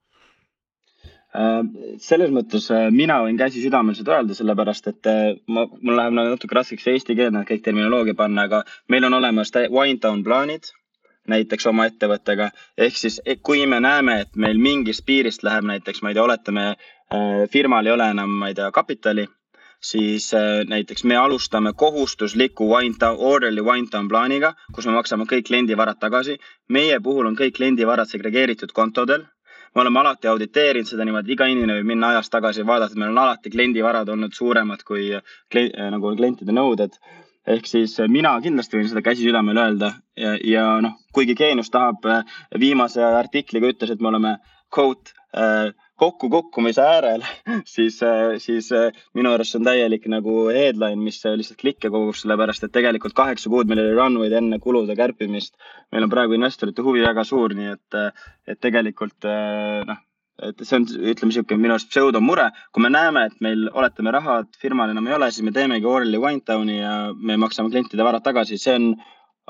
Selles 1.98 2.30
mõttes 2.30 2.68
mina 2.94 3.16
võin 3.24 3.34
käsi 3.34 3.58
südamel 3.58 3.96
seda 3.98 4.20
öelda, 4.20 4.36
sellepärast 4.38 4.86
et 4.92 5.08
ma, 5.50 5.64
mul 5.66 5.96
läheb 5.98 6.14
nagu 6.14 6.30
natuke 6.30 6.54
raskeks 6.54 6.86
eesti 6.92 7.16
keelde 7.18 7.42
kõik 7.48 7.64
terminoloogia 7.64 8.14
panna, 8.14 8.44
aga 8.46 8.60
meil 8.86 9.08
on 9.08 9.18
olemas 9.18 9.50
wind 9.74 9.98
down 10.04 10.22
plaanid 10.22 10.70
näiteks 11.28 11.66
oma 11.66 11.86
ettevõttega. 11.86 12.50
ehk 12.78 12.96
siis, 12.96 13.20
kui 13.42 13.66
me 13.66 13.80
näeme, 13.80 14.20
et 14.20 14.36
meil 14.36 14.58
mingist 14.58 15.04
piirist 15.06 15.42
läheb 15.42 15.64
näiteks, 15.64 16.02
ma 16.02 16.10
ei 16.10 16.14
tea, 16.14 16.24
oletame 16.24 16.66
äh, 16.68 17.48
firmal 17.52 17.86
ei 17.86 17.92
ole 17.92 18.10
enam, 18.10 18.30
ma 18.30 18.48
ei 18.48 18.54
tea, 18.54 18.70
kapitali, 18.70 19.26
siis 19.80 20.30
äh, 20.34 20.64
näiteks 20.68 21.04
me 21.04 21.16
alustame 21.16 21.72
kohustusliku 21.72 22.68
wind 22.74 23.00
down, 23.00 23.16
orderly 23.18 23.64
wind 23.64 23.92
down 23.92 24.08
plaaniga, 24.08 24.54
kus 24.72 24.86
me 24.86 24.96
maksame 24.98 25.28
kõik 25.30 25.48
kliendivarad 25.48 26.00
tagasi. 26.00 26.38
meie 26.68 27.00
puhul 27.00 27.26
on 27.26 27.36
kõik 27.36 27.56
kliendivarad 27.56 28.08
segregeeritud 28.08 28.72
kontodel 28.72 29.24
me 29.74 29.80
oleme 29.80 30.00
alati 30.00 30.28
auditeerinud 30.30 30.86
seda 30.86 31.04
niimoodi, 31.04 31.32
iga 31.34 31.46
inimene 31.50 31.80
võib 31.80 31.88
minna 31.90 32.12
ajas 32.14 32.30
tagasi 32.30 32.62
ja 32.62 32.66
vaadata, 32.66 32.94
meil 32.94 33.10
on 33.10 33.18
alati 33.18 33.50
kliendivarad 33.50 34.08
olnud 34.08 34.34
suuremad 34.36 34.84
kui 34.86 35.08
klient, 35.50 35.74
nagu 35.90 36.14
klientide 36.16 36.54
nõuded 36.54 36.94
ehk 37.46 37.68
siis 37.68 37.98
äh, 38.00 38.10
mina 38.10 38.34
kindlasti 38.44 38.78
võin 38.78 38.90
seda 38.90 39.02
käsi 39.04 39.26
südamel 39.26 39.60
öelda 39.60 39.92
ja, 40.18 40.34
ja 40.40 40.66
noh, 40.84 40.96
kuigi 41.14 41.36
Geenius 41.38 41.72
tahab 41.72 42.06
äh, 42.08 42.36
viimase 42.60 43.04
artikliga 43.04 43.70
ütles, 43.72 43.92
et 43.92 44.00
me 44.02 44.10
oleme 44.12 44.36
quote 44.74 45.12
äh, 45.36 45.72
kokkukukkumise 46.00 46.82
äärel, 46.82 47.22
siis, 47.74 48.00
siis 48.42 48.70
minu 49.14 49.30
arust 49.30 49.54
see 49.54 49.60
on 49.60 49.68
täielik 49.68 50.08
nagu 50.10 50.48
headline, 50.50 50.98
mis 50.98 51.20
lihtsalt 51.22 51.60
klikke 51.60 51.86
kogub, 51.86 52.16
sellepärast 52.18 52.66
et 52.66 52.72
tegelikult 52.74 53.14
kaheksa 53.14 53.52
kuud 53.52 53.70
meil 53.70 53.84
oli 53.84 53.94
runway'd 53.94 54.34
enne 54.40 54.58
kulude 54.64 54.96
kärpimist. 54.98 55.54
meil 55.94 56.08
on 56.08 56.10
praegu 56.10 56.34
investorite 56.34 56.82
huvi 56.82 57.04
väga 57.04 57.22
suur, 57.28 57.54
nii 57.54 57.76
et, 57.76 58.00
et 58.50 58.60
tegelikult 58.66 59.30
noh 59.86 60.02
et 60.42 60.62
see 60.66 60.76
on, 60.80 60.86
ütleme 61.12 61.30
niisugune 61.30 61.62
minu 61.62 61.76
arust 61.76 61.90
pseudomure, 61.92 62.48
kui 62.74 62.82
me 62.82 62.90
näeme, 62.90 63.26
et 63.30 63.36
meil, 63.44 63.68
oletame, 63.72 64.12
rahad 64.14 64.48
firmal 64.60 64.90
enam 64.90 65.06
ei 65.06 65.16
ole, 65.16 65.30
siis 65.30 65.46
me 65.46 65.54
teemegi 65.54 65.86
orally 65.86 66.18
wind 66.20 66.42
down'i 66.50 66.80
ja 66.80 66.94
me 67.14 67.36
maksame 67.40 67.70
klientide 67.70 68.06
varad 68.06 68.24
tagasi, 68.26 68.58
see 68.58 68.74
on 68.80 68.88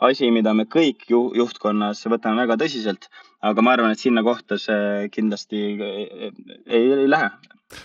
asi, 0.08 0.30
mida 0.34 0.52
me 0.54 0.66
kõik 0.68 1.06
ju, 1.08 1.28
juhtkonnas 1.38 2.04
võtame 2.10 2.44
väga 2.44 2.58
tõsiselt. 2.60 3.08
Aga 3.44 3.64
ma 3.64 3.74
arvan, 3.76 3.94
et 3.94 4.02
sinna 4.02 4.24
kohta 4.26 4.58
see 4.60 5.08
kindlasti 5.14 5.64
ei, 5.74 6.30
ei, 6.66 6.84
ei 6.84 7.08
lähe. 7.10 7.32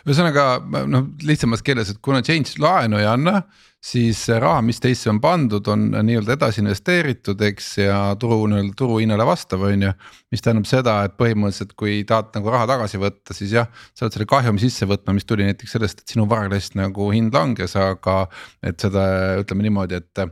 ühesõnaga 0.06 0.46
noh, 0.92 1.10
lihtsamas 1.26 1.64
keeles, 1.66 1.94
et 1.94 2.02
kuna 2.06 2.22
change 2.26 2.60
laenu 2.62 3.00
ei 3.00 3.08
anna 3.10 3.42
siis 3.80 4.26
raha, 4.28 4.60
mis 4.66 4.80
teisse 4.84 5.08
on 5.12 5.22
pandud, 5.24 5.68
on 5.72 5.86
nii-öelda 6.04 6.36
edasi 6.36 6.60
investeeritud, 6.62 7.40
eks 7.48 7.70
ja 7.80 8.00
turu 8.20 8.42
nii-öelda 8.52 8.76
turuhinnale 8.78 9.26
vastav, 9.28 9.64
on 9.70 9.86
ju. 9.88 9.92
mis 10.30 10.44
tähendab 10.46 10.68
seda, 10.70 10.98
et 11.08 11.16
põhimõtteliselt, 11.18 11.72
kui 11.80 12.02
tahad 12.08 12.36
nagu 12.36 12.52
raha 12.54 12.68
tagasi 12.70 13.00
võtta, 13.02 13.34
siis 13.34 13.56
jah, 13.56 13.70
sa 13.96 14.06
oled 14.06 14.18
selle 14.18 14.28
kahjumi 14.30 14.62
sisse 14.62 14.88
võtma, 14.90 15.16
mis 15.16 15.26
tuli 15.26 15.48
näiteks 15.48 15.78
sellest, 15.78 16.04
et 16.04 16.14
sinu 16.14 16.28
varaklass 16.30 16.76
nagu 16.78 17.08
hind 17.16 17.34
langes, 17.34 17.76
aga. 17.80 18.20
et 18.62 18.80
seda 18.84 19.06
ütleme 19.40 19.64
niimoodi, 19.66 19.98
et 20.04 20.26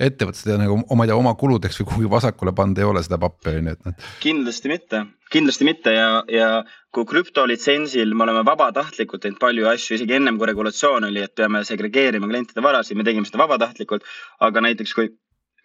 ettevõte 0.00 0.38
seda 0.38 0.58
nagu 0.60 0.78
oma, 0.92 1.06
oma 1.16 1.34
kuludeks 1.40 1.80
või 1.80 1.88
kuhugi 1.90 2.10
vasakule 2.12 2.52
pannud 2.56 2.78
ei 2.78 2.86
ole 2.88 3.02
seda 3.04 3.18
pappi 3.20 3.52
on 3.52 3.70
ju, 3.70 3.74
et 3.74 3.88
noh. 3.88 4.08
kindlasti 4.22 4.69
mitte, 4.70 5.04
kindlasti 5.32 5.66
mitte. 5.68 5.94
Ja, 5.94 6.10
ja 6.30 6.50
kui 6.94 7.06
krüptolitsentsil 7.08 8.14
me 8.14 8.26
oleme 8.26 8.44
vabatahtlikult 8.46 9.24
teinud 9.24 9.40
palju 9.42 9.68
asju, 9.70 9.96
isegi 9.98 10.18
ennem 10.18 10.38
kui 10.40 10.50
regulatsioon 10.50 11.08
oli, 11.10 11.24
et 11.26 11.34
peame 11.38 11.64
segregeerima 11.66 12.30
klientide 12.30 12.64
varasid, 12.64 12.98
me 12.98 13.06
tegime 13.06 13.28
seda 13.28 13.42
vabatahtlikult. 13.44 14.06
aga 14.46 14.64
näiteks 14.66 14.94
kui 14.96 15.12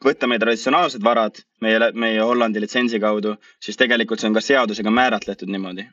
võtta 0.05 0.27
meie 0.27 0.41
traditsionaalsed 0.43 1.03
varad 1.03 1.39
meie, 1.61 1.91
meie 1.93 2.21
Hollandi 2.21 2.61
litsentsi 2.63 2.99
kaudu, 2.99 3.35
siis 3.63 3.79
tegelikult 3.79 4.21
see 4.21 4.29
on 4.29 4.37
ka 4.37 4.43
seadusega 4.43 4.91
määratletud 4.91 5.51
niimoodi. 5.51 5.87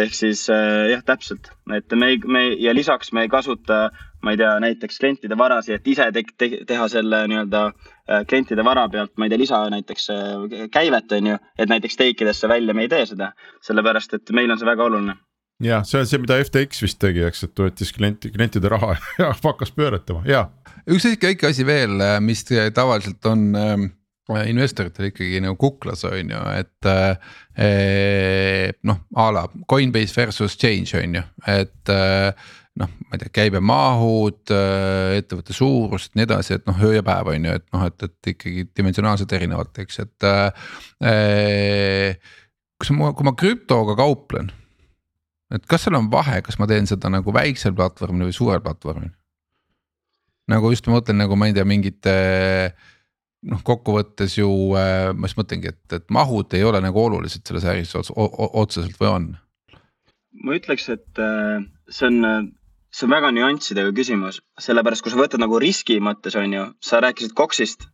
Ehk 0.00 0.14
siis 0.14 0.44
äh, 0.52 0.92
jah, 0.92 1.02
täpselt, 1.02 1.50
et 1.74 1.90
me 1.98 2.12
ei, 2.12 2.20
me 2.22 2.44
ja 2.62 2.74
lisaks 2.76 3.10
me 3.12 3.24
ei 3.24 3.32
kasuta, 3.32 3.88
ma 4.22 4.34
ei 4.34 4.40
tea, 4.40 4.52
näiteks 4.62 5.00
klientide 5.00 5.38
varasid, 5.38 5.78
et 5.78 5.88
ise 5.88 6.10
te, 6.12 6.24
te, 6.38 6.50
teha 6.68 6.88
selle 6.92 7.22
nii-öelda 7.30 7.62
äh, 7.70 8.22
klientide 8.28 8.64
vara 8.66 8.86
pealt, 8.92 9.12
ma 9.16 9.26
ei 9.26 9.32
tea, 9.32 9.40
lisa 9.40 9.62
näiteks 9.72 10.10
äh, 10.14 10.68
käivet, 10.72 11.12
on 11.16 11.32
ju, 11.32 11.40
et 11.58 11.72
näiteks 11.72 11.98
take 12.00 12.26
idesse 12.26 12.48
välja 12.50 12.76
me 12.76 12.86
ei 12.86 12.92
tee 12.92 13.06
seda, 13.12 13.32
sellepärast 13.66 14.18
et 14.18 14.34
meil 14.36 14.52
on 14.52 14.60
see 14.60 14.68
väga 14.68 14.88
oluline 14.88 15.16
jah, 15.64 15.84
see 15.84 16.00
on 16.00 16.08
see, 16.08 16.20
mida 16.22 16.40
FTX 16.40 16.84
vist 16.86 17.00
tegi, 17.02 17.24
eks, 17.28 17.46
et 17.48 17.64
võttis 17.64 17.94
klienti, 17.96 18.32
klientide 18.34 18.72
raha 18.72 18.96
ja 19.20 19.32
hakkas 19.32 19.72
pööretama 19.76 20.24
ja. 20.28 20.46
üks 20.88 21.08
väike 21.08 21.50
asi 21.50 21.66
veel, 21.68 21.96
mis 22.24 22.44
tavaliselt 22.74 23.32
on 23.32 23.48
ähm 23.56 23.90
investoritel 24.38 25.10
ikkagi 25.10 25.40
nagu 25.42 25.56
kuklas 25.60 26.04
on 26.08 26.30
ju, 26.32 26.40
et 26.54 26.88
eh, 27.58 28.70
noh, 28.86 29.02
a 29.16 29.28
la 29.34 29.44
Coinbase 29.70 30.16
versus 30.16 30.56
change 30.58 30.98
on 30.98 31.18
ju, 31.18 31.22
et 31.50 31.92
eh, 31.94 32.50
noh, 32.80 32.90
ma 33.06 33.16
ei 33.16 33.22
tea, 33.22 33.32
käibemahud, 33.40 34.42
eh, 34.56 35.18
ettevõtte 35.20 35.56
suurust, 35.56 36.14
nii 36.16 36.26
edasi, 36.26 36.56
et 36.58 36.68
noh, 36.68 36.78
öö 36.86 36.96
ja 36.96 37.04
päev 37.06 37.32
on 37.32 37.48
ju, 37.48 37.56
et 37.60 37.66
noh, 37.76 37.86
et, 37.88 38.06
et 38.08 38.32
ikkagi 38.34 38.66
dimensionaalselt 38.76 39.36
erinevad, 39.38 39.72
eks, 39.84 40.00
et 40.04 40.28
eh,. 41.04 42.34
kas 42.80 42.92
ma, 42.96 43.12
kui 43.16 43.28
ma 43.28 43.36
krüptoga 43.36 43.96
kauplen, 43.98 44.50
et 45.54 45.66
kas 45.68 45.86
seal 45.86 45.98
on 45.98 46.10
vahe, 46.12 46.40
kas 46.46 46.60
ma 46.60 46.68
teen 46.70 46.88
seda 46.88 47.12
nagu 47.12 47.34
väiksel 47.34 47.76
platvormil 47.76 48.30
või 48.30 48.36
suurel 48.36 48.64
platvormil? 48.64 49.12
nagu 50.50 50.72
just 50.72 50.88
ma 50.88 50.96
mõtlen 50.96 51.20
nagu 51.20 51.36
ma 51.38 51.46
ei 51.46 51.54
tea, 51.54 51.62
mingite 51.68 52.10
äh, 52.10 52.88
noh, 53.48 53.60
kokkuvõttes 53.66 54.36
ju 54.38 54.48
äh, 54.78 55.10
ma 55.16 55.28
just 55.28 55.38
mõtlengi, 55.40 55.72
et, 55.72 55.84
et 55.96 56.06
mahud 56.12 56.56
ei 56.56 56.64
ole 56.66 56.82
nagu 56.84 57.02
olulised 57.02 57.46
selles 57.46 57.66
äris 57.68 57.94
otseselt 57.96 58.98
või 59.00 59.10
on? 59.10 59.28
ma 60.44 60.56
ütleks, 60.56 60.88
et 60.92 61.20
äh, 61.20 61.62
see 61.90 62.10
on, 62.10 62.50
see 62.90 63.06
on 63.06 63.14
väga 63.14 63.30
nüanssidega 63.34 63.94
küsimus, 63.94 64.40
sellepärast 64.60 65.04
kui 65.04 65.12
sa 65.12 65.20
võtad 65.20 65.42
nagu 65.42 65.58
riski 65.62 66.00
mõttes 66.02 66.36
on 66.38 66.54
ju, 66.56 66.66
sa 66.82 67.00
rääkisid 67.04 67.34
Coxist, 67.38 67.86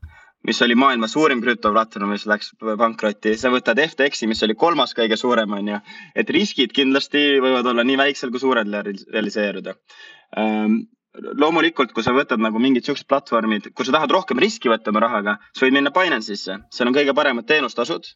mis 0.46 0.60
oli 0.62 0.76
maailma 0.78 1.08
suurim 1.10 1.42
krüptoplatvorm, 1.44 2.12
mis 2.14 2.26
läks 2.30 2.52
pankrotti, 2.62 3.34
sa 3.38 3.50
võtad 3.52 3.80
FTX-i, 3.82 4.28
mis 4.30 4.42
oli 4.46 4.56
kolmas 4.58 4.94
kõige 4.96 5.18
suurem, 5.20 5.52
on 5.52 5.72
ju. 5.74 5.80
et 6.14 6.30
riskid 6.32 6.72
kindlasti 6.76 7.40
võivad 7.44 7.66
olla 7.72 7.84
nii 7.84 7.98
väiksel 8.02 8.32
kui 8.32 8.42
suurel 8.42 8.70
realiseeruda 8.72 9.76
ähm, 10.38 10.84
loomulikult, 11.40 11.92
kui 11.96 12.04
sa 12.04 12.14
võtad 12.16 12.40
nagu 12.42 12.60
mingid 12.60 12.86
siuksed 12.86 13.08
platvormid, 13.08 13.72
kui 13.74 13.88
sa 13.88 13.96
tahad 13.96 14.12
rohkem 14.12 14.40
riski 14.40 14.72
võtta 14.72 14.92
oma 14.92 15.02
rahaga, 15.04 15.38
sa 15.52 15.66
võid 15.66 15.76
minna 15.76 15.92
Binance'isse, 15.92 16.60
seal 16.72 16.90
on 16.90 16.96
kõige 16.96 17.14
paremad 17.16 17.48
teenustasud 17.48 18.08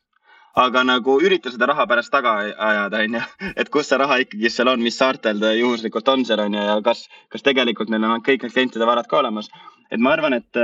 aga 0.58 0.82
nagu 0.84 1.16
ürita 1.22 1.52
seda 1.52 1.68
raha 1.70 1.86
pärast 1.86 2.12
taga 2.12 2.36
ajada, 2.50 3.00
onju. 3.06 3.22
et 3.56 3.70
kus 3.70 3.90
see 3.90 3.98
raha 4.00 4.20
ikkagi 4.24 4.50
seal 4.50 4.72
on, 4.72 4.82
mis 4.82 4.98
saartel 4.98 5.40
ta 5.40 5.52
juhuslikult 5.54 6.08
on 6.08 6.24
seal, 6.24 6.42
onju, 6.46 6.62
ja 6.70 6.78
kas, 6.84 7.08
kas 7.30 7.46
tegelikult 7.46 7.90
neil 7.90 8.04
on 8.08 8.24
kõik 8.26 8.46
need 8.46 8.54
klientide 8.54 8.88
varad 8.88 9.08
ka 9.10 9.20
olemas. 9.20 9.50
et 9.90 10.00
ma 10.00 10.14
arvan, 10.14 10.34
et, 10.34 10.62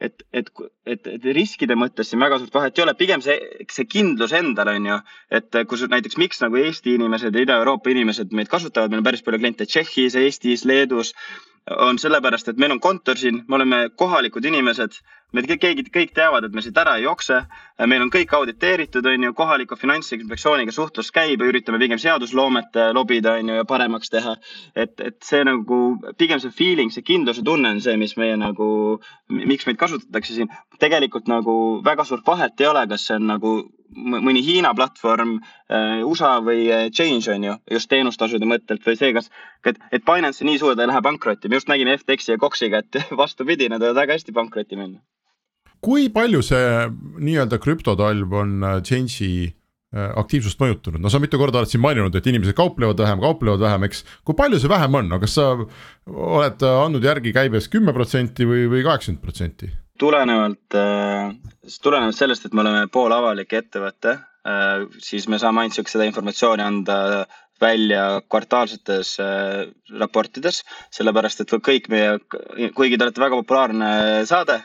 et, 0.00 0.22
et, 0.32 0.50
et, 0.86 1.10
et 1.16 1.28
riskide 1.36 1.76
mõttes 1.76 2.10
siin 2.10 2.20
väga 2.20 2.38
suurt 2.38 2.54
vahet 2.54 2.78
ei 2.78 2.84
ole, 2.84 2.94
pigem 2.94 3.24
see, 3.24 3.36
see 3.72 3.88
kindlus 3.88 4.32
endal 4.36 4.72
on 4.72 4.86
ju. 4.92 5.00
et 5.30 5.60
kui 5.68 5.90
näiteks, 5.96 6.16
miks 6.20 6.40
nagu 6.44 6.56
Eesti 6.62 6.96
inimesed 6.96 7.34
ja 7.34 7.44
Ida-Euroopa 7.44 7.92
inimesed 7.92 8.32
meid 8.32 8.48
kasutavad, 8.52 8.90
meil 8.90 9.04
on 9.04 9.10
päris 9.10 9.24
palju 9.26 9.42
kliente 9.42 9.66
Tšehhis, 9.66 10.16
Eestis, 10.16 10.64
Leedus 10.64 11.14
on 11.66 11.98
sellepärast, 11.98 12.48
et 12.48 12.60
meil 12.62 12.76
on 12.76 12.80
kontor 12.80 13.18
siin, 13.18 13.42
me 13.48 13.56
oleme 13.58 13.78
kohalikud 13.98 14.44
inimesed, 14.46 15.00
me 15.34 15.42
kõik, 15.42 15.60
keegi, 15.62 15.84
kõik 15.92 16.12
teavad, 16.16 16.46
et 16.46 16.54
me 16.54 16.62
siit 16.64 16.76
ära 16.78 16.96
ei 16.96 17.04
jookse. 17.04 17.42
meil 17.86 18.02
on 18.02 18.10
kõik 18.10 18.32
auditeeritud, 18.32 19.06
on 19.06 19.26
ju, 19.26 19.32
kohaliku 19.36 19.76
finantsinspektsiooniga 19.76 20.72
suhtlus 20.72 21.10
käib 21.12 21.42
ja 21.42 21.48
üritame 21.50 21.78
pigem 21.82 21.98
seadusloomet 21.98 22.76
äh, 22.76 22.92
lobida, 22.94 23.34
on 23.40 23.50
ju, 23.50 23.56
ja 23.60 23.64
paremaks 23.64 24.10
teha. 24.10 24.36
et, 24.74 25.00
et 25.00 25.18
see 25.22 25.44
nagu 25.44 25.80
pigem 26.18 26.40
see 26.40 26.50
feeling, 26.50 26.92
see 26.92 27.02
kindluse 27.02 27.44
tunne 27.44 27.74
on 27.74 27.80
see, 27.80 27.96
mis 27.96 28.16
meie 28.16 28.36
nagu, 28.40 29.00
miks 29.28 29.66
meid 29.66 29.80
kasutatakse 29.82 30.34
siin. 30.34 30.52
tegelikult 30.80 31.28
nagu 31.28 31.82
väga 31.84 32.04
suurt 32.04 32.26
vahet 32.26 32.60
ei 32.60 32.70
ole, 32.70 32.86
kas 32.88 33.06
see 33.08 33.18
on 33.18 33.26
nagu 33.34 33.56
mõni 33.96 34.42
Hiina 34.44 34.72
platvorm 34.76 35.36
äh,, 35.38 36.02
USA 36.04 36.36
või 36.44 36.66
äh, 36.72 36.88
Change 36.90 37.32
on 37.32 37.44
ju, 37.44 37.56
just 37.76 37.90
teenustasude 37.90 38.48
mõttelt 38.48 38.84
või 38.86 38.96
see, 38.98 39.12
kas, 39.16 39.30
et, 39.64 39.78
et 39.92 40.04
Binance 40.06 40.44
nii 40.44 40.58
suur, 40.60 40.76
ta 40.76 40.84
ei 40.86 40.90
lähe 40.92 41.02
pankrotti. 41.02 41.48
me 41.48 41.60
just 41.60 41.68
nägime 41.72 41.96
FTX-i 41.98 42.34
ja 42.34 42.40
Coxiga, 42.40 42.82
et 42.82 43.02
vastupidi, 43.22 43.70
nad 43.72 43.82
võivad 43.82 44.02
väga 44.02 44.18
hästi 44.18 44.36
pankrotti 44.36 44.80
minna. 44.80 45.00
Kui 45.86 46.08
palju 46.10 46.42
see 46.42 46.66
nii-öelda 47.22 47.60
krüptotalv 47.62 48.34
on 48.34 48.58
äh, 48.66 48.76
Change'i 48.82 49.46
äh, 49.46 50.10
aktiivsust 50.18 50.58
mõjutanud, 50.62 50.98
no 51.02 51.12
sa 51.12 51.22
mitu 51.22 51.38
korda 51.38 51.62
oled 51.62 51.70
siin 51.70 51.84
maininud, 51.84 52.14
et 52.18 52.26
inimesed 52.26 52.58
kauplevad 52.58 52.98
vähem, 53.02 53.22
kauplevad 53.22 53.62
vähem, 53.62 53.86
eks. 53.86 54.04
kui 54.26 54.38
palju 54.38 54.58
see 54.62 54.72
vähem 54.72 54.98
on, 54.98 55.10
no 55.14 55.22
kas 55.22 55.38
sa 55.38 55.52
oled 55.56 56.68
andnud 56.74 57.06
järgi 57.06 57.34
käibes 57.36 57.70
kümme 57.70 57.94
protsenti 57.96 58.48
või, 58.48 58.66
või 58.72 58.86
kaheksakümmend 58.86 59.24
protsenti? 59.24 59.72
tulenevalt, 59.98 60.74
äh, 60.74 61.32
tulenevalt 61.82 62.16
sellest, 62.16 62.46
et 62.46 62.54
me 62.54 62.62
oleme 62.64 62.86
poolavalik 62.92 63.52
ettevõte, 63.56 64.16
äh, 64.46 64.84
siis 65.02 65.28
me 65.28 65.40
saame 65.42 65.64
ainult 65.64 65.90
seda 65.90 66.06
informatsiooni 66.08 66.64
anda 66.64 66.98
välja 67.60 68.20
kvartaalsetes 68.28 69.14
äh, 69.22 69.64
raportides, 70.00 70.62
sellepärast 70.92 71.42
et 71.42 71.56
kõik 71.64 71.88
meie, 71.92 72.18
kuigi 72.76 72.98
te 72.98 73.06
olete 73.06 73.22
väga 73.22 73.40
populaarne 73.40 73.90
saade 74.28 74.60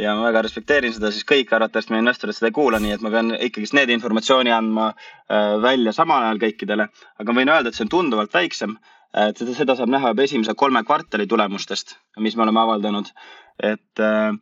ja 0.00 0.14
ma 0.16 0.26
väga 0.28 0.42
respekteerin 0.46 0.92
seda, 0.94 1.10
siis 1.14 1.24
kõik 1.28 1.52
arvatavasti 1.56 1.94
meie 1.94 2.04
investorid 2.04 2.36
seda 2.36 2.50
ei 2.50 2.56
kuula, 2.58 2.80
nii 2.82 2.96
et 2.96 3.04
ma 3.04 3.12
pean 3.14 3.32
ikkagist 3.36 3.76
need 3.78 3.92
informatsiooni 3.94 4.52
andma 4.52 4.90
välja 5.62 5.94
samal 5.96 6.26
ajal 6.26 6.42
kõikidele. 6.42 6.88
aga 7.22 7.38
võin 7.38 7.52
öelda, 7.52 7.72
et 7.72 7.78
see 7.78 7.86
on 7.86 7.94
tunduvalt 7.94 8.34
väiksem. 8.34 8.76
et 9.16 9.38
seda, 9.38 9.54
seda 9.54 9.76
saab 9.76 9.88
näha 9.88 10.12
juba 10.12 10.22
esimese 10.22 10.54
kolme 10.54 10.84
kvartali 10.84 11.26
tulemustest, 11.26 11.96
mis 12.20 12.36
me 12.36 12.42
oleme 12.42 12.60
avaldanud. 12.60 13.08
et 13.62 14.00
äh, 14.00 14.32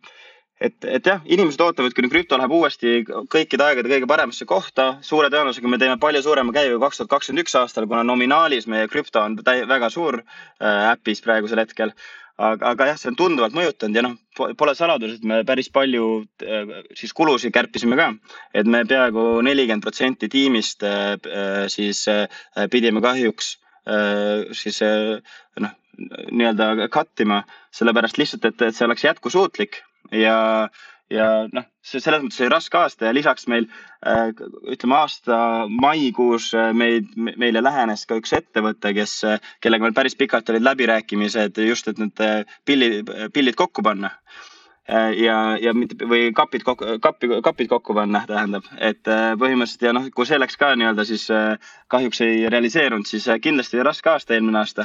et, 0.60 0.76
et 0.86 1.06
jah, 1.06 1.22
inimesed 1.26 1.60
ootavad, 1.60 1.94
kuni 1.96 2.10
krüpto 2.12 2.38
läheb 2.38 2.52
uuesti 2.54 3.02
kõikide 3.32 3.66
aegade 3.66 3.90
kõige 3.90 4.08
paremasse 4.10 4.46
kohta. 4.48 4.96
suure 5.02 5.30
tõenäosusega 5.32 5.70
me 5.70 5.78
teeme 5.82 5.98
palju 6.00 6.22
suurema 6.22 6.54
käibe 6.54 6.78
kaks 6.82 7.00
tuhat 7.00 7.10
kakskümmend 7.10 7.44
üks 7.44 7.56
aastal, 7.60 7.88
kuna 7.90 8.04
nominaalis 8.06 8.68
meie 8.70 8.88
krüpto 8.88 9.22
on 9.22 9.38
väga 9.44 9.90
suur 9.90 10.20
äh, 10.20 10.92
äpis 10.92 11.22
praegusel 11.24 11.62
hetkel. 11.62 11.94
Aga, 12.38 12.70
aga 12.72 12.88
jah, 12.90 12.98
see 13.00 13.10
on 13.12 13.18
tunduvalt 13.18 13.54
mõjutanud 13.56 13.98
ja 13.98 14.04
noh, 14.06 14.16
pole 14.58 14.74
saladus, 14.74 15.18
et 15.18 15.26
me 15.28 15.42
päris 15.46 15.70
palju 15.74 16.06
äh, 16.42 16.72
siis 16.98 17.14
kulusid 17.16 17.54
kärpisime 17.54 17.98
ka. 17.98 18.10
et 18.54 18.66
me 18.66 18.84
peaaegu 18.88 19.42
nelikümmend 19.46 19.84
protsenti 19.84 20.28
tiimist 20.28 20.82
äh, 20.82 21.14
äh 21.14 21.66
siis 21.68 22.06
äh, 22.08 22.26
pidime 22.70 23.02
kahjuks 23.04 23.58
äh, 23.86 24.50
siis 24.52 24.82
äh, 24.82 25.20
noh, 25.60 25.76
nii-öelda 26.32 26.88
cut 26.90 27.20
ima, 27.20 27.44
sellepärast 27.70 28.18
lihtsalt, 28.18 28.44
et, 28.44 28.62
et 28.62 28.74
see 28.74 28.86
oleks 28.86 29.04
jätkusuutlik 29.04 29.82
ja, 30.10 30.68
ja 31.12 31.26
noh, 31.52 31.66
see 31.84 32.00
selles 32.02 32.22
mõttes 32.24 32.40
oli 32.40 32.52
raske 32.52 32.78
aasta 32.80 33.08
ja 33.08 33.14
lisaks 33.14 33.46
meil 33.50 33.66
äh, 34.06 34.30
ütleme 34.72 34.96
aasta 34.96 35.36
maikuus 35.68 36.50
äh, 36.56 36.72
meid, 36.76 37.10
meile 37.16 37.62
lähenes 37.64 38.06
ka 38.08 38.18
üks 38.20 38.32
ettevõte, 38.36 38.94
kes, 38.96 39.18
äh, 39.28 39.52
kellega 39.64 39.84
meil 39.84 39.96
päris 39.96 40.16
pikalt 40.16 40.48
olid 40.52 40.64
läbirääkimised 40.64 41.60
just, 41.68 41.88
et 41.88 42.00
need 42.00 42.24
pillid, 42.64 43.12
pillid 43.36 43.58
kokku 43.58 43.84
panna 43.84 44.14
ja, 45.16 45.36
ja 45.56 45.72
mitte 45.72 46.04
või 46.08 46.26
kapid 46.36 46.64
kokku, 46.64 46.98
kappi, 47.00 47.30
kapid 47.44 47.70
kokku 47.70 47.94
panna, 47.96 48.20
tähendab, 48.28 48.66
et 48.76 49.00
põhimõtteliselt 49.40 49.86
ja 49.86 49.94
noh, 49.96 50.10
kui 50.12 50.28
see 50.28 50.36
läks 50.36 50.60
ka 50.60 50.74
nii-öelda 50.76 51.06
siis 51.08 51.24
kahjuks 51.88 52.20
ei 52.26 52.42
realiseerunud, 52.52 53.08
siis 53.08 53.30
kindlasti 53.40 53.80
oli 53.80 53.88
raske 53.88 54.12
aasta 54.12 54.36
eelmine 54.36 54.60
aasta. 54.60 54.84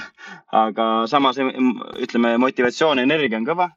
aga 0.55 0.87
samas 1.11 1.39
ütleme, 1.43 2.37
motivatsioon 2.39 3.03
energia 3.03 3.43
on 3.43 3.51
kõva 3.51 3.71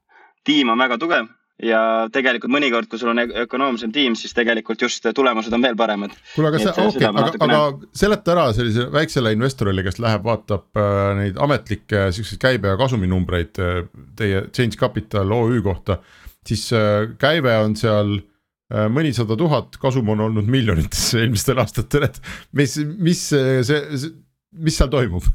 tiim 0.46 0.70
on 0.70 0.78
väga 0.78 0.98
tugev 0.98 1.26
ja 1.62 1.80
tegelikult 2.12 2.52
mõnikord, 2.52 2.88
kui 2.90 3.00
sul 3.00 3.12
on 3.12 3.22
ökonoomsem 3.44 3.92
tiim, 3.94 4.16
siis 4.18 4.34
tegelikult 4.36 4.82
just 4.82 5.06
tulemused 5.14 5.54
on 5.54 5.62
veel 5.64 5.76
paremad. 5.78 6.14
kuule, 6.34 6.50
aga 6.50 6.62
see, 6.62 6.86
okei, 6.88 7.06
aga, 7.08 7.26
aga 7.46 7.60
seleta 7.96 8.34
ära 8.34 8.48
sellise 8.56 8.88
väiksele 8.92 9.34
investorile, 9.36 9.84
kes 9.86 10.00
läheb, 10.02 10.24
vaatab 10.26 10.80
äh, 10.80 11.04
neid 11.20 11.38
ametlikke 11.42 12.08
siukseid 12.16 12.42
käibe 12.42 12.72
ja 12.72 12.80
kasuminumbreid 12.80 13.62
äh, 13.62 13.78
teie 14.18 14.46
Change 14.50 14.80
Capital 14.80 15.32
OÜ 15.38 15.62
kohta. 15.64 16.00
siis 16.46 16.66
äh, 16.74 17.12
käive 17.18 17.54
on 17.62 17.76
seal 17.78 18.16
äh, 18.18 18.88
mõnisada 18.90 19.38
tuhat, 19.38 19.78
kasum 19.82 20.08
on 20.16 20.26
olnud 20.28 20.50
miljonites 20.50 21.12
eelmistel 21.20 21.62
aastatel, 21.62 22.10
et 22.10 22.18
mis, 22.58 22.78
mis 22.98 23.28
see, 23.30 23.62
see, 23.66 24.10
mis 24.58 24.76
seal 24.76 24.90
toimub? 24.90 25.30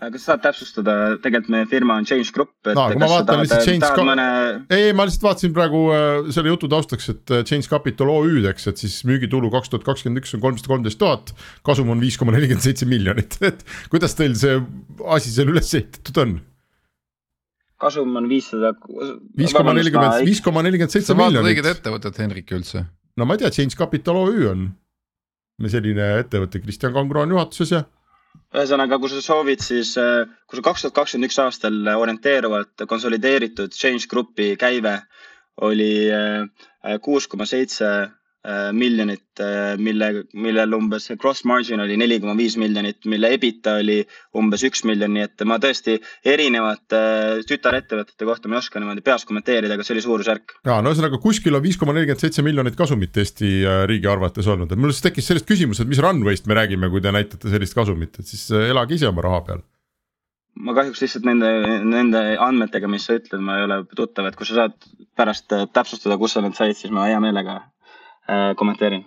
Kas 0.00 0.24
saad 0.24 0.40
täpsustada, 0.40 0.92
tegelikult 1.22 1.50
meie 1.52 1.66
firma 1.68 1.98
on 2.00 2.06
Change 2.08 2.32
Group. 2.32 2.52
no 2.64 2.86
kui 2.88 3.00
ma 3.00 3.08
vaatan 3.10 3.42
lihtsalt 3.42 3.66
Change 3.66 3.84
Capital 3.84 4.08
mõne..., 4.08 4.26
ei, 4.72 4.86
ei 4.88 4.94
ma 4.96 5.04
lihtsalt 5.06 5.26
vaatasin 5.26 5.52
praegu 5.56 5.82
äh, 5.92 6.30
selle 6.32 6.54
jutu 6.54 6.70
taustaks, 6.72 7.10
et 7.12 7.34
äh, 7.34 7.42
Change 7.48 7.68
Capital 7.68 8.12
OÜ-d, 8.14 8.48
eks, 8.48 8.70
et 8.72 8.80
siis 8.80 8.96
müügitulu 9.08 9.52
kaks 9.52 9.72
tuhat 9.72 9.84
kakskümmend 9.86 10.22
üks 10.22 10.32
on 10.38 10.42
kolmsada 10.44 10.72
kolmteist 10.72 11.00
tuhat. 11.02 11.34
kasum 11.66 11.92
on 11.92 12.00
viis 12.02 12.16
koma 12.20 12.32
nelikümmend 12.34 12.64
seitse 12.64 12.88
miljonit, 12.88 13.36
et 13.50 13.62
kuidas 13.92 14.16
teil 14.18 14.34
see 14.38 14.56
asi 15.12 15.34
seal 15.34 15.52
üles 15.52 15.68
ehitatud 15.76 16.24
on? 16.24 16.34
kasum 17.82 18.16
on 18.16 18.30
viissada. 18.32 18.72
viis 19.36 19.52
koma 19.52 19.76
nelikümmend, 19.76 20.24
viis 20.24 20.40
koma 20.40 20.64
nelikümmend 20.64 20.96
seitse 20.96 21.12
miljonit. 21.12 21.36
sa 21.36 21.42
vaatad 21.42 21.52
õiget 21.52 21.72
ettevõtet, 21.76 22.22
Henrik, 22.24 22.54
üldse? 22.56 22.86
no 23.20 23.28
ma 23.28 23.36
ei 23.36 23.44
tea, 23.44 23.52
Change 23.60 23.76
Capital 23.76 24.24
OÜ 24.24 24.46
on 24.56 24.70
selline 25.68 26.14
ettevõte, 26.24 26.64
Kristjan 26.64 26.96
Kangro 26.96 27.22
on 27.22 27.36
juhatuses 27.36 27.76
ja 27.76 27.84
ühesõnaga, 28.52 28.98
kui 29.00 29.10
sa 29.12 29.20
soovid, 29.24 29.62
siis 29.64 29.94
äh, 30.00 30.24
kui 30.46 30.58
sa 30.58 30.64
kaks 30.68 30.84
tuhat 30.84 30.96
kakskümmend 31.00 31.30
üks 31.30 31.38
aastal 31.44 31.78
orienteeruvalt 31.96 32.84
konsolideeritud 32.88 33.72
Change 33.76 34.08
Grupi 34.10 34.52
käive 34.60 34.98
oli 35.68 35.92
äh, 36.12 36.98
kuus 37.04 37.28
koma 37.28 37.46
seitse 37.48 37.88
miljonit, 38.74 39.38
äh, 39.38 39.76
mille, 39.78 40.24
millel 40.34 40.74
umbes 40.74 41.06
cross 41.20 41.44
margin 41.46 41.80
oli 41.80 41.94
neli 42.00 42.18
koma 42.20 42.34
viis 42.34 42.56
miljonit, 42.58 42.98
mille 43.06 43.30
EBITDA 43.36 43.76
oli 43.78 44.00
umbes 44.38 44.64
üks 44.66 44.82
miljon, 44.88 45.12
nii 45.14 45.26
et 45.28 45.44
ma 45.46 45.60
tõesti 45.62 45.94
erinevate 46.26 46.98
äh, 46.98 47.44
tütarettevõtete 47.46 48.26
kohta 48.26 48.50
ma 48.50 48.58
ei 48.58 48.64
oska 48.64 48.82
niimoodi 48.82 49.04
peas 49.06 49.26
kommenteerida, 49.28 49.76
aga 49.78 49.86
see 49.86 49.94
oli 49.94 50.04
suurusjärk. 50.08 50.56
ja 50.66 50.80
no 50.82 50.90
ühesõnaga 50.90 51.22
kuskil 51.22 51.54
on 51.54 51.62
viis 51.62 51.78
koma 51.78 51.94
nelikümmend 51.94 52.26
seitse 52.26 52.42
miljonit 52.42 52.78
kasumit 52.78 53.22
Eesti 53.22 53.52
riigi 53.86 54.10
arvates 54.10 54.48
olnud, 54.50 54.74
et 54.74 54.80
mul 54.80 54.90
siis 54.90 55.06
tekkis 55.06 55.30
sellest 55.30 55.46
küsimus, 55.46 55.78
et 55.78 55.90
mis 55.90 56.02
runway'st 56.02 56.50
me 56.50 56.58
räägime, 56.58 56.90
kui 56.90 57.04
te 57.04 57.14
näitate 57.14 57.52
sellist 57.52 57.78
kasumit, 57.78 58.18
et 58.18 58.26
siis 58.26 58.48
elage 58.58 58.98
ise 58.98 59.06
oma 59.06 59.22
raha 59.22 59.42
peal 59.46 59.66
ma 60.66 60.74
kahjuks 60.74 61.00
lihtsalt 61.04 61.24
nende, 61.30 61.48
nende 61.86 62.24
andmetega, 62.42 62.90
mis 62.90 63.06
sa 63.06 63.14
ütled, 63.20 63.40
ma 63.40 63.60
ei 63.60 63.68
ole 63.68 63.84
tuttav, 63.94 64.26
et 64.26 64.34
kui 64.36 64.50
sa 64.50 64.64
saad 64.64 64.74
pärast 65.16 65.46
täpsustada, 65.48 66.18
kust 66.18 66.36
sa 66.36 66.42
need 66.42 66.58
said, 66.58 66.74
siis 66.76 66.92
ma 66.92 67.06
hea 67.06 67.22
meelega 67.22 67.62
Äh, 67.62 67.71
kommenteerin 68.56 69.02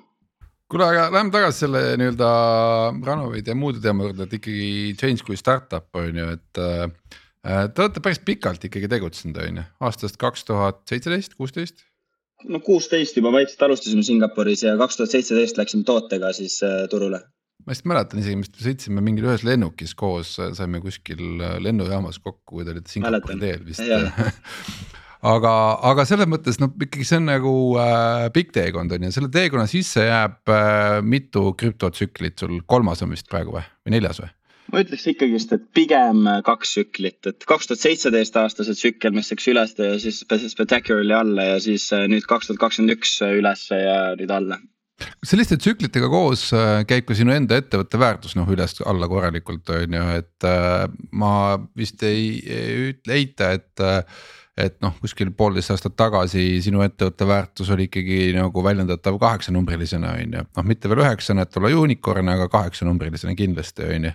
kuule, 0.72 0.88
aga 0.90 1.10
lähme 1.14 1.34
tagasi 1.34 1.66
selle 1.66 1.82
nii-öelda 2.00 2.30
Runawayd 3.06 3.48
ja 3.48 3.56
muude 3.58 3.82
teema 3.84 4.08
juurde, 4.08 4.26
et 4.26 4.34
ikkagi 4.40 4.96
Change 5.00 5.26
kui 5.28 5.38
startup 5.40 6.02
on 6.02 6.24
ju, 6.24 6.32
et 6.40 6.64
äh,. 6.64 6.90
Te 7.46 7.84
olete 7.84 8.02
päris 8.02 8.18
pikalt 8.26 8.64
ikkagi 8.66 8.88
tegutsenud, 8.90 9.38
on 9.38 9.60
ju, 9.60 9.64
aastast 9.86 10.18
kaks 10.18 10.48
tuhat 10.48 10.80
seitseteist, 10.90 11.36
kuusteist? 11.38 11.86
no 12.50 12.60
kuusteist 12.60 13.16
juba 13.18 13.32
vaikselt 13.34 13.62
alustasime 13.68 14.04
Singapuris 14.06 14.66
ja 14.66 14.74
kaks 14.78 14.98
tuhat 14.98 15.14
seitseteist 15.14 15.58
läksime 15.62 15.86
tootega 15.88 16.34
siis 16.36 16.58
äh, 16.66 16.84
turule. 16.90 17.22
ma 17.66 17.74
vist 17.74 17.86
mäletan 17.90 18.22
isegi, 18.22 18.42
vist 18.42 18.60
sõitsime 18.66 19.02
mingil 19.06 19.30
ühes 19.30 19.46
lennukis 19.46 19.94
koos, 19.98 20.36
saime 20.58 20.82
kuskil 20.84 21.22
äh, 21.38 21.56
lennujaamas 21.62 22.20
kokku, 22.20 22.58
kui 22.58 22.66
te 22.66 22.74
olite 22.74 22.92
Singapuri 22.92 23.40
teel 23.46 23.66
vist 23.70 23.86
aga, 25.22 25.54
aga 25.92 26.06
selles 26.08 26.30
mõttes 26.32 26.60
noh, 26.62 26.74
ikkagi 26.76 27.08
see 27.08 27.20
on 27.22 27.30
nagu 27.32 27.54
äh, 27.82 28.30
pikk 28.36 28.56
teekond 28.60 28.96
on 28.96 29.08
ju, 29.08 29.12
selle 29.16 29.32
teekonna 29.34 29.68
sisse 29.72 30.08
jääb 30.08 30.52
äh, 30.52 31.02
mitu 31.06 31.52
krüptotsüklit 31.60 32.42
sul, 32.42 32.60
kolmas 32.66 33.06
on 33.06 33.16
vist 33.16 33.30
praegu 33.32 33.56
või, 33.58 33.64
või 33.86 33.98
neljas 33.98 34.24
või? 34.24 34.34
ma 34.74 34.82
ütleks 34.84 35.06
ikkagist, 35.10 35.54
et 35.56 35.66
pigem 35.78 36.26
kaks 36.46 36.76
tsüklit, 36.76 37.20
et 37.30 37.46
kaks 37.48 37.70
tuhat 37.70 37.84
seitseteist 37.84 38.38
aasta 38.40 38.66
see 38.66 38.78
tsükkel, 38.78 39.14
mis 39.16 39.32
läks 39.32 39.50
üles 39.52 39.76
ja 39.78 39.98
siis 40.02 40.24
Spectacularly 40.26 41.16
alla 41.16 41.50
ja 41.54 41.60
siis 41.64 41.88
äh, 41.96 42.08
nüüd 42.12 42.26
kaks 42.30 42.50
tuhat 42.50 42.62
kakskümmend 42.64 42.96
üks 42.98 43.20
ülesse 43.26 43.80
ja 43.82 44.00
nüüd 44.20 44.34
alla. 44.34 44.60
Selliste 45.28 45.58
tsüklitega 45.60 46.08
koos 46.12 46.48
äh, 46.56 46.82
käib 46.88 47.08
ka 47.10 47.18
sinu 47.18 47.34
enda 47.36 47.60
ettevõtte 47.60 48.00
väärtus 48.00 48.38
noh 48.40 48.50
üles-alla 48.52 49.10
korralikult 49.12 49.70
on 49.76 50.00
ju, 50.00 50.06
et 50.22 50.48
äh, 50.48 50.86
ma 51.12 51.34
vist 51.78 52.04
ei, 52.08 52.40
ei 52.44 52.90
ütle 52.94 53.20
eita, 53.20 53.52
et 53.60 53.86
et 54.58 54.78
noh, 54.84 54.94
kuskil 55.04 55.34
poolteist 55.36 55.74
aastat 55.74 55.98
tagasi 56.00 56.62
sinu 56.64 56.84
ettevõtte 56.86 57.28
väärtus 57.28 57.70
oli 57.76 57.90
ikkagi 57.90 58.30
nagu 58.38 58.64
väljendatav 58.64 59.20
kaheksanumbrilisena 59.20 60.14
on 60.16 60.38
ju, 60.40 60.44
noh 60.58 60.68
mitte 60.68 60.92
veel 60.92 61.04
üheksana, 61.04 61.44
et 61.44 61.58
olla 61.60 61.74
unicorn, 61.76 62.32
aga 62.32 62.48
kaheksanumbrilisena 62.54 63.36
kindlasti 63.36 63.90
on 63.90 64.10
ju 64.10 64.14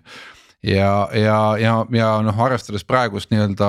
ja, 0.63 0.95
ja, 1.17 1.37
ja, 1.61 1.75
ja 1.97 2.09
noh, 2.25 2.41
arvestades 2.45 2.85
praegust 2.89 3.31
nii-öelda 3.33 3.69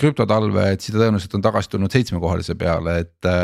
krüptotalve, 0.00 0.70
et 0.72 0.82
siis 0.82 0.94
ta 0.94 1.02
tõenäoliselt 1.02 1.36
on 1.38 1.44
tagasi 1.44 1.74
tulnud 1.74 1.94
seitsmekohalise 1.94 2.58
peale, 2.58 3.00
et. 3.04 3.34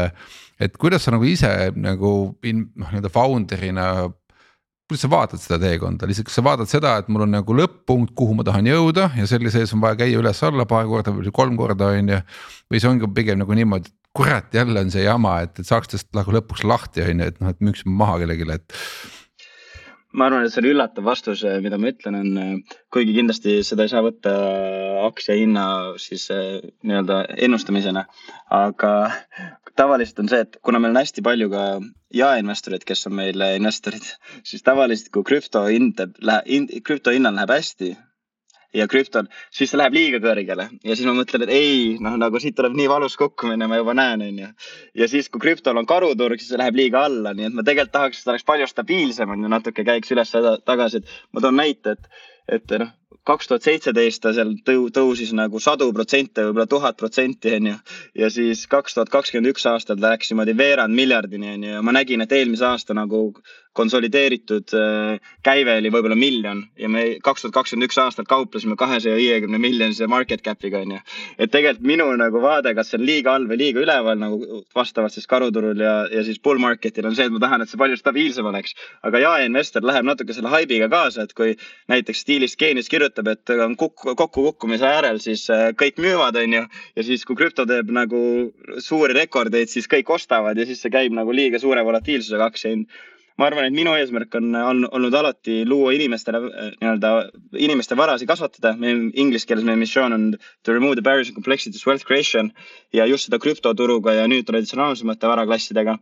et 0.60 0.74
kuidas 0.76 1.06
sa 1.06 1.14
nagu 1.14 1.24
ise 1.24 1.48
nagu 1.80 2.10
noh, 2.36 2.88
nii-öelda 2.90 3.10
founder'ina 3.14 3.84
kuidas 4.90 5.04
sa 5.06 5.10
vaatad 5.12 5.42
seda 5.42 5.58
teekonda, 5.62 6.08
lihtsalt 6.10 6.28
kas 6.28 6.38
sa 6.40 6.44
vaatad 6.44 6.70
seda, 6.70 6.96
et 7.00 7.10
mul 7.12 7.24
on 7.26 7.32
nagu 7.36 7.56
lõpp-punkt, 7.60 8.12
kuhu 8.18 8.34
ma 8.38 8.46
tahan 8.46 8.66
jõuda 8.66 9.12
ja 9.18 9.28
selle 9.30 9.52
sees 9.54 9.70
on 9.76 9.84
vaja 9.84 10.00
käia 10.02 10.18
üles-alla 10.18 10.66
paar 10.70 10.88
korda 10.90 11.14
või 11.14 11.30
kolm 11.34 11.56
korda 11.60 11.92
on 11.94 12.10
ju. 12.16 12.18
või 12.70 12.82
see 12.82 12.90
ongi 12.90 13.10
pigem 13.14 13.40
nagu 13.42 13.54
niimoodi, 13.54 13.90
et 13.90 13.96
kurat, 14.16 14.50
jälle 14.54 14.82
on 14.82 14.90
see 14.90 15.06
jama, 15.06 15.38
et, 15.46 15.54
et 15.62 15.68
saaks 15.68 15.94
tast 15.94 16.10
nagu 16.18 16.34
lõpuks 16.34 16.66
lahti 16.66 17.06
on 17.06 17.22
ju, 17.22 17.30
et 17.30 17.40
noh, 17.40 17.54
et 17.54 17.62
müüks 17.62 17.86
maha 17.86 18.18
kellelegi, 18.22 18.48
et 18.50 18.76
ma 20.12 20.26
arvan, 20.26 20.42
et 20.42 20.50
see 20.50 20.64
oli 20.64 20.72
üllatav 20.74 21.06
vastus, 21.06 21.44
mida 21.62 21.78
ma 21.78 21.92
ütlen, 21.92 22.18
on 22.18 22.62
kuigi 22.90 23.14
kindlasti 23.14 23.60
seda 23.66 23.86
ei 23.86 23.92
saa 23.92 24.02
võtta 24.02 24.34
aktsia 25.06 25.38
hinna 25.38 25.64
siis 26.02 26.26
eh, 26.34 26.58
nii-öelda 26.82 27.22
ennustamisena. 27.46 28.04
aga 28.50 28.92
tavaliselt 29.78 30.22
on 30.22 30.30
see, 30.30 30.44
et 30.46 30.60
kuna 30.64 30.80
meil 30.82 30.94
on 30.94 31.00
hästi 31.02 31.24
palju 31.26 31.50
ka 31.52 31.64
jaeinvestorid, 32.16 32.84
kes 32.86 33.06
on 33.10 33.16
meil 33.20 33.46
investorid, 33.54 34.06
siis 34.48 34.64
tavaliselt 34.66 35.10
kui 35.14 35.26
krüpto 35.26 35.66
hind 35.68 36.00
läheb, 36.20 36.78
krüpto 36.86 37.14
hinnal 37.14 37.36
läheb 37.38 37.54
hästi 37.54 37.96
ja 38.74 38.86
krüptol, 38.90 39.26
siis 39.54 39.72
see 39.72 39.78
läheb 39.80 39.96
liiga 39.96 40.20
kõrgele. 40.22 40.68
Ja 40.86 40.94
siis 40.94 41.06
ma 41.08 41.14
mõtlen, 41.16 41.44
et 41.46 41.52
ei, 41.54 41.96
noh, 42.02 42.14
nagu 42.20 42.40
siit 42.42 42.54
tuleb 42.58 42.76
nii 42.78 42.86
valus 42.90 43.16
kukkumine, 43.18 43.66
ma 43.70 43.80
juba 43.80 43.96
näen, 43.98 44.22
onju. 44.28 44.50
ja 45.02 45.08
siis, 45.10 45.28
kui 45.32 45.42
krüptol 45.42 45.80
on 45.80 45.88
karuturg, 45.90 46.38
siis 46.38 46.52
see 46.54 46.60
läheb 46.60 46.78
liiga 46.78 47.04
alla, 47.08 47.34
nii 47.34 47.48
et 47.48 47.56
ma 47.56 47.66
tegelikult 47.66 47.96
tahaks, 47.96 48.20
et 48.20 48.28
ta 48.28 48.34
oleks 48.34 48.46
palju 48.46 48.70
stabiilsem, 48.70 49.34
onju, 49.34 49.50
natuke 49.50 49.86
käiks 49.86 50.14
üles-tagasi, 50.14 51.02
et 51.02 51.34
ma 51.34 51.42
toon 51.44 51.58
näite, 51.58 51.96
et, 51.96 52.24
et 52.58 52.78
noh, 52.82 52.94
kaks 53.28 53.48
tuhat 53.48 53.66
seitseteist 53.66 54.22
ta 54.24 54.32
seal 54.36 54.54
tõu-, 54.66 54.88
tõusis 54.94 55.32
nagu 55.36 55.60
sadu 55.60 55.90
protsente, 55.96 56.44
võib-olla 56.46 56.66
tuhat 56.70 56.96
protsenti, 57.00 57.52
onju. 57.58 57.76
ja 58.18 58.30
siis 58.32 58.66
kaks 58.70 58.96
tuhat 58.96 59.12
kakskümmend 59.12 59.52
üks 59.52 59.66
aastal 59.70 60.00
ta 60.00 60.14
läks 60.14 60.32
niimoodi 60.32 60.56
veerand 60.56 60.96
miljardini, 60.96 61.54
onju, 61.56 61.74
ja 61.76 61.82
ma 61.84 61.94
nägin, 61.96 62.24
et 62.24 62.32
eelmise 62.32 62.66
aasta 62.70 62.96
nagu 62.96 63.24
konsolideeritud 63.78 64.72
äh, 64.74 65.32
käive 65.46 65.76
oli 65.78 65.92
võib-olla 65.94 66.16
miljon 66.18 66.64
ja 66.78 66.88
me 66.90 67.04
kaks 67.22 67.44
tuhat 67.44 67.54
kakskümmend 67.54 67.86
üks 67.86 67.98
aastal 68.02 68.26
kauplesime 68.28 68.74
kahesaja 68.78 69.14
viiekümne 69.14 69.60
miljonise 69.62 70.08
market 70.10 70.42
cap'iga 70.42 70.80
onju. 70.82 70.98
et 71.38 71.52
tegelikult 71.52 71.86
minu 71.86 72.08
nagu 72.18 72.42
vaade, 72.42 72.72
kas 72.74 72.90
see 72.90 72.98
on 72.98 73.06
liiga 73.06 73.34
all 73.36 73.46
või 73.50 73.60
liiga 73.60 73.84
üleval 73.84 74.18
nagu 74.18 74.62
vastavalt 74.74 75.14
siis 75.14 75.28
karuturul 75.30 75.78
ja, 75.78 75.94
ja 76.10 76.24
siis 76.26 76.40
bull 76.42 76.58
market'il 76.62 77.06
on 77.06 77.14
see, 77.14 77.28
et 77.30 77.34
ma 77.34 77.42
tahan, 77.44 77.62
et 77.62 77.70
see 77.70 77.78
palju 77.80 77.98
stabiilsem 78.00 78.48
oleks. 78.50 78.74
aga 79.06 79.22
jaeinvestor 79.22 79.86
läheb 79.86 80.08
natuke 80.08 80.34
selle 80.34 80.50
haibiga 80.50 80.90
kaasa, 80.90 81.28
et 81.28 81.36
kui 81.38 81.54
näiteks 81.92 82.24
stiilis 82.26 82.58
Geenius 82.58 82.90
kirjutab, 82.90 83.30
et 83.30 83.54
on 83.54 83.76
kukk, 83.78 84.02
kokkukukkumise 84.18 84.88
äärel, 84.88 85.22
siis 85.22 85.46
äh, 85.54 85.70
kõik 85.78 86.02
müüvad, 86.02 86.40
onju. 86.42 86.64
ja 86.96 87.06
siis, 87.06 87.24
kui 87.24 87.38
krüpto 87.38 87.68
teeb 87.70 87.94
nagu 87.94 88.50
suuri 88.82 89.14
rekordeid, 89.14 89.70
siis 89.70 89.86
kõik 89.90 90.10
ostavad 90.10 90.58
ja 90.58 90.66
siis 90.66 90.82
see 90.82 90.90
käib 90.90 91.14
nagu 91.14 91.30
liiga 91.30 91.62
suure 91.62 91.86
volatiilsusega 91.86 92.50
aktsia 92.50 92.74
hind 92.74 92.90
ma 93.40 93.48
arvan, 93.48 93.66
et 93.70 93.74
minu 93.74 93.94
eesmärk 93.96 94.34
on, 94.36 94.50
on 94.54 94.82
olnud 94.90 95.14
alati 95.16 95.62
luua 95.68 95.94
inimestele 95.96 96.40
äh, 96.44 96.66
nii-öelda, 96.82 97.12
inimeste 97.56 97.96
varasid 97.96 98.28
kasvatada. 98.28 98.74
Inglise 99.22 99.48
keeles 99.48 99.64
meie 99.64 99.80
missioon 99.80 100.16
on 100.16 100.26
to 100.66 100.76
remove 100.76 100.98
the 100.98 101.06
barriers 101.06 101.30
and 101.32 101.38
complexities 101.38 101.86
wealth 101.88 102.04
creation 102.04 102.52
ja 102.92 103.08
just 103.08 103.28
seda 103.30 103.40
krüptoturuga 103.40 104.18
ja 104.18 104.28
nüüd 104.28 104.44
traditsionaalsemate 104.48 105.32
varaklassidega. 105.32 105.96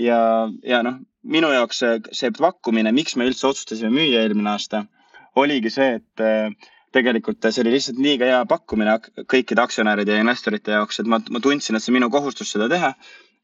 ja, 0.00 0.18
ja 0.66 0.82
noh, 0.82 0.98
minu 1.22 1.52
jaoks 1.52 1.82
see, 2.16 2.30
pakkumine, 2.38 2.90
miks 2.96 3.14
me 3.16 3.28
üldse 3.28 3.46
otsustasime 3.46 3.92
müüa 3.92 4.22
eelmine 4.24 4.54
aasta, 4.56 4.86
oligi 5.36 5.70
see, 5.70 5.98
et 6.00 6.22
äh, 6.24 6.70
tegelikult 6.96 7.44
see 7.48 7.62
oli 7.62 7.76
lihtsalt 7.76 8.00
liiga 8.02 8.28
hea 8.28 8.40
pakkumine 8.48 8.96
kõikide 9.30 9.62
aktsionäride 9.62 10.16
ja 10.16 10.24
investorite 10.24 10.74
jaoks, 10.74 10.98
et 11.00 11.08
ma, 11.08 11.20
ma 11.30 11.44
tundsin, 11.44 11.76
et 11.76 11.84
see 11.84 11.92
on 11.92 12.00
minu 12.00 12.10
kohustus 12.12 12.50
seda 12.56 12.68
teha 12.72 12.94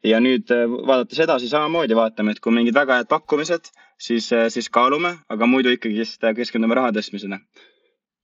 ja 0.06 0.20
nüüd 0.22 0.50
äh, 0.54 0.66
vaadates 0.68 1.20
edasi 1.24 1.50
samamoodi 1.50 1.96
vaatame, 1.98 2.34
et 2.34 2.42
kui 2.42 2.54
mingid 2.54 2.76
väga 2.76 3.00
head 3.00 3.10
pakkumised, 3.10 3.72
siis, 3.98 4.30
äh, 4.32 4.48
siis 4.52 4.70
kaalume, 4.70 5.16
aga 5.30 5.48
muidu 5.50 5.72
ikkagist 5.74 6.24
äh, 6.24 6.34
keskendume 6.38 6.78
raha 6.78 6.92
tõstmisele. 6.96 7.40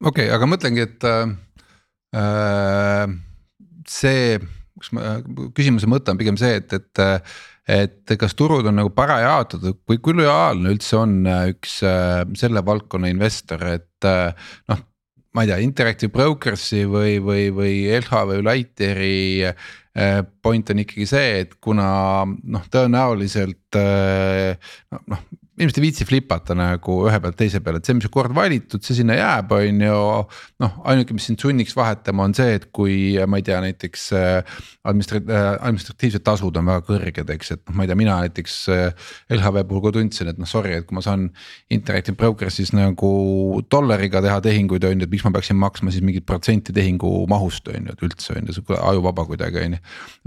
okei 0.04 0.28
okay,, 0.28 0.34
aga 0.36 0.50
mõtlengi, 0.50 0.86
et 0.86 1.08
äh, 1.10 3.08
see, 3.90 4.38
kas 4.78 4.94
ma, 4.94 5.18
küsimuse 5.56 5.90
mõte 5.90 6.14
on 6.14 6.20
pigem 6.20 6.38
see, 6.40 6.62
et, 6.62 6.78
et 6.78 7.04
et 7.64 8.12
kas 8.20 8.34
turud 8.36 8.66
on 8.68 8.74
nagu 8.76 8.90
para 8.92 9.14
jaotatud 9.22 9.78
või 9.88 9.96
kui 10.04 10.12
lojaalne 10.18 10.68
üldse 10.74 10.98
on 11.00 11.14
üks 11.48 11.78
selle 12.36 12.60
valdkonna 12.60 13.08
investor, 13.08 13.62
et 13.78 14.04
noh 14.68 14.82
ma 15.34 15.42
ei 15.42 15.50
tea, 15.50 15.62
Interactive 15.64 16.12
Brokers'i 16.14 16.84
või, 16.86 17.16
või, 17.18 17.48
või 17.54 17.78
LHV 17.98 18.38
Lighteri 18.46 19.42
Äh, 19.94 20.24
point 20.42 20.70
on 20.70 20.80
ikkagi 20.82 21.06
see, 21.06 21.26
et 21.44 21.52
kuna 21.62 21.86
noh, 22.26 22.62
tõenäoliselt 22.66 23.76
äh, 23.78 24.56
noh, 25.06 25.20
ilmselt 25.54 25.78
ei 25.78 25.84
viitsi 25.84 26.04
flipata 26.06 26.54
nagu 26.58 26.96
ühe 27.06 27.18
pealt 27.22 27.36
teise 27.38 27.60
peale, 27.62 27.78
et 27.78 27.86
see, 27.86 27.94
mis 27.94 28.08
on 28.08 28.12
kord 28.14 28.34
valitud, 28.34 28.82
see 28.82 28.96
sinna 28.98 29.14
jääb, 29.14 29.52
on 29.54 29.82
ju. 29.86 29.98
noh, 30.62 30.78
ainuke, 30.90 31.14
mis 31.14 31.28
sind 31.30 31.42
sunniks 31.42 31.76
vahetama, 31.78 32.26
on 32.26 32.34
see, 32.34 32.56
et 32.58 32.66
kui 32.74 32.96
ma 33.30 33.38
ei 33.38 33.46
tea, 33.46 33.60
näiteks 33.62 34.06
äh, 34.18 34.56
administra-, 34.88 35.20
äh, 35.22 35.50
administratiivsed 35.54 36.24
tasud 36.26 36.58
on 36.58 36.70
väga 36.72 36.82
kõrged, 36.88 37.30
eks, 37.36 37.52
et 37.54 37.62
noh, 37.62 37.76
ma 37.78 37.86
ei 37.86 37.90
tea, 37.90 37.98
mina 38.00 38.16
näiteks 38.24 38.56
äh, 38.74 39.12
LHV 39.36 39.62
puhul 39.70 39.84
ka 39.86 39.94
tundsin, 39.98 40.32
et 40.32 40.40
noh, 40.42 40.50
sorry, 40.50 40.74
et 40.80 40.88
kui 40.88 40.98
ma 40.98 41.04
saan. 41.04 41.28
Interactive 41.74 42.16
Brokers'is 42.18 42.72
nagu 42.74 43.10
dollariga 43.72 44.20
teha 44.24 44.40
tehinguid, 44.44 44.84
on 44.88 44.98
ju, 44.98 45.06
et 45.06 45.12
miks 45.12 45.24
ma 45.26 45.32
peaksin 45.34 45.58
maksma 45.58 45.92
siis 45.94 46.04
mingit 46.04 46.26
protsenti 46.26 46.74
tehingu 46.74 47.12
mahust, 47.30 47.70
on 47.70 47.88
ju, 47.88 47.94
et 47.94 48.04
üldse 48.06 48.34
on 48.34 48.50
ju, 48.50 48.58
sihuke 48.58 48.78
ajuvaba 48.78 49.24
kuidagi, 49.28 49.62
on 49.62 49.78
ju. 49.78 49.82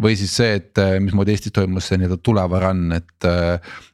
või 0.08 0.16
siis 0.20 0.34
see, 0.40 0.56
et 0.62 0.82
mismoodi 1.04 1.36
Eestis 1.36 1.56
toimus 1.56 1.90
see 1.90 2.00
nii-öelda 2.00 2.20
tulevarann, 2.24 2.96
et, 2.98 3.28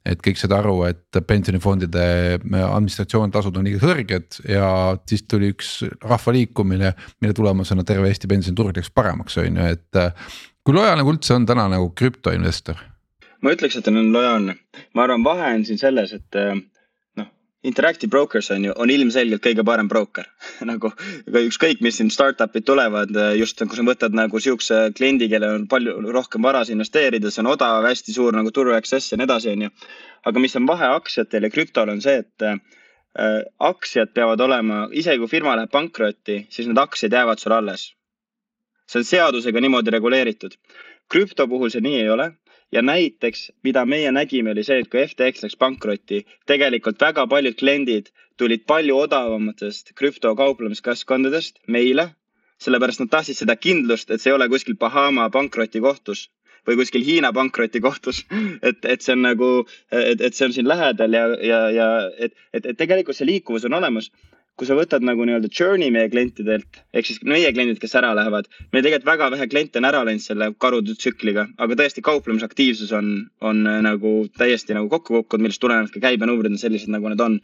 et 0.07 0.23
kõik 0.23 0.39
said 0.39 0.53
aru, 0.55 0.77
et 0.87 1.22
pensionifondide 1.27 2.05
administratsioonitasud 2.43 3.57
on 3.59 3.67
liiga 3.67 3.81
kõrged 3.83 4.39
ja 4.49 4.69
siis 5.09 5.25
tuli 5.29 5.51
üks 5.53 5.75
rahvaliikumine, 6.03 6.93
mille 7.21 7.37
tulemusena 7.37 7.85
terve 7.87 8.11
Eesti 8.11 8.29
pensioniturg 8.31 8.79
läks 8.79 8.91
paremaks, 8.93 9.37
on 9.41 9.61
ju, 9.61 9.69
et. 9.77 10.03
kui 10.63 10.75
lojaalne 10.75 11.03
üldse 11.07 11.35
on 11.35 11.47
täna 11.49 11.67
nagu 11.71 11.89
krüptoinvestor? 11.95 12.79
ma 13.43 13.51
ütleks, 13.51 13.75
et 13.75 13.83
ta 13.83 13.91
on 13.91 14.13
lojaalne, 14.13 14.55
ma 14.95 15.03
arvan, 15.03 15.23
vahe 15.25 15.49
on 15.57 15.65
siin 15.67 15.81
selles, 15.81 16.13
et 16.15 16.43
Interactive 17.63 18.09
Brokers 18.11 18.51
on 18.51 18.65
ju, 18.67 18.73
on 18.75 18.91
ilmselgelt 18.91 19.43
kõige 19.43 19.63
parem 19.63 19.87
broker 19.87 20.27
nagu 20.71 20.91
ükskõik, 21.39 21.79
mis 21.85 21.95
siin 21.99 22.11
startup'id 22.11 22.65
tulevad, 22.67 23.15
just 23.39 23.63
kui 23.63 23.79
sa 23.79 23.85
võtad 23.87 24.15
nagu 24.17 24.41
sihukese 24.43 24.89
kliendi, 24.97 25.29
kellel 25.31 25.61
on 25.61 25.67
palju 25.71 25.95
rohkem 26.11 26.43
varas 26.43 26.71
investeerida, 26.73 27.31
see 27.31 27.43
on 27.45 27.53
odav, 27.53 27.87
hästi 27.87 28.15
suur 28.15 28.35
nagu 28.35 28.51
turu 28.51 28.75
access 28.75 29.13
ja 29.13 29.19
nii 29.19 29.29
edasi, 29.29 29.53
on 29.55 29.67
ju. 29.67 29.73
aga 30.31 30.43
mis 30.43 30.55
on 30.59 30.67
vahe 30.67 30.91
aktsiatel 30.97 31.47
ja 31.47 31.51
krüptol 31.53 31.93
on 31.95 32.03
see, 32.03 32.19
et 32.25 32.47
äh, 32.47 32.59
aktsiad 33.71 34.11
peavad 34.15 34.43
olema, 34.43 34.85
isegi 34.91 35.23
kui 35.23 35.31
firma 35.31 35.55
läheb 35.55 35.71
pankrotti, 35.71 36.43
siis 36.51 36.67
need 36.67 36.83
aktsiad 36.83 37.15
jäävad 37.15 37.39
sul 37.39 37.55
alles. 37.55 37.93
see 38.91 38.99
on 38.99 39.07
seadusega 39.07 39.61
niimoodi 39.63 39.91
reguleeritud. 39.95 40.59
krüpto 41.07 41.47
puhul 41.47 41.71
see 41.71 41.83
nii 41.83 42.01
ei 42.01 42.09
ole 42.09 42.33
ja 42.73 42.81
näiteks, 42.81 43.51
mida 43.63 43.85
meie 43.85 44.11
nägime, 44.11 44.51
oli 44.51 44.63
see, 44.65 44.81
et 44.81 44.89
kui 44.91 45.03
FTX 45.05 45.45
läks 45.45 45.57
pankrotti, 45.61 46.23
tegelikult 46.49 47.01
väga 47.01 47.25
paljud 47.29 47.57
kliendid 47.59 48.09
tulid 48.37 48.65
palju 48.67 48.97
odavamatest 49.05 49.93
krüptokauplemiskeskkondadest 49.99 51.61
meile, 51.67 52.09
sellepärast 52.63 53.03
nad 53.03 53.11
tahtsid 53.13 53.37
seda 53.37 53.55
kindlust, 53.59 54.09
et 54.09 54.21
see 54.21 54.31
ei 54.31 54.37
ole 54.37 54.49
kuskil 54.49 54.77
Bahama 54.79 55.29
pankrotikohtus 55.29 56.29
või 56.67 56.79
kuskil 56.79 57.03
Hiina 57.05 57.33
pankrotikohtus. 57.35 58.23
et, 58.67 58.85
et 58.85 59.01
see 59.05 59.15
on 59.17 59.25
nagu, 59.27 59.49
et, 59.91 60.21
et 60.21 60.33
see 60.33 60.47
on 60.47 60.55
siin 60.55 60.69
lähedal 60.69 61.19
ja, 61.19 61.25
ja, 61.43 61.59
ja 61.75 61.89
et, 62.17 62.37
et, 62.53 62.65
et 62.65 62.79
tegelikult 62.79 63.19
see 63.19 63.29
liikuvus 63.29 63.67
on 63.69 63.77
olemas 63.81 64.09
kui 64.59 64.67
sa 64.69 64.75
võtad 64.77 65.01
nagu 65.05 65.25
nii-öelda 65.25 65.49
journey 65.49 65.89
meie 65.93 66.09
klientidelt 66.13 66.81
ehk 66.93 67.07
siis 67.09 67.21
meie 67.25 67.49
kliendid, 67.55 67.79
kes 67.81 67.95
ära 67.97 68.11
lähevad, 68.17 68.49
meil 68.73 68.83
tegelikult 68.85 69.09
väga 69.09 69.29
vähe 69.33 69.47
kliente 69.49 69.81
on 69.81 69.87
ära 69.89 70.03
läinud 70.05 70.23
selle 70.23 70.51
karutsükliga, 70.65 71.47
aga 71.65 71.77
tõesti 71.79 72.03
kauplemisaktiivsus 72.05 72.91
on, 72.99 73.13
on 73.41 73.63
äh, 73.69 73.79
nagu 73.85 74.13
täiesti 74.37 74.77
nagu 74.77 74.91
kokku 74.91 75.17
kukkunud, 75.17 75.47
millest 75.47 75.61
tulenevalt 75.63 75.95
ka 75.95 76.03
käibenumbrid 76.03 76.53
on 76.53 76.61
sellised, 76.61 76.91
nagu 76.93 77.09
need 77.09 77.23
on. 77.25 77.39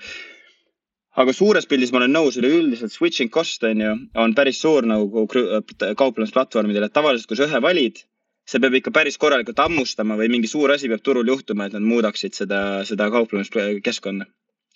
aga 1.20 1.34
suures 1.34 1.66
pildis 1.68 1.91
ma 1.91 2.03
olen 2.03 2.14
nõus, 2.14 2.38
üleüldiselt 2.39 2.93
switching 2.93 3.34
cost 3.34 3.66
on 3.68 3.82
ju, 3.82 3.95
on 4.24 4.36
päris 4.38 4.62
suur 4.62 4.86
nagu 4.88 5.26
kauplemisplatvormidel, 5.26 6.86
et 6.86 6.93
tavaliselt, 6.95 7.28
kui 7.28 7.39
sa 7.39 7.49
ühe 7.49 7.62
valid, 7.66 8.03
see 8.47 8.62
peab 8.62 8.78
ikka 8.78 8.93
päris 8.93 9.18
korralikult 9.18 9.60
hammustama 9.60 10.18
või 10.20 10.30
mingi 10.36 10.51
suur 10.51 10.72
asi 10.78 10.88
peab 10.93 11.01
turul 11.01 11.34
juhtuma, 11.34 11.66
et 11.66 11.76
nad 11.76 11.89
muudaksid 11.89 12.38
seda, 12.38 12.62
seda 12.88 13.10
kauplemiskeskkonda 13.18 14.30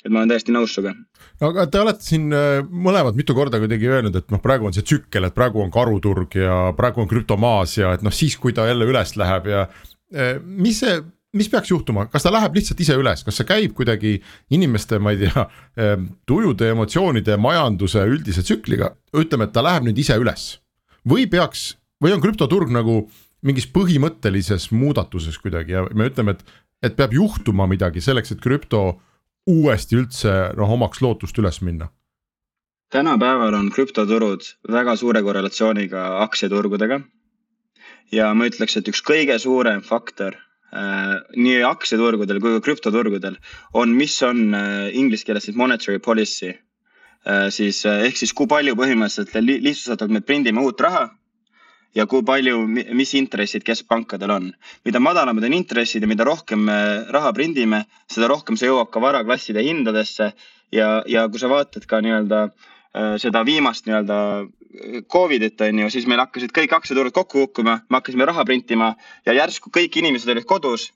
et 0.04 0.12
ma 0.12 0.22
olen 0.22 0.34
täiesti 0.34 0.54
nõus 0.56 0.76
sinuga. 0.76 0.94
aga 1.48 1.66
te 1.72 1.82
olete 1.82 2.06
siin 2.06 2.28
äh, 2.36 2.60
mõlemad 2.68 3.18
mitu 3.20 3.36
korda 3.38 3.62
kuidagi 3.62 3.90
öelnud, 3.90 4.16
et 4.20 4.32
noh, 4.34 4.42
praegu 4.44 4.68
on 4.70 4.76
see 4.76 4.86
tsükkel, 4.86 5.30
et 5.30 5.36
praegu 5.36 5.64
on 5.64 5.72
karuturg 5.74 6.38
ja 6.40 6.60
praegu 6.78 7.04
on 7.04 7.10
krüptomaas 7.12 7.78
ja 7.80 7.94
et 7.96 8.06
noh, 8.06 8.14
siis 8.14 8.38
kui 8.38 8.56
ta 8.56 8.68
jälle 8.70 8.88
üles 8.90 9.16
läheb 9.20 9.52
ja 9.52 9.66
äh, 9.68 10.38
mis 10.44 10.84
see 10.84 11.02
mis 11.34 11.50
peaks 11.50 11.72
juhtuma, 11.72 12.06
kas 12.14 12.26
ta 12.26 12.32
läheb 12.34 12.54
lihtsalt 12.58 12.82
ise 12.84 12.96
üles, 13.00 13.24
kas 13.26 13.40
see 13.40 13.48
käib 13.50 13.74
kuidagi 13.78 14.20
inimeste, 14.54 15.00
ma 15.02 15.16
ei 15.16 15.24
tea, 15.24 15.48
ehm, 15.82 16.06
tujude, 16.30 16.68
emotsioonide, 16.76 17.38
majanduse 17.42 18.04
üldise 18.06 18.44
tsükliga, 18.46 18.92
ütleme, 19.18 19.48
et 19.50 19.56
ta 19.56 19.64
läheb 19.66 19.88
nüüd 19.88 19.98
ise 19.98 20.18
üles. 20.22 20.44
Või 21.10 21.26
peaks 21.32 21.72
või 22.04 22.14
on 22.14 22.22
krüptoturg 22.24 22.70
nagu 22.74 23.08
mingis 23.44 23.66
põhimõttelises 23.74 24.70
muudatuses 24.72 25.40
kuidagi 25.42 25.76
ja 25.76 25.88
me 25.92 26.08
ütleme, 26.12 26.38
et, 26.38 26.46
et 26.86 26.96
peab 26.96 27.16
juhtuma 27.18 27.66
midagi 27.68 28.04
selleks, 28.04 28.36
et 28.36 28.44
krüpto 28.44 28.86
uuesti 29.48 30.00
üldse 30.00 30.32
noh, 30.58 30.72
omaks 30.78 31.02
lootust 31.02 31.38
üles 31.38 31.62
minna? 31.62 31.90
tänapäeval 32.94 33.56
on 33.58 33.72
krüptoturud 33.74 34.46
väga 34.70 34.96
suure 34.96 35.22
korrelatsiooniga 35.26 36.06
aktsiaturgudega. 36.24 37.02
ja 38.12 38.34
ma 38.34 38.50
ütleks, 38.50 38.78
et 38.78 38.88
üks 38.88 39.02
kõige 39.02 39.40
suurem 39.40 39.82
faktor 39.82 40.38
Äh, 40.74 41.18
nii 41.38 41.60
aktsiaturgudel 41.68 42.40
kui 42.42 42.56
ka 42.56 42.62
krüptoturgudel 42.66 43.36
on, 43.78 43.92
mis 43.94 44.16
on 44.26 44.56
äh, 44.58 44.88
inglise 44.98 45.28
keeles 45.28 45.46
siis 45.46 45.58
monetary 45.60 46.00
policy. 46.02 46.56
Äh, 47.30 47.50
siis 47.54 47.84
ehk 47.86 48.18
siis, 48.18 48.34
kui 48.34 48.50
palju 48.50 48.74
põhimõtteliselt 48.80 49.36
lihtsustatult 49.68 50.16
me 50.16 50.24
prindime 50.26 50.64
uut 50.66 50.82
raha 50.82 51.12
ja 51.96 52.06
kui 52.10 52.24
palju, 52.26 52.64
mis 52.68 53.14
intressid 53.20 53.64
keskpankadel 53.66 54.32
on. 54.32 54.52
mida 54.86 55.00
madalamad 55.00 55.44
on 55.44 55.54
intressid 55.54 56.04
ja 56.04 56.08
mida 56.10 56.26
rohkem 56.28 56.66
me 56.66 56.78
raha 57.10 57.34
prindime, 57.34 57.86
seda 58.10 58.28
rohkem 58.28 58.58
see 58.58 58.70
jõuab 58.72 58.90
ka 58.92 59.02
varaklasside 59.02 59.64
hindadesse 59.64 60.34
ja, 60.72 61.04
ja 61.08 61.28
kui 61.30 61.40
sa 61.40 61.52
vaatad 61.52 61.86
ka 61.86 62.02
nii-öelda 62.02 62.48
seda 63.22 63.42
viimast 63.46 63.88
nii-öelda 63.88 64.18
Covidit 65.10 65.62
on 65.62 65.84
ju, 65.84 65.90
siis 65.94 66.08
meil 66.10 66.22
hakkasid 66.24 66.54
kõik 66.54 66.72
aktsiaturud 66.74 67.14
kokku 67.14 67.44
kukkuma, 67.46 67.78
me 67.90 68.00
hakkasime 68.00 68.26
raha 68.26 68.46
printima 68.46 68.94
ja 69.26 69.36
järsku 69.38 69.70
kõik 69.74 70.00
inimesed 70.02 70.32
olid 70.34 70.48
kodus, 70.50 70.88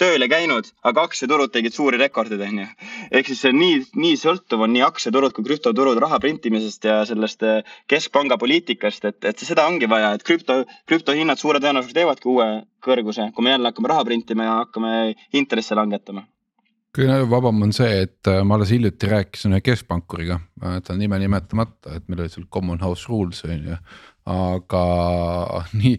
tööl 0.00 0.24
ei 0.24 0.30
käinud, 0.32 0.70
aga 0.86 1.04
aktsiaturud 1.08 1.52
tegid 1.52 1.76
suuri 1.76 2.00
rekordeid, 2.00 2.42
on 2.46 2.62
ju. 2.62 2.66
ehk 3.20 3.30
siis 3.30 3.44
see 3.44 3.54
nii, 3.56 3.78
nii 4.04 4.16
sõltuv 4.20 4.64
on 4.66 4.74
nii 4.74 4.84
aktsiaturud 4.86 5.36
kui 5.36 5.46
krüptoturud 5.46 6.00
raha 6.02 6.20
printimisest 6.22 6.88
ja 6.88 7.00
sellest 7.08 7.46
eh, 7.46 7.62
keskpanga 7.90 8.40
poliitikast, 8.40 9.06
et, 9.12 9.20
et 9.32 9.46
seda 9.46 9.68
ongi 9.68 9.88
vaja, 9.90 10.14
et 10.16 10.26
krüpto, 10.26 10.62
krüptohinnad 10.90 11.40
suure 11.40 11.62
tõenäosusega 11.62 12.00
teevadki 12.00 12.30
uue 12.32 12.50
kõrguse, 12.84 13.30
kui 13.36 13.46
me 13.46 13.56
jälle 13.56 13.72
hakkame 13.72 13.92
raha 13.92 14.04
printima 14.08 14.48
ja 14.48 14.60
hakkame 14.64 14.92
intresse 15.36 15.76
langetama 15.76 16.26
kõige 16.96 17.16
vabam 17.30 17.62
on 17.66 17.72
see, 17.74 18.04
et 18.04 18.30
äh, 18.30 18.40
ma 18.46 18.56
alles 18.56 18.72
hiljuti 18.74 19.10
rääkisin 19.10 19.54
ühe 19.54 19.62
keskpankuriga, 19.62 20.40
tal 20.86 20.98
nime 20.98 21.20
nimetamata, 21.22 21.96
et 21.96 22.08
meil 22.08 22.24
oli 22.24 22.32
seal 22.32 22.48
common 22.52 22.80
house 22.82 23.06
rules 23.10 23.44
on 23.46 23.68
ju. 23.68 23.76
Aga 24.30 24.84
nii, 25.80 25.96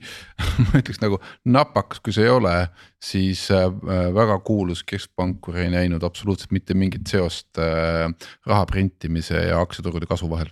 ma 0.68 0.80
ütleks 0.82 1.02
nagu 1.04 1.20
napakas, 1.46 2.02
kui 2.04 2.16
see 2.16 2.28
ei 2.28 2.34
ole, 2.34 2.56
siis 3.02 3.44
äh, 3.56 3.68
väga 4.16 4.40
kuulus 4.46 4.86
keskpankur 4.88 5.60
ei 5.62 5.70
näinud 5.74 6.04
absoluutselt 6.08 6.56
mitte 6.56 6.78
mingit 6.78 7.12
seost 7.12 7.62
äh, 7.62 8.08
raha 8.48 8.66
printimise 8.70 9.48
ja 9.50 9.62
aktsiaturgude 9.62 10.10
kasvu 10.10 10.32
vahel 10.32 10.52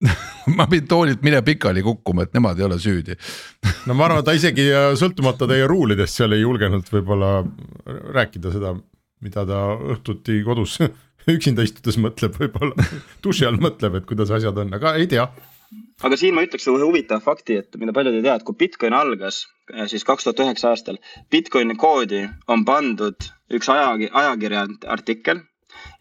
ma 0.56 0.64
pidin 0.64 0.88
toolilt 0.88 1.24
minema 1.24 1.44
pikali 1.44 1.82
kukkuma, 1.84 2.24
et 2.24 2.36
nemad 2.36 2.58
ei 2.58 2.64
ole 2.64 2.78
süüdi 2.80 3.16
no 3.88 3.96
ma 3.96 4.08
arvan, 4.08 4.22
et 4.22 4.30
ta 4.30 4.36
isegi 4.36 4.70
sõltumata 5.00 5.48
teie 5.50 5.68
ruulidest 5.68 6.20
seal 6.20 6.36
ei 6.36 6.44
julgenud 6.44 6.88
võib-olla 6.92 7.40
rääkida 8.16 8.54
seda 8.54 8.74
mida 9.20 9.44
ta 9.44 9.60
õhtuti 9.94 10.40
kodus 10.46 10.78
üksinda 11.28 11.64
istudes 11.66 11.98
mõtleb, 12.00 12.36
võib-olla 12.40 12.88
duši 13.24 13.46
all 13.48 13.60
mõtleb, 13.60 13.98
et 13.98 14.06
kuidas 14.08 14.32
asjad 14.34 14.56
on, 14.62 14.72
aga 14.78 14.94
ei 15.00 15.08
tea. 15.10 15.26
Aga 16.06 16.18
siin 16.18 16.34
ma 16.34 16.44
ütleks 16.46 16.66
ühe 16.70 16.82
huvitava 16.82 17.22
fakti, 17.24 17.60
et 17.62 17.76
mida 17.82 17.94
paljud 17.96 18.16
ei 18.18 18.24
tea, 18.26 18.36
et 18.38 18.46
kui 18.46 18.58
Bitcoin 18.62 18.96
algas 18.96 19.44
eh, 19.72 19.86
siis 19.90 20.06
kaks 20.08 20.26
tuhat 20.26 20.42
üheksa 20.46 20.72
aastal, 20.72 20.98
Bitcoini 21.30 21.76
koodi 21.80 22.24
on 22.48 22.64
pandud 22.68 23.30
üks 23.54 23.70
aja, 23.72 23.92
ajakirja 24.22 24.66
artikkel 24.96 25.44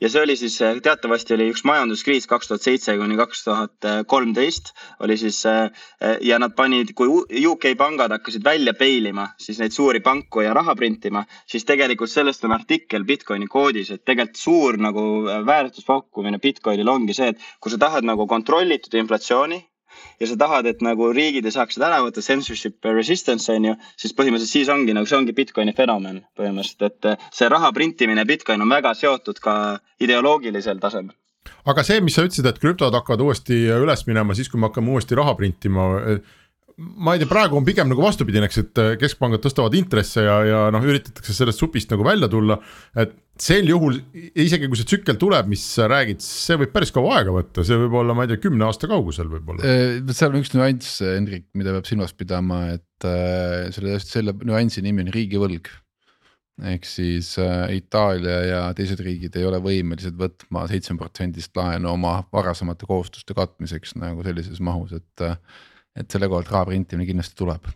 ja 0.01 0.09
see 0.09 0.21
oli 0.23 0.35
siis, 0.39 0.55
eh, 0.61 0.79
teatavasti 0.83 1.35
oli 1.35 1.49
üks 1.53 1.63
majanduskriis 1.67 2.27
kaks 2.29 2.49
tuhat 2.49 2.65
seitse 2.65 2.95
kuni 2.97 3.17
kaks 3.19 3.43
tuhat 3.43 3.87
kolmteist 4.07 4.73
oli 5.05 5.17
siis 5.17 5.41
eh, 5.49 5.69
ja 6.21 6.39
nad 6.39 6.55
panid, 6.55 6.93
kui 6.97 7.09
UK 7.45 7.71
pangad 7.77 8.13
hakkasid 8.15 8.43
välja 8.43 8.73
peilima 8.73 9.29
siis 9.37 9.59
neid 9.59 9.75
suuri 9.75 9.99
panku 10.05 10.43
ja 10.45 10.53
raha 10.57 10.75
printima, 10.75 11.25
siis 11.47 11.65
tegelikult 11.67 12.11
sellest 12.11 12.45
on 12.47 12.55
artikkel 12.55 13.05
Bitcoini 13.05 13.47
koodis, 13.47 13.91
et 13.91 14.05
tegelikult 14.05 14.43
suur 14.43 14.79
nagu 14.81 15.05
eh, 15.27 15.41
väärtuspakkumine 15.45 16.39
Bitcoinil 16.39 16.89
ongi 16.89 17.17
see, 17.17 17.33
et 17.33 17.49
kui 17.59 17.73
sa 17.73 17.81
tahad 17.81 18.07
nagu 18.07 18.27
kontrollitud 18.27 18.95
inflatsiooni 18.99 19.63
ja 20.19 20.27
sa 20.29 20.37
tahad, 20.39 20.67
et 20.69 20.83
nagu 20.85 21.11
riigid 21.15 21.45
ei 21.47 21.55
saaks 21.55 21.77
seda 21.77 21.89
ära 21.89 22.01
võtta, 22.05 22.23
censorship 22.25 22.85
resistance 22.91 23.51
on 23.53 23.71
ju, 23.71 23.77
siis 23.99 24.15
põhimõtteliselt 24.17 24.55
siis 24.57 24.73
ongi 24.73 24.95
nagu 24.95 25.09
see 25.09 25.19
ongi 25.19 25.35
Bitcoini 25.37 25.75
fenomen 25.77 26.21
põhimõtteliselt, 26.39 27.07
et 27.13 27.31
see 27.35 27.49
raha 27.51 27.71
printimine, 27.75 28.25
Bitcoin 28.29 28.61
on 28.65 28.75
väga 28.75 28.93
seotud 28.97 29.41
ka 29.43 29.55
ideoloogilisel 30.03 30.81
tasemel. 30.81 31.15
Aga 31.69 31.83
see, 31.85 32.01
mis 32.03 32.15
sa 32.15 32.23
ütlesid, 32.25 32.47
et 32.49 32.59
krüptod 32.61 32.93
hakkavad 32.95 33.21
uuesti 33.23 33.55
üles 33.73 34.05
minema 34.07 34.35
siis, 34.37 34.49
kui 34.51 34.59
me 34.59 34.69
hakkame 34.69 34.93
uuesti 34.93 35.17
raha 35.17 35.35
printima 35.39 35.89
ma 36.79 37.13
ei 37.13 37.19
tea, 37.21 37.29
praegu 37.29 37.57
on 37.59 37.65
pigem 37.67 37.89
nagu 37.91 38.03
vastupidine, 38.03 38.47
eks, 38.47 38.59
et 38.61 38.79
äh, 38.81 38.91
keskpangad 38.99 39.41
tõstavad 39.43 39.75
intresse 39.77 40.23
ja, 40.23 40.37
ja 40.47 40.61
noh, 40.73 40.85
üritatakse 40.85 41.35
sellest 41.35 41.59
supist 41.59 41.91
nagu 41.91 42.05
välja 42.07 42.29
tulla. 42.31 42.59
et 42.99 43.15
sel 43.39 43.67
juhul 43.71 43.99
isegi 44.13 44.67
kui 44.67 44.79
see 44.79 44.87
tsükkel 44.87 45.19
tuleb, 45.19 45.47
mis 45.51 45.63
sa 45.75 45.89
räägid, 45.91 46.23
see 46.23 46.59
võib 46.59 46.73
päris 46.75 46.93
kaua 46.95 47.19
aega 47.19 47.35
võtta, 47.35 47.65
see 47.67 47.79
võib 47.83 47.99
olla, 48.01 48.15
ma 48.15 48.25
ei 48.25 48.31
tea, 48.31 48.41
kümne 48.43 48.67
aasta 48.67 48.89
kaugusel 48.91 49.29
võib-olla. 49.31 49.63
Äh, 49.63 49.99
seal 50.15 50.33
on 50.33 50.41
üks 50.43 50.55
nüanss, 50.55 51.03
Hendrik, 51.03 51.49
mida 51.59 51.75
peab 51.75 51.87
silmas 51.89 52.15
pidama, 52.15 52.65
et 52.77 53.07
äh, 53.07 53.69
selle, 53.75 53.99
selle 54.03 54.35
nüansi 54.39 54.83
nimi 54.85 55.07
on 55.07 55.13
riigivõlg 55.15 55.71
ehk 56.59 56.83
siis 56.83 57.37
Itaalia 57.71 58.39
ja 58.43 58.57
teised 58.75 58.99
riigid 58.99 59.37
ei 59.39 59.45
ole 59.47 59.61
võimelised 59.63 60.17
võtma 60.19 60.65
seitsme 60.67 60.97
protsendist 60.99 61.55
laenu 61.55 61.93
oma 61.93 62.17
varasemate 62.35 62.83
kohustuste 62.89 63.31
katmiseks 63.37 63.95
nagu 63.95 64.25
sellises 64.27 64.59
mahus, 64.59 64.91
et 64.97 65.23
et 65.97 66.09
selle 66.11 66.29
kohalt 66.31 66.51
raha 66.51 66.69
printimine 66.71 67.07
kindlasti 67.09 67.39
tuleb 67.39 67.69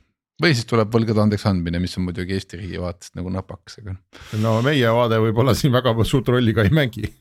või 0.43 0.55
siis 0.57 0.67
tuleb 0.69 0.91
võlgade 0.93 1.21
andeks 1.23 1.45
andmine, 1.49 1.79
mis 1.79 1.95
on 1.99 2.07
muidugi 2.07 2.35
Eesti 2.35 2.59
riigi 2.59 2.81
vaatest 2.81 3.15
nagu 3.19 3.31
napakas, 3.33 3.79
aga. 3.81 3.95
no 4.41 4.59
meie 4.65 4.91
vaade 4.97 5.21
võib-olla 5.23 5.55
siin 5.57 5.73
väga 5.75 5.95
suurt 6.03 6.33
rolli 6.33 6.55
ka 6.57 6.65
ei 6.67 6.73
mängi 6.73 7.11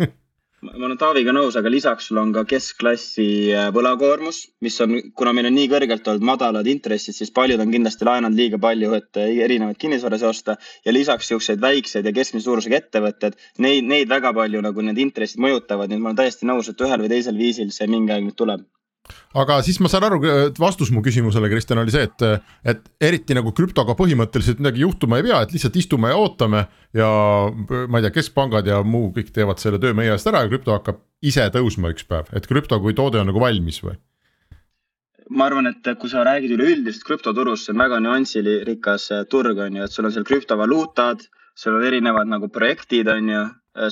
ma 0.62 0.86
olen 0.86 0.98
Taaviga 0.98 1.32
nõus, 1.34 1.56
aga 1.58 1.70
lisaks 1.72 2.06
sul 2.08 2.20
on 2.22 2.30
ka 2.34 2.44
keskklassi 2.46 3.26
äh, 3.50 3.68
võlakoormus, 3.74 4.38
mis 4.62 4.76
on, 4.84 4.94
kuna 5.18 5.32
meil 5.34 5.48
on 5.48 5.56
nii 5.58 5.70
kõrgelt 5.72 6.06
olnud 6.12 6.26
madalad 6.28 6.68
intressid, 6.70 7.16
siis 7.16 7.32
paljud 7.34 7.60
on 7.62 7.72
kindlasti 7.74 8.06
laenanud 8.06 8.38
liiga 8.38 8.60
palju, 8.62 8.92
et 8.98 9.20
äh, 9.20 9.32
erinevaid 9.46 9.80
kinnisvarasid 9.82 10.28
osta. 10.28 10.56
ja 10.86 10.94
lisaks 10.94 11.32
siukseid 11.32 11.62
väikseid 11.62 12.06
ja 12.06 12.14
keskmise 12.14 12.46
suurusega 12.46 12.78
ettevõtted, 12.78 13.38
neid, 13.58 13.88
neid 13.90 14.12
väga 14.12 14.30
palju 14.36 14.62
nagu 14.62 14.86
need 14.86 15.02
intressid 15.02 15.42
mõjutavad, 15.42 15.90
nii 15.90 15.98
et 15.98 16.04
ma 16.04 16.12
olen 16.12 16.22
täiesti 16.22 16.46
nõus, 16.48 16.70
et 16.70 16.86
ühel 16.86 17.02
või 17.02 17.10
teisel 17.16 17.42
viisil 17.42 17.74
see 17.74 17.90
mingi 17.90 18.14
aeg 18.14 18.28
nüüd 18.28 18.38
tuleb 18.38 18.62
aga 19.38 19.58
siis 19.64 19.78
ma 19.82 19.90
saan 19.90 20.06
aru, 20.06 20.20
vastus 20.60 20.92
mu 20.94 21.02
küsimusele, 21.04 21.50
Kristjan, 21.52 21.80
oli 21.82 21.94
see, 21.94 22.06
et, 22.08 22.24
et 22.74 22.84
eriti 23.02 23.36
nagu 23.36 23.52
krüptoga 23.56 23.96
põhimõtteliselt 23.98 24.62
midagi 24.62 24.84
juhtuma 24.84 25.18
ei 25.18 25.26
pea, 25.26 25.42
et 25.42 25.54
lihtsalt 25.56 25.78
istume 25.80 26.12
ja 26.12 26.20
ootame 26.20 26.64
ja 26.96 27.10
ma 27.52 27.98
ei 27.98 28.06
tea, 28.06 28.14
keskpangad 28.20 28.68
ja 28.68 28.82
muu 28.86 29.10
kõik 29.16 29.32
teevad 29.34 29.62
selle 29.62 29.80
töö 29.82 29.96
meie 29.96 30.14
eest 30.14 30.30
ära 30.30 30.44
ja 30.44 30.52
krüpto 30.52 30.76
hakkab 30.76 31.02
ise 31.24 31.48
tõusma 31.54 31.92
üks 31.94 32.06
päev, 32.08 32.30
et 32.36 32.48
krüpto 32.50 32.78
kui 32.82 32.96
toode 32.98 33.20
on 33.22 33.30
nagu 33.32 33.42
valmis 33.42 33.82
või? 33.84 33.98
ma 35.32 35.46
arvan, 35.48 35.70
et 35.70 35.86
kui 36.00 36.10
sa 36.12 36.24
räägid 36.26 36.52
üleüldisest 36.58 37.06
krüptoturust, 37.08 37.64
see 37.66 37.72
on 37.72 37.80
väga 37.80 38.02
nüansirikas 38.04 39.08
turg 39.32 39.60
on 39.64 39.78
ju, 39.78 39.86
et 39.86 39.94
sul 39.94 40.08
on 40.08 40.12
seal 40.12 40.26
krüptovaluutad, 40.28 41.24
sul 41.56 41.78
on 41.78 41.86
erinevad 41.88 42.28
nagu 42.28 42.50
projektid 42.52 43.08
on 43.08 43.30
ju, 43.32 43.44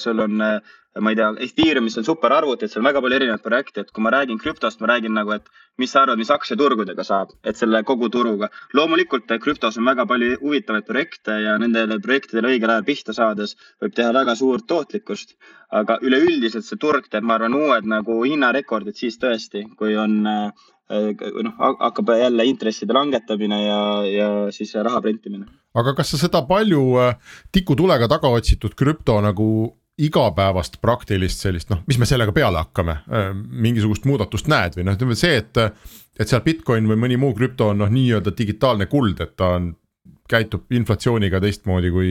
sul 0.03 0.21
on 0.21 0.43
äh, 0.45 0.75
ma 0.99 1.11
ei 1.11 1.17
tea, 1.17 1.29
Ethereumis 1.47 1.97
on 2.01 2.05
superarvutid, 2.07 2.71
seal 2.71 2.83
on 2.83 2.89
väga 2.89 3.03
palju 3.05 3.19
erinevaid 3.21 3.43
projekte, 3.45 3.85
et 3.85 3.93
kui 3.95 4.03
ma 4.03 4.11
räägin 4.11 4.41
krüptost, 4.43 4.81
ma 4.83 4.89
räägin 4.91 5.15
nagu, 5.15 5.37
et 5.37 5.47
mis 5.79 5.93
sa 5.93 6.03
arvad, 6.03 6.19
mis 6.19 6.33
aktsiaturgudega 6.35 7.05
saab, 7.07 7.31
et 7.47 7.61
selle 7.61 7.83
kogu 7.87 8.09
turuga. 8.11 8.49
loomulikult 8.75 9.31
krüptos 9.45 9.79
on 9.79 9.87
väga 9.87 10.07
palju 10.11 10.41
huvitavaid 10.41 10.87
projekte 10.89 11.39
ja 11.45 11.57
nendele 11.63 12.01
projektidele 12.03 12.51
õigel 12.55 12.75
ajal 12.75 12.89
pihta 12.91 13.15
saades 13.15 13.55
võib 13.83 13.95
teha 13.95 14.11
väga 14.13 14.35
suurt 14.35 14.67
tootlikkust. 14.67 15.37
aga 15.71 16.01
üleüldiselt 16.03 16.67
see 16.67 16.77
turg 16.83 17.07
teeb, 17.07 17.23
ma 17.23 17.37
arvan, 17.39 17.55
uued 17.55 17.87
nagu 17.87 18.25
hinnarekordid 18.25 18.97
siis 18.99 19.19
tõesti, 19.23 19.69
kui 19.79 19.95
on 19.95 20.27
äh, 20.27 20.51
noh, 20.91 21.55
hakkab 21.79 22.11
jälle 22.19 22.45
intresside 22.51 22.93
langetamine 22.93 23.63
ja, 23.63 23.83
ja 24.11 24.31
siis 24.51 24.75
raha 24.75 25.01
printimine. 25.01 25.47
aga 25.75 25.95
kas 25.95 26.11
sa 26.11 26.19
seda 26.19 26.43
palju 26.43 26.83
äh, 26.99 27.15
tikutulega 27.53 28.09
taga 28.11 28.35
otsitud 28.35 28.75
krüpto 28.75 29.21
nagu 29.23 29.77
igapäevast 30.07 30.79
praktilist 30.83 31.45
sellist 31.45 31.71
noh, 31.73 31.83
mis 31.89 31.99
me 32.01 32.09
sellega 32.09 32.33
peale 32.37 32.63
hakkame, 32.63 32.97
äh, 33.11 33.29
mingisugust 33.35 34.07
muudatust 34.09 34.49
näed 34.51 34.79
või 34.79 34.87
noh, 34.89 34.97
ütleme 34.99 35.19
see, 35.19 35.41
et. 35.43 35.61
et 36.21 36.29
seal 36.29 36.43
Bitcoin 36.45 36.89
või 36.89 36.99
mõni 37.01 37.17
muu 37.21 37.33
krüpto 37.37 37.71
on 37.73 37.79
noh, 37.81 37.89
nii-öelda 37.93 38.35
digitaalne 38.37 38.87
kuld, 38.91 39.21
et 39.25 39.37
ta 39.41 39.55
on, 39.57 39.71
käitub 40.31 40.71
inflatsiooniga 40.77 41.41
teistmoodi 41.43 41.91
kui 41.91 42.11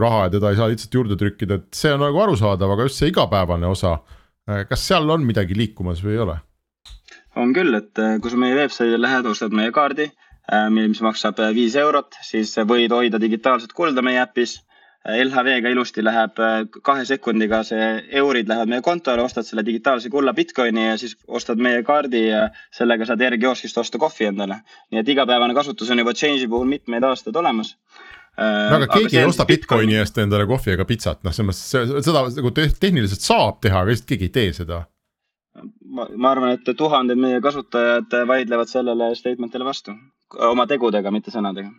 raha 0.00 0.24
ja 0.24 0.30
teda 0.32 0.50
ei 0.50 0.56
saa 0.58 0.68
lihtsalt 0.70 0.94
juurde 0.96 1.18
trükkida, 1.18 1.60
et 1.60 1.76
see 1.76 1.92
on 1.94 2.00
nagu 2.02 2.22
arusaadav, 2.24 2.72
aga 2.74 2.88
just 2.88 2.98
see 3.02 3.12
igapäevane 3.12 3.68
osa. 3.68 3.98
Äh, 4.48 4.64
kas 4.70 4.86
seal 4.88 5.08
on 5.12 5.26
midagi 5.26 5.56
liikumas 5.58 6.02
või 6.04 6.16
ei 6.16 6.22
ole? 6.26 6.38
on 7.38 7.52
küll, 7.54 7.70
et 7.78 8.00
äh, 8.02 8.16
kui 8.22 8.32
sa 8.32 8.40
meie 8.40 8.56
veebsaidile 8.58 8.98
lähed, 9.04 9.28
ostad 9.30 9.52
meie 9.54 9.70
kaardi, 9.74 10.08
mis 10.72 11.02
maksab 11.04 11.36
viis 11.52 11.74
eurot, 11.76 12.16
siis 12.24 12.54
võid 12.66 12.90
hoida 12.96 13.20
digitaalset 13.20 13.74
kulda 13.76 14.00
meie 14.02 14.22
äpis 14.22 14.54
LHV-ga 15.08 15.70
ilusti 15.72 16.02
läheb 16.04 16.40
äh, 16.42 16.58
kahe 16.84 17.04
sekundiga, 17.08 17.62
see 17.64 17.86
eurid 18.20 18.48
lähevad 18.50 18.68
meie 18.68 18.84
kontole, 18.84 19.22
ostad 19.24 19.46
selle 19.46 19.64
digitaalse 19.64 20.10
kulla 20.12 20.34
Bitcoini 20.36 20.84
ja 20.84 20.98
siis 21.00 21.16
ostad 21.26 21.62
meie 21.64 21.80
kaardi 21.86 22.26
ja 22.26 22.42
sellega 22.74 23.08
saad 23.08 23.24
järgi 23.24 23.40
kioskist 23.46 23.80
osta 23.80 24.00
kohvi 24.02 24.28
endale. 24.28 24.60
nii 24.92 25.00
et 25.00 25.08
igapäevane 25.14 25.56
kasutus 25.56 25.90
on 25.90 26.04
juba 26.04 26.12
Change'i 26.12 26.48
puhul 26.48 26.68
mitmeid 26.68 27.08
aastaid 27.08 27.36
olemas. 27.40 27.72
No 28.38 28.76
aga 28.76 28.86
keegi 28.92 29.18
ei 29.18 29.24
osta 29.26 29.48
Bitcoini 29.48 29.96
eest 29.98 30.20
endale 30.20 30.46
kohvi 30.46 30.76
ega 30.76 30.84
pitsat, 30.86 31.24
noh, 31.24 31.34
selles 31.34 31.48
mõttes 31.48 32.04
seda 32.06 32.22
nagu 32.28 32.52
tehniliselt 32.54 33.24
saab 33.24 33.58
teha, 33.64 33.80
aga 33.80 33.94
lihtsalt 33.94 34.12
keegi 34.12 34.28
ei 34.28 34.36
tee 34.36 34.52
seda. 34.60 34.84
ma, 35.88 36.06
ma 36.14 36.30
arvan, 36.36 36.54
et 36.54 36.76
tuhanded 36.76 37.18
meie 37.18 37.40
kasutajad 37.42 38.14
vaidlevad 38.28 38.68
sellele 38.70 39.14
statement'ile 39.18 39.64
vastu. 39.66 39.96
Oma 40.52 40.68
tegudega, 40.68 41.10
mitte 41.10 41.32
sõnadega 41.32 41.72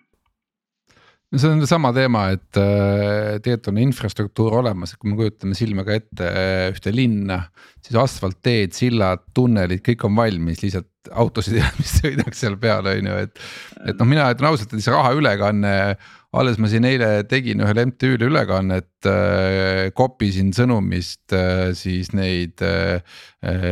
see 1.37 1.49
on 1.51 1.61
sama 1.69 1.91
teema, 1.93 2.23
et 2.33 2.57
äh, 2.57 3.37
tegelikult 3.43 3.71
on 3.71 3.81
infrastruktuur 3.83 4.59
olemas, 4.63 4.93
et 4.93 5.01
kui 5.01 5.11
me 5.11 5.17
kujutame 5.19 5.57
silmaga 5.57 5.97
ette 5.99 6.25
äh, 6.25 6.69
ühte 6.73 6.93
linna, 6.95 7.43
siis 7.85 7.99
asfaltteed, 8.01 8.73
sillad, 8.77 9.27
tunnelid, 9.37 9.83
kõik 9.85 10.07
on 10.09 10.17
valmis, 10.17 10.63
lihtsalt 10.63 10.89
autosid 11.09 11.59
ei 11.59 11.63
ole, 11.63 11.75
mis 11.83 11.97
sõidaks 12.01 12.41
seal 12.41 12.57
peal, 12.61 12.89
on 12.89 13.11
ju, 13.11 13.19
et. 13.27 13.43
et 13.85 14.01
noh, 14.01 14.09
mina 14.09 14.25
ütlen 14.33 14.49
ausalt, 14.49 14.73
et 14.73 14.85
see 14.85 14.95
raha 14.95 15.13
ülekanne 15.17 15.75
alles 16.39 16.59
ma 16.61 16.69
siin 16.69 16.85
eile 16.85 17.23
tegin 17.25 17.61
ühele 17.63 17.87
MTÜ-le 17.89 18.27
ülekannet 18.29 19.07
äh,, 19.09 19.87
kopisin 19.97 20.51
sõnumist 20.53 21.33
siis 21.77 22.11
neid 22.13 22.61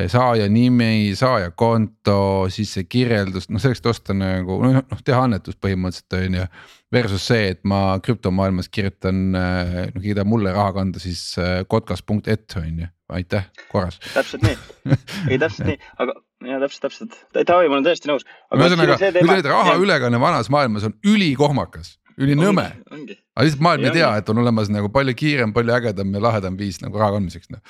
saaja 0.09 0.47
nimi, 0.49 1.13
saaja 1.17 1.51
konto, 1.53 2.47
siis 2.53 2.73
see 2.77 2.87
kirjeldus, 2.89 3.51
noh 3.51 3.61
selleks, 3.61 3.83
et 3.83 3.91
osta 3.93 4.17
nagu 4.17 4.57
noh, 4.63 4.79
noh 4.81 5.05
teha 5.05 5.27
annetus 5.27 5.59
põhimõtteliselt 5.61 6.17
on 6.17 6.39
ju. 6.39 6.47
Versus 6.93 7.25
see, 7.27 7.49
et 7.51 7.59
ma 7.67 7.97
krüptomaailmas 8.03 8.69
kirjutan 8.71 9.35
äh,, 9.35 9.73
keegi 9.97 10.13
tahab 10.15 10.29
mulle 10.31 10.53
raha 10.55 10.71
kanda, 10.77 11.01
siis 11.03 11.21
äh, 11.41 11.59
kotkas.et 11.67 12.55
on 12.61 12.79
ju, 12.83 12.87
aitäh, 13.17 13.49
korras. 13.71 13.99
täpselt 14.13 14.45
nii, 14.47 14.55
ei 15.31 15.39
täpselt 15.41 15.67
nii, 15.67 15.81
aga 15.99 16.15
ja 16.47 16.61
täpselt, 16.63 16.85
täpselt, 16.87 17.17
Taavi, 17.35 17.67
ma 17.67 17.79
olen 17.79 17.87
täiesti 17.89 18.07
nõus. 18.07 18.23
ühesõnaga, 18.55 18.95
ütleme, 19.09 19.41
raha 19.49 19.75
ülekanne 19.81 20.21
vanas 20.23 20.51
maailmas 20.53 20.87
on 20.87 20.95
ülikohmakas 21.03 21.97
ülinõme. 22.17 22.69
aga 22.87 23.45
lihtsalt 23.45 23.67
maailm 23.67 23.89
ei 23.89 23.95
tea, 23.99 24.15
et 24.21 24.31
on 24.31 24.39
olemas 24.45 24.71
nagu 24.71 24.89
palju 24.93 25.15
kiirem, 25.17 25.51
palju 25.53 25.75
ägedam 25.75 26.15
ja 26.15 26.23
lahedam 26.23 26.55
viis 26.59 26.79
nagu 26.85 27.03
raha 27.03 27.17
kandmiseks 27.17 27.51
noh 27.51 27.61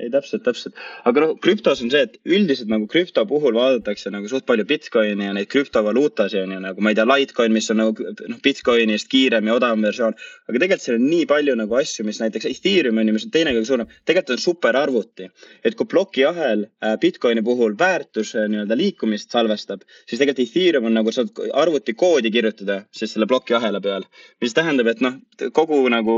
ei 0.00 0.10
täpselt, 0.12 0.44
täpselt, 0.46 0.78
aga 1.08 1.24
noh, 1.24 1.34
krüptos 1.42 1.82
on 1.84 1.90
see, 1.92 2.02
et 2.06 2.16
üldiselt 2.28 2.70
nagu 2.72 2.88
krüpto 2.90 3.24
puhul 3.28 3.56
vaadatakse 3.56 4.12
nagu 4.12 4.28
suht 4.30 4.46
palju 4.48 4.66
Bitcoini 4.68 5.28
ja 5.28 5.34
neid 5.36 5.50
krüptovaluutasid 5.52 6.44
on 6.44 6.54
ju 6.56 6.60
nagu 6.64 6.84
ma 6.84 6.92
ei 6.92 6.98
tea, 6.98 7.06
Litecoin, 7.08 7.52
mis 7.54 7.70
on 7.72 7.80
nagu 7.82 8.06
noh, 8.06 8.40
Bitcoinist 8.44 9.10
kiirem 9.12 9.50
ja 9.50 9.56
odavam 9.58 9.84
versioon. 9.84 10.16
aga 10.48 10.56
tegelikult 10.56 10.86
seal 10.86 10.98
on 10.98 11.06
nii 11.10 11.26
palju 11.30 11.56
nagu 11.60 11.78
asju, 11.80 12.06
mis 12.08 12.20
näiteks 12.22 12.48
Ethereum 12.50 13.00
on 13.00 13.10
ju, 13.10 13.16
mis 13.16 13.26
on 13.28 13.34
teine 13.34 13.54
kõige 13.56 13.68
suurem, 13.68 13.90
tegelikult 14.08 14.36
on 14.36 14.44
superarvuti. 14.44 15.30
et 15.64 15.76
kui 15.76 15.86
plokiahel 15.90 16.66
äh, 16.66 16.96
Bitcoini 17.00 17.44
puhul 17.46 17.76
väärtuse 17.78 18.46
nii-öelda 18.48 18.78
liikumist 18.78 19.30
salvestab, 19.30 19.84
siis 20.06 20.20
tegelikult 20.20 20.48
Ethereum 20.48 20.90
on 20.90 20.98
nagu 21.00 21.12
saad 21.12 21.32
arvutikoodi 21.52 22.30
kirjutada 22.30 22.82
siis 22.94 23.14
selle 23.14 23.26
plokiahela 23.26 23.80
peal. 23.80 24.06
mis 24.40 24.54
tähendab, 24.54 24.86
et 24.86 25.00
noh, 25.04 25.18
kogu 25.52 25.82
nagu 25.92 26.14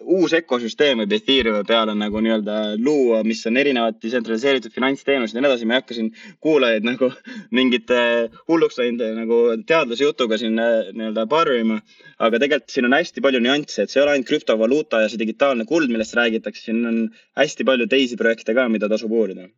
uus 0.00 0.34
ökosüsteem 0.38 1.02
võib 1.02 1.18
Ethereumi 1.18 1.64
peale 1.68 1.94
nagu 1.98 2.20
nii-öelda 2.22 2.58
luua 2.78 3.23
mis 3.26 3.42
on 3.48 3.58
erinevad 3.60 3.98
detsentraliseeritud 4.02 4.74
finantsteenused 4.74 5.36
ja 5.36 5.42
nii 5.42 5.50
edasi, 5.50 5.68
ma 5.68 5.76
ei 5.76 5.82
hakka 5.82 5.96
siin 5.96 6.12
kuulajaid 6.44 6.86
nagu 6.86 7.10
mingite 7.58 7.98
hulluks 8.50 8.78
läinud 8.80 9.18
nagu 9.18 9.40
teadlase 9.68 10.06
jutuga 10.06 10.38
siin 10.40 10.60
äh, 10.62 10.92
nii-öelda 10.92 11.26
barrima. 11.30 11.80
aga 12.18 12.38
tegelikult 12.38 12.76
siin 12.76 12.88
on 12.88 12.96
hästi 12.98 13.24
palju 13.24 13.42
nüansse, 13.44 13.84
et 13.84 13.92
see 13.92 14.00
ei 14.00 14.06
ole 14.06 14.14
ainult 14.14 14.30
krüptovaluuta 14.30 15.02
ja 15.02 15.10
see 15.10 15.20
digitaalne 15.20 15.66
kuld, 15.68 15.90
millest 15.92 16.16
räägitakse, 16.18 16.68
siin 16.68 16.86
on 16.88 17.04
hästi 17.40 17.66
palju 17.68 17.90
teisi 17.90 18.18
projekte 18.20 18.56
ka, 18.56 18.68
mida 18.72 18.88
tasub 18.92 19.12
uurida 19.12 19.48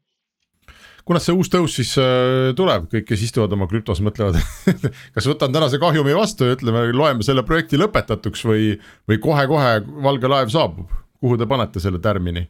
kunas 1.07 1.27
see 1.27 1.37
uus 1.39 1.51
tõus 1.53 1.77
siis 1.79 1.93
äh, 2.03 2.51
tuleb, 2.59 2.89
kõik, 2.91 3.07
kes 3.07 3.23
istuvad 3.29 3.53
oma 3.55 3.69
krüptos, 3.71 4.03
mõtlevad 4.05 4.41
kas 5.15 5.29
võtan 5.31 5.55
tänase 5.55 5.79
kahjumi 5.83 6.17
vastu 6.17 6.49
ja 6.49 6.57
ütleme, 6.59 6.89
loeme 6.97 7.27
selle 7.27 7.47
projekti 7.47 7.79
lõpetatuks 7.79 8.43
või, 8.49 8.75
või 9.09 9.21
kohe-kohe 9.23 9.79
valge 10.03 10.31
laev 10.33 10.51
saabub, 10.55 10.91
kuhu 11.23 11.39
te 11.39 11.49
panete 11.49 11.83
selle 11.83 12.03
tärmini? 12.03 12.49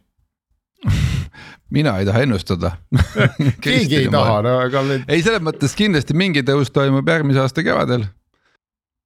mina 1.77 1.97
ei 1.99 2.07
taha 2.07 2.23
ennustada 2.27 2.73
keegi 3.65 3.97
ei 4.03 4.13
taha, 4.13 4.39
no 4.45 4.55
aga 4.67 4.85
ei, 5.09 5.23
selles 5.25 5.43
mõttes 5.45 5.75
kindlasti 5.79 6.17
mingi 6.19 6.45
tõus 6.47 6.73
toimub 6.75 7.09
järgmise 7.09 7.43
aasta 7.43 7.65
kevadel. 7.67 8.07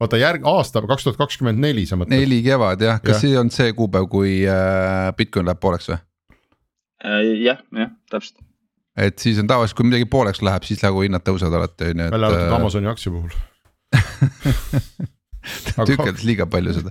oota 0.01 0.21
järg, 0.21 0.47
aasta 0.49 0.83
kaks 0.89 1.07
tuhat 1.07 1.21
kakskümmend 1.21 1.63
neli 1.63 1.87
sa 1.89 1.99
mõtled? 2.01 2.17
neli 2.19 2.43
kevad 2.47 2.85
jah, 2.85 3.01
kas 3.03 3.19
ja. 3.19 3.23
see 3.25 3.41
on 3.41 3.53
see 3.55 3.75
kuupäev, 3.77 4.09
kui 4.13 4.41
äh, 4.49 5.11
Bitcoin 5.17 5.49
läheb 5.49 5.63
pooleks 5.63 5.91
või 5.93 5.99
äh,? 5.99 6.03
jah, 7.47 7.63
jah, 7.77 7.95
täpselt. 8.13 8.39
et 8.99 9.17
siis 9.23 9.41
on 9.43 9.51
tavaliselt, 9.51 9.79
kui 9.79 9.89
midagi 9.89 10.11
pooleks 10.11 10.43
läheb, 10.45 10.67
siis 10.69 10.83
nagu 10.85 11.07
hinnad 11.07 11.25
tõusevad 11.27 11.61
alati 11.63 11.95
on 11.95 12.05
ju. 12.07 12.11
välja 12.17 12.33
arvatud 12.33 12.47
äh... 12.49 12.59
Amazoni 12.59 12.93
aktsia 12.93 13.15
puhul 13.15 13.33
tükkeldas 15.91 16.25
liiga 16.27 16.47
palju 16.51 16.77
seda 16.77 16.91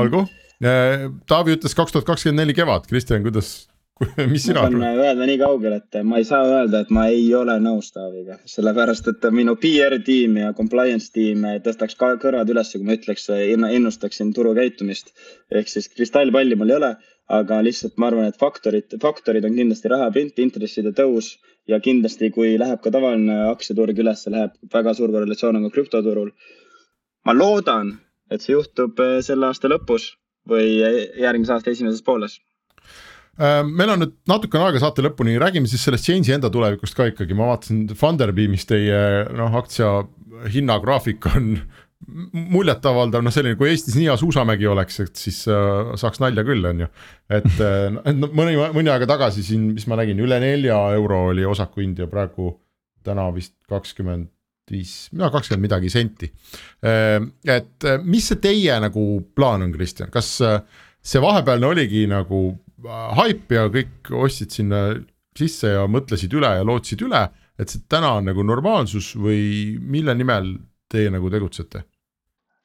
olgu 0.00 0.26
Taavi 0.62 1.56
ütles 1.56 1.74
kaks 1.74 1.94
tuhat 1.94 2.06
kakskümmend 2.06 2.44
neli 2.44 2.54
kevad, 2.54 2.84
Kristjan, 2.86 3.24
kuidas, 3.24 3.48
mis 4.32 4.44
sina 4.46 4.62
arvad? 4.62 4.78
ma 4.78 4.90
saan 4.92 5.00
öelda 5.02 5.26
nii 5.26 5.38
kaugele, 5.40 5.78
et 5.82 5.98
ma 6.06 6.20
ei 6.20 6.26
saa 6.28 6.44
öelda, 6.46 6.82
et 6.84 6.92
ma 6.94 7.08
ei 7.10 7.24
ole 7.34 7.56
nõus 7.64 7.90
Taaviga, 7.94 8.38
sellepärast 8.52 9.10
et 9.10 9.26
minu 9.34 9.56
PR 9.62 9.98
tiim 10.06 10.38
ja 10.38 10.52
compliance 10.58 11.10
tiim 11.14 11.42
tõstaks 11.64 11.98
ka 11.98 12.12
kõrvad 12.22 12.52
üles, 12.54 12.70
kui 12.76 12.86
ma 12.86 12.94
ütleks, 12.98 13.26
ennustaksin 13.32 14.30
turu 14.36 14.54
käitumist. 14.58 15.10
ehk 15.50 15.72
siis 15.72 15.90
kristallpalli 15.90 16.58
mul 16.58 16.70
ei 16.70 16.78
ole, 16.78 16.92
aga 17.40 17.60
lihtsalt 17.66 17.98
ma 17.98 18.12
arvan, 18.12 18.30
et 18.30 18.38
faktorid, 18.38 18.94
faktorid 19.02 19.44
on 19.48 19.58
kindlasti 19.58 19.90
rahaprint, 19.90 20.38
intresside 20.38 20.94
tõus 20.94 21.34
ja 21.66 21.78
kindlasti, 21.82 22.30
kui 22.30 22.54
läheb 22.58 22.82
ka 22.82 22.94
tavaline 22.94 23.48
aktsiaturg 23.50 23.98
üles, 23.98 24.26
läheb 24.30 24.54
väga 24.72 24.94
suur 24.94 25.10
korrelatsioon 25.10 25.58
on 25.58 25.68
ka 25.68 25.74
krüptoturul. 25.76 26.32
ma 27.26 27.32
loodan, 27.34 27.96
et 28.30 28.42
see 28.42 28.54
juhtub 28.54 28.98
äh, 29.00 29.20
selle 29.22 29.46
aasta 29.50 29.68
lõpus 29.70 30.12
või 30.48 30.78
järgmise 31.20 31.54
aasta 31.54 31.72
esimeses 31.72 32.02
pooles? 32.04 32.38
Äh, 33.40 33.62
meil 33.64 33.94
on 33.94 34.02
nüüd 34.04 34.16
natukene 34.28 34.66
aega 34.68 34.82
saate 34.82 35.04
lõpuni, 35.04 35.38
räägime 35.40 35.70
siis 35.70 35.84
sellest 35.86 36.04
Change'i 36.08 36.34
enda 36.36 36.50
tulevikust 36.52 36.96
ka 36.98 37.08
ikkagi, 37.08 37.36
ma 37.36 37.48
vaatasin 37.54 37.86
Funderbeamis 37.96 38.68
teie 38.68 38.98
noh, 39.32 39.54
aktsia 39.56 40.02
hinnagraafik 40.52 41.30
on 41.32 41.54
muljetavaldav, 42.32 43.22
noh 43.24 43.32
selline, 43.32 43.56
kui 43.56 43.70
Eestis 43.70 43.94
nii 43.96 44.08
hea 44.10 44.16
suusamägi 44.20 44.66
oleks, 44.68 44.98
et 45.04 45.16
siis 45.16 45.38
äh, 45.48 45.94
saaks 46.00 46.20
nalja 46.20 46.44
küll, 46.44 46.66
on 46.68 46.84
ju. 46.84 46.90
et 47.32 47.62
äh, 47.64 47.88
no 48.18 48.28
mõni, 48.34 48.58
mõni 48.74 48.92
aega 48.92 49.08
tagasi 49.14 49.46
siin, 49.46 49.70
mis 49.76 49.86
ma 49.88 49.96
nägin, 50.00 50.20
üle 50.20 50.40
nelja 50.42 50.78
euro 50.98 51.28
oli 51.30 51.46
osaku 51.48 51.84
hind 51.84 52.02
ja 52.02 52.10
praegu 52.10 52.56
täna 53.06 53.30
vist 53.34 53.54
kakskümmend 53.70 54.28
viis, 54.72 54.94
no 55.18 55.30
kakskümmend 55.32 55.66
midagi 55.66 55.90
senti. 55.92 56.30
Ehm, 56.86 57.30
et 57.44 57.86
eh, 57.88 58.00
mis 58.04 58.26
see 58.30 58.40
teie 58.42 58.78
nagu 58.82 59.04
plaan 59.36 59.66
on, 59.66 59.74
Kristjan, 59.74 60.10
kas 60.14 60.34
eh, 60.46 60.58
see 61.02 61.22
vahepealne 61.22 61.70
oligi 61.72 62.06
nagu 62.10 62.44
haip 63.18 63.52
äh, 63.52 63.60
ja 63.60 63.68
kõik 63.72 64.12
ostsid 64.24 64.54
sinna 64.54 64.82
sisse 65.38 65.70
ja 65.74 65.86
mõtlesid 65.88 66.34
üle 66.36 66.50
ja 66.58 66.66
lootsid 66.66 67.04
üle, 67.06 67.22
et 67.60 67.72
see 67.72 67.84
täna 67.90 68.16
on 68.18 68.28
nagu 68.28 68.44
normaalsus 68.44 69.14
või 69.16 69.78
mille 69.80 70.14
nimel 70.18 70.54
teie 70.92 71.12
nagu 71.12 71.30
tegutsete? 71.32 71.86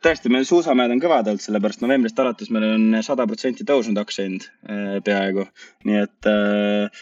tõesti, 0.06 0.30
meil 0.30 0.44
suusamäed 0.46 0.92
on 0.94 1.00
kõvad 1.02 1.26
olnud, 1.28 1.42
sellepärast 1.42 1.82
novembrist 1.82 2.20
alates 2.22 2.52
meil 2.54 2.68
on 2.70 3.00
sada 3.04 3.26
protsenti 3.28 3.66
tõusnud 3.68 3.98
aktsia 3.98 4.28
hind 4.28 4.46
peaaegu, 5.04 5.48
nii 5.90 5.98
et 6.04 6.30
äh, 6.30 7.02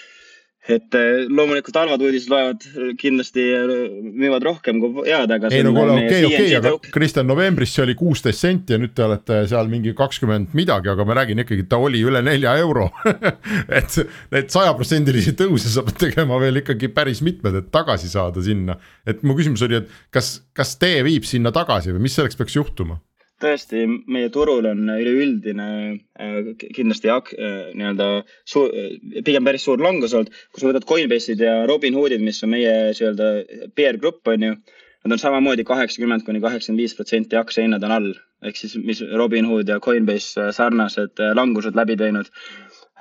et 0.65 0.97
eh, 0.97 1.25
loomulikult 1.29 1.77
halvad 1.77 2.01
uudised 2.01 2.31
loevad 2.31 2.63
eh, 2.71 2.91
kindlasti, 2.97 3.43
eh, 3.53 3.73
müüvad 4.01 4.45
rohkem 4.47 4.79
kui 4.81 5.05
head, 5.05 5.31
aga. 5.35 5.51
ei 5.53 5.65
no 5.65 5.73
kuule, 5.75 5.97
okei, 5.99 6.25
okei, 6.25 6.55
aga 6.57 6.73
Kristjan, 6.93 7.27
novembris 7.29 7.75
see 7.75 7.83
oli 7.85 7.95
kuusteist 7.99 8.41
senti 8.41 8.73
ja 8.73 8.79
nüüd 8.81 8.95
te 8.97 9.05
olete 9.05 9.43
seal 9.51 9.69
mingi 9.71 9.93
kakskümmend 9.97 10.55
midagi, 10.57 10.89
aga 10.93 11.05
ma 11.07 11.19
räägin 11.21 11.43
ikkagi, 11.45 11.67
ta 11.69 11.77
oli 11.81 12.01
üle 12.05 12.23
nelja 12.25 12.55
euro 12.63 12.89
et 13.79 13.99
neid 14.33 14.49
sajaprotsendilisi 14.53 15.35
tõuse 15.37 15.69
sa 15.73 15.85
pead 15.85 16.01
tegema 16.07 16.41
veel 16.41 16.63
ikkagi 16.63 16.89
päris 16.95 17.21
mitmed, 17.25 17.61
et 17.61 17.69
tagasi 17.73 18.09
saada 18.09 18.41
sinna. 18.45 18.79
et 19.05 19.21
mu 19.21 19.37
küsimus 19.37 19.65
oli, 19.67 19.83
et 19.83 19.99
kas, 20.13 20.39
kas 20.57 20.77
tee 20.81 21.03
viib 21.05 21.29
sinna 21.29 21.53
tagasi 21.53 21.93
või 21.93 22.07
mis 22.07 22.17
selleks 22.17 22.41
peaks 22.41 22.57
juhtuma? 22.57 22.97
Tõesti, 23.41 23.83
meie 24.11 24.29
turul 24.33 24.67
on 24.69 24.87
üleüldine 24.89 25.67
äh, 25.95 26.51
kindlasti 26.75 27.11
ak-, 27.11 27.33
äh, 27.35 27.71
nii-öelda 27.75 28.07
suur, 28.47 28.71
pigem 29.27 29.47
päris 29.47 29.65
suur 29.67 29.81
langus 29.83 30.15
olnud. 30.15 30.31
kui 30.51 30.61
sa 30.61 30.69
võtad 30.69 30.87
Coinbase'id 30.89 31.43
ja 31.43 31.55
Robinhoodid, 31.69 32.23
mis 32.23 32.41
on 32.45 32.53
meie 32.55 32.75
nii-öelda 32.93 33.31
peer 33.75 33.99
grupp, 34.01 34.23
on 34.31 34.49
ju. 34.49 34.55
Nad 35.05 35.13
on 35.13 35.21
samamoodi 35.21 35.63
kaheksakümmend 35.67 36.23
kuni 36.25 36.39
kaheksakümmend 36.41 36.81
viis 36.81 36.95
protsenti 36.97 37.37
aktsiahinnad 37.37 37.83
on 37.85 37.93
all. 37.97 38.15
ehk 38.45 38.57
siis, 38.57 38.75
mis 38.77 38.99
Robinhood 39.01 39.69
ja 39.69 39.79
Coinbase 39.81 40.51
sarnased 40.53 41.21
langused 41.37 41.77
läbi 41.77 41.95
teinud 41.97 42.27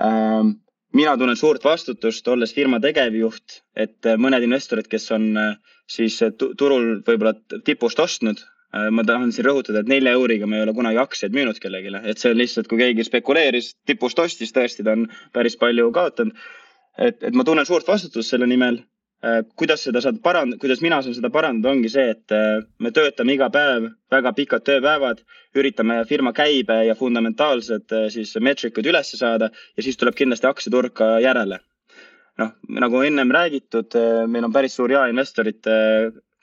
ähm, 0.01 0.55
mina 0.95 1.17
tunnen 1.19 1.37
suurt 1.37 1.65
vastutust, 1.65 2.29
olles 2.29 2.55
firma 2.55 2.79
tegevjuht, 2.81 3.59
et 3.77 4.09
mõned 4.21 4.47
investorid, 4.47 4.89
kes 4.89 5.11
on 5.17 5.27
siis 5.91 6.21
turul 6.39 7.03
võib-olla 7.05 7.35
tipust 7.67 8.01
ostnud, 8.01 8.41
Äh, 8.41 8.54
ma 8.91 9.05
tahan 9.07 9.33
siin 9.33 9.47
rõhutada, 9.47 9.83
et 9.83 9.91
nelja 9.91 10.15
euriga 10.17 10.49
me 10.51 10.59
ei 10.59 10.65
ole 10.67 10.75
kunagi 10.75 10.99
aktsiaid 11.03 11.35
müünud 11.37 11.61
kellelegi, 11.63 11.93
et 12.11 12.19
see 12.21 12.33
on 12.33 12.41
lihtsalt, 12.41 12.69
kui 12.71 12.81
keegi 12.81 13.07
spekuleeris, 13.07 13.75
tipust 13.87 14.19
ostis, 14.19 14.55
tõesti, 14.55 14.87
ta 14.87 14.97
on 14.97 15.07
päris 15.37 15.57
palju 15.61 15.93
kaotanud. 15.95 16.35
et, 16.99 17.23
et 17.23 17.35
ma 17.35 17.45
tunnen 17.45 17.67
suurt 17.67 17.89
vastutust 17.89 18.31
selle 18.31 18.47
nimel. 18.47 18.83
Äh, 19.25 19.41
kuidas 19.57 19.81
seda 19.87 20.03
saad 20.05 20.19
parandada, 20.23 20.61
kuidas 20.61 20.83
mina 20.85 20.99
saan 21.03 21.15
seda 21.17 21.31
parandada, 21.33 21.73
ongi 21.73 21.89
see, 21.89 22.11
et 22.13 22.35
äh, 22.35 22.61
me 22.79 22.91
töötame 22.93 23.35
iga 23.35 23.49
päev, 23.51 23.87
väga 24.13 24.33
pikad 24.37 24.67
tööpäevad, 24.67 25.23
üritame 25.57 26.03
firma 26.09 26.35
käibe 26.37 26.83
ja 26.85 26.95
fundamentaalsed 26.99 27.95
siis 28.13 28.35
meetrikud 28.37 28.85
üles 28.91 29.15
saada 29.17 29.49
ja 29.55 29.87
siis 29.87 29.97
tuleb 29.97 30.19
kindlasti 30.19 30.51
aktsiaturg 30.51 30.93
ka 30.99 31.15
järele 31.25 31.63
noh, 32.39 32.53
nagu 32.69 33.01
ennem 33.07 33.31
räägitud, 33.33 33.97
meil 34.29 34.45
on 34.45 34.53
päris 34.53 34.75
suur 34.77 34.93
jaeinvestorite 34.93 35.75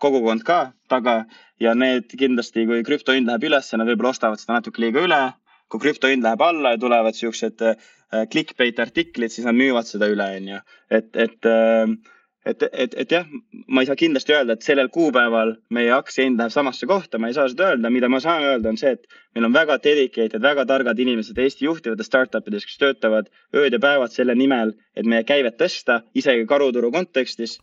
kogukond 0.01 0.43
ka 0.45 0.71
taga 0.89 1.21
ja 1.61 1.73
need 1.77 2.13
kindlasti, 2.17 2.65
kui 2.69 2.85
krüptohind 2.87 3.29
läheb 3.29 3.45
üles, 3.51 3.69
nad 3.77 3.89
võib-olla 3.89 4.15
ostavad 4.15 4.41
seda 4.41 4.59
natuke 4.59 4.83
liiga 4.83 5.05
üle. 5.07 5.23
kui 5.71 5.79
krüptohind 5.79 6.25
läheb 6.25 6.41
alla 6.43 6.73
ja 6.73 6.79
tulevad 6.81 7.15
siuksed 7.15 7.61
äh, 7.63 7.77
clickbait 8.31 8.79
artiklid, 8.83 9.31
siis 9.31 9.45
nad 9.47 9.55
müüvad 9.55 9.87
seda 9.87 10.09
üle, 10.11 10.25
onju. 10.39 10.57
et, 10.91 11.13
et 11.15 11.47
äh, 11.47 11.93
et, 12.45 12.63
et, 12.73 12.93
et 12.97 13.11
jah, 13.13 13.27
ma 13.69 13.83
ei 13.83 13.87
saa 13.87 13.95
kindlasti 13.99 14.33
öelda, 14.33 14.55
et 14.57 14.65
sellel 14.65 14.89
kuupäeval 14.93 15.53
meie 15.77 15.91
aktsiahind 15.93 16.41
läheb 16.41 16.53
samasse 16.53 16.87
kohta, 16.89 17.19
ma 17.21 17.29
ei 17.29 17.37
saa 17.37 17.45
seda 17.51 17.69
öelda, 17.69 17.91
mida 17.93 18.09
ma 18.09 18.19
saan 18.23 18.43
öelda, 18.47 18.71
on 18.73 18.79
see, 18.81 18.95
et 18.97 19.19
meil 19.37 19.45
on 19.45 19.53
väga 19.53 19.77
dedicated, 19.83 20.41
väga 20.41 20.65
targad 20.69 20.99
inimesed 20.99 21.37
Eesti 21.37 21.67
juhtivates 21.67 22.09
startup 22.09 22.49
ides, 22.49 22.65
kes 22.65 22.81
töötavad 22.81 23.29
ööd 23.55 23.77
ja 23.77 23.81
päevad 23.83 24.15
selle 24.15 24.35
nimel, 24.35 24.73
et 24.97 25.05
meie 25.05 25.23
käivet 25.27 25.59
tõsta, 25.61 26.01
isegi 26.17 26.49
karuturu 26.49 26.89
kontekstis 26.91 27.59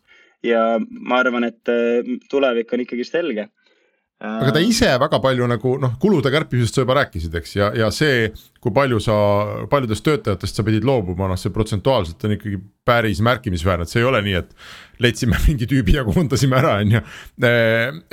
ja 0.47 0.63
ma 0.79 1.19
arvan, 1.19 1.49
et 1.51 1.75
äh, 1.75 2.15
tulevik 2.31 2.71
on 2.73 2.87
ikkagi 2.87 3.07
selge 3.07 3.49
aga 4.19 4.51
ta 4.51 4.59
ise 4.63 4.89
väga 4.99 5.19
palju 5.23 5.47
nagu 5.47 5.75
noh, 5.79 5.93
kulude 6.01 6.31
kärpimisest 6.33 6.75
sa 6.75 6.83
juba 6.83 6.97
rääkisid, 6.97 7.35
eks, 7.39 7.53
ja, 7.55 7.69
ja 7.77 7.87
see, 7.95 8.27
kui 8.59 8.73
palju 8.75 8.99
sa, 9.03 9.15
paljudest 9.71 10.03
töötajatest 10.03 10.59
sa 10.59 10.65
pidid 10.67 10.87
loobuma, 10.87 11.29
noh, 11.31 11.39
see 11.39 11.53
protsentuaalselt 11.55 12.25
on 12.27 12.35
ikkagi 12.35 12.59
päris 12.87 13.21
märkimisväärne, 13.23 13.87
et 13.87 13.93
see 13.93 14.03
ei 14.03 14.09
ole 14.09 14.21
nii, 14.25 14.35
et 14.41 14.99
leidsime 15.05 15.39
mingi 15.47 15.69
tüübi 15.71 15.95
ja 15.95 16.03
koondasime 16.07 16.59
ära, 16.59 16.75
on 16.83 16.97
ju. 16.97 17.03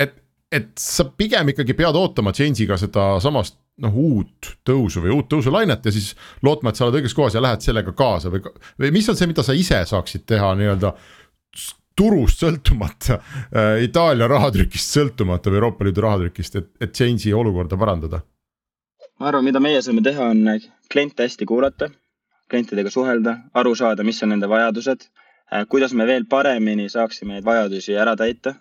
et, 0.06 0.16
et 0.54 0.70
sa 0.78 1.08
pigem 1.10 1.50
ikkagi 1.54 1.74
pead 1.78 1.98
ootama 1.98 2.34
change'iga 2.36 2.78
sedasama 2.78 3.42
noh, 3.82 3.98
uut 3.98 4.52
tõusu 4.66 5.02
või 5.04 5.12
uut 5.16 5.28
tõusulainet 5.32 5.84
ja 5.84 5.92
siis 5.92 6.12
lootma, 6.46 6.70
et 6.70 6.78
sa 6.78 6.86
oled 6.86 7.00
õiges 7.00 7.16
kohas 7.18 7.34
ja 7.36 7.42
lähed 7.44 7.66
sellega 7.66 7.92
kaasa 7.96 8.30
või, 8.32 8.46
või 8.78 8.94
mis 8.94 9.10
on 9.10 9.18
see, 9.18 9.28
mida 9.28 9.44
sa 9.44 9.56
ise 9.58 9.82
saaksid 9.90 10.24
teha 10.30 10.54
nii-öelda 10.56 10.94
turust 11.96 12.42
sõltumata 12.44 13.18
äh,, 13.18 13.82
Itaalia 13.86 14.28
rahatrükist 14.30 14.96
sõltumata 14.98 15.50
või 15.50 15.60
Euroopa 15.60 15.86
Liidu 15.86 16.04
rahatrükist, 16.04 16.58
et, 16.60 16.72
et 16.80 16.96
change'i 16.96 17.34
olukorda 17.34 17.78
parandada? 17.80 18.22
ma 19.16 19.30
arvan, 19.30 19.46
mida 19.46 19.62
meie 19.64 19.80
saame 19.82 20.02
teha, 20.04 20.28
on 20.34 20.42
kliente 20.92 21.24
hästi 21.24 21.46
kuulata, 21.48 21.88
klientidega 22.52 22.92
suhelda, 22.92 23.38
aru 23.56 23.72
saada, 23.78 24.04
mis 24.04 24.20
on 24.22 24.34
nende 24.34 24.48
vajadused 24.50 25.06
äh,, 25.06 25.64
kuidas 25.72 25.96
me 25.96 26.06
veel 26.08 26.28
paremini 26.28 26.90
saaksime 26.92 27.38
neid 27.38 27.48
vajadusi 27.48 27.96
ära 27.96 28.16
täita 28.16 28.56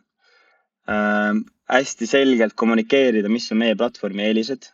äh,. 0.89 1.35
hästi 1.75 2.07
selgelt 2.07 2.55
kommunikeerida, 2.55 3.29
mis 3.29 3.51
on 3.51 3.63
meie 3.63 3.75
platvormi 3.75 4.23
eelised. 4.29 4.71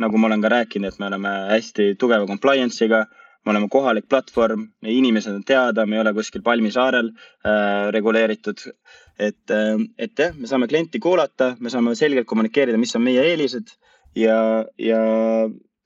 nagu 0.00 0.18
ma 0.18 0.26
olen 0.26 0.40
ka 0.42 0.48
rääkinud, 0.48 0.88
et 0.88 0.98
me 0.98 1.06
oleme 1.06 1.32
hästi 1.52 1.94
tugeva 2.00 2.26
compliance'iga 2.26 3.06
me 3.44 3.50
oleme 3.50 3.68
kohalik 3.70 4.08
platvorm, 4.08 4.68
inimesed 4.86 5.34
on 5.34 5.44
teada, 5.46 5.86
me 5.86 5.96
ei 5.96 6.02
ole 6.04 6.12
kuskil 6.14 6.42
Palmisaarel 6.46 7.10
äh, 7.10 7.90
reguleeritud. 7.94 8.68
et, 9.18 9.50
äh, 9.50 9.78
et 9.98 10.18
jah, 10.18 10.34
me 10.36 10.46
saame 10.46 10.68
klienti 10.68 10.98
kuulata, 10.98 11.56
me 11.60 11.70
saame 11.70 11.94
selgelt 11.94 12.26
kommunikeerida, 12.26 12.78
mis 12.78 12.96
on 12.96 13.02
meie 13.02 13.22
eelised 13.32 13.74
ja, 14.16 14.64
ja 14.78 15.02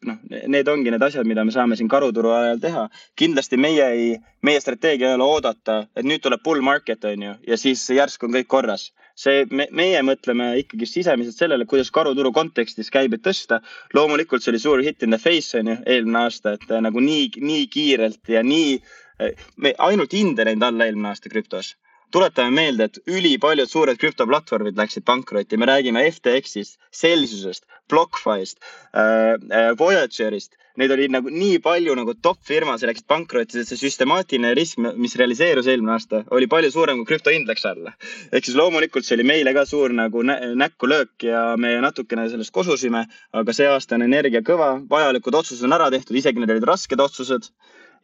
noh, 0.07 0.19
need 0.47 0.69
ongi 0.69 0.93
need 0.93 1.03
asjad, 1.03 1.27
mida 1.29 1.45
me 1.45 1.55
saame 1.55 1.77
siin 1.77 1.89
karuturu 1.89 2.33
ajal 2.37 2.61
teha. 2.63 2.87
kindlasti 3.17 3.59
meie 3.61 3.89
ei, 3.89 4.07
meie 4.43 4.61
strateegia 4.61 5.11
ei 5.11 5.19
ole 5.19 5.27
oodata, 5.27 5.87
et 5.97 6.07
nüüd 6.07 6.23
tuleb 6.23 6.43
bull 6.45 6.63
market 6.63 7.05
on 7.05 7.29
ju 7.29 7.35
ja 7.49 7.59
siis 7.61 7.89
järsku 7.91 8.29
on 8.29 8.39
kõik 8.39 8.51
korras 8.53 8.91
see 9.17 9.47
me,, 9.51 9.67
meie 9.73 10.03
mõtleme 10.05 10.51
ikkagi 10.63 10.89
sisemiselt 10.91 11.39
sellele, 11.41 11.67
kuidas 11.69 11.91
karuturu 11.95 12.33
kontekstis 12.37 12.93
käibet 12.93 13.25
tõsta. 13.25 13.63
loomulikult 13.95 14.45
see 14.45 14.53
oli 14.53 14.63
suur 14.63 14.85
hit 14.85 15.03
in 15.03 15.15
the 15.15 15.19
face 15.19 15.59
on 15.59 15.73
ju 15.73 15.79
eelmine 15.87 16.27
aasta, 16.27 16.57
et 16.59 16.71
äh, 16.71 16.83
nagu 16.85 17.01
nii, 17.01 17.31
nii 17.41 17.67
kiirelt 17.73 18.29
ja 18.29 18.45
nii, 18.45 18.79
äh, 19.23 19.49
me 19.57 19.75
ainult 19.79 20.13
hinde 20.13 20.45
läinud 20.45 20.69
alla 20.69 20.89
eelmine 20.89 21.15
aasta 21.15 21.33
krüptos 21.33 21.75
tuletame 22.15 22.55
meelde, 22.55 22.91
et 22.91 23.01
ülipaljud 23.11 23.71
suured 23.71 23.99
krüptoplatvormid 24.03 24.79
läksid 24.79 25.05
pankrotti, 25.09 25.59
me 25.59 25.69
räägime 25.71 26.05
FTX-ist, 26.11 26.79
Celsiusest, 26.95 27.67
BlockFi'st 27.91 28.63
äh,, 28.95 29.35
äh, 29.51 29.73
Voyagerist 29.79 30.57
neid 30.81 30.93
oli 30.93 31.09
nagu 31.13 31.31
nii 31.33 31.59
palju 31.65 31.95
nagu 31.97 32.15
top 32.23 32.39
firmasid 32.47 32.91
läksid 32.91 33.07
pankrotti, 33.09 33.63
et 33.63 33.71
see 33.71 33.81
süstemaatiline 33.81 34.53
risk, 34.57 34.81
mis 35.01 35.17
realiseerus 35.19 35.69
eelmine 35.73 35.95
aasta, 35.97 36.23
oli 36.37 36.49
palju 36.51 36.73
suurem 36.75 37.01
kui 37.01 37.09
krüptohind 37.13 37.49
läks 37.51 37.65
alla. 37.69 37.95
ehk 38.33 38.45
siis 38.45 38.59
loomulikult 38.59 39.07
see 39.07 39.17
oli 39.17 39.27
meile 39.33 39.55
ka 39.57 39.65
suur 39.69 39.95
nagu 39.97 40.23
nä 40.23 40.39
näkku 40.55 40.89
löök 40.89 41.29
ja 41.31 41.57
me 41.57 41.77
natukene 41.81 42.29
sellest 42.31 42.53
kosusime, 42.53 43.07
aga 43.33 43.57
see 43.57 43.69
aasta 43.69 43.97
on 43.97 44.07
energia 44.07 44.43
kõva, 44.45 44.77
vajalikud 44.91 45.35
otsused 45.35 45.65
on 45.65 45.77
ära 45.79 45.91
tehtud, 45.91 46.17
isegi 46.17 46.41
need 46.41 46.53
olid 46.57 46.69
rasked 46.69 47.01
otsused. 47.01 47.51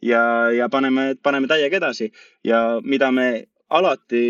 ja, 0.01 0.51
ja 0.51 0.67
paneme, 0.69 1.15
paneme 1.23 1.47
täiega 1.47 1.77
edasi 1.77 2.11
ja 2.43 2.81
mida 2.83 3.11
me 3.11 3.45
alati 3.69 4.23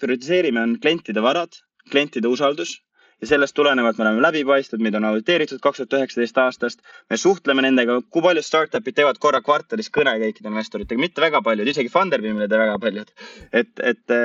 prioritiseerime, 0.00 0.62
on 0.62 0.76
klientide 0.80 1.22
varad, 1.22 1.62
klientide 1.90 2.28
usaldus. 2.28 2.80
Ja 3.20 3.26
sellest 3.30 3.54
tulenevalt 3.56 3.96
me 3.96 4.04
oleme 4.04 4.20
läbipaistvad, 4.20 4.82
meid 4.84 4.96
on 4.98 5.06
auditeeritud 5.08 5.60
kaks 5.64 5.78
tuhat 5.78 5.94
üheksateist 5.96 6.36
aastast. 6.42 6.82
me 7.10 7.16
suhtleme 7.16 7.62
nendega, 7.64 7.94
kui 8.12 8.20
paljud 8.20 8.44
startup'id 8.44 8.92
teevad 8.98 9.16
korra 9.22 9.40
kvartalis 9.40 9.88
kõne 9.88 10.12
kõikide 10.20 10.50
investoritega, 10.50 11.00
mitte 11.00 11.24
väga 11.24 11.40
paljud, 11.46 11.70
isegi 11.72 11.88
Funderbeamile 11.94 12.44
teevad 12.52 12.66
väga 12.66 12.82
paljud. 12.82 13.12
et, 13.52 13.70
et, 13.80 14.16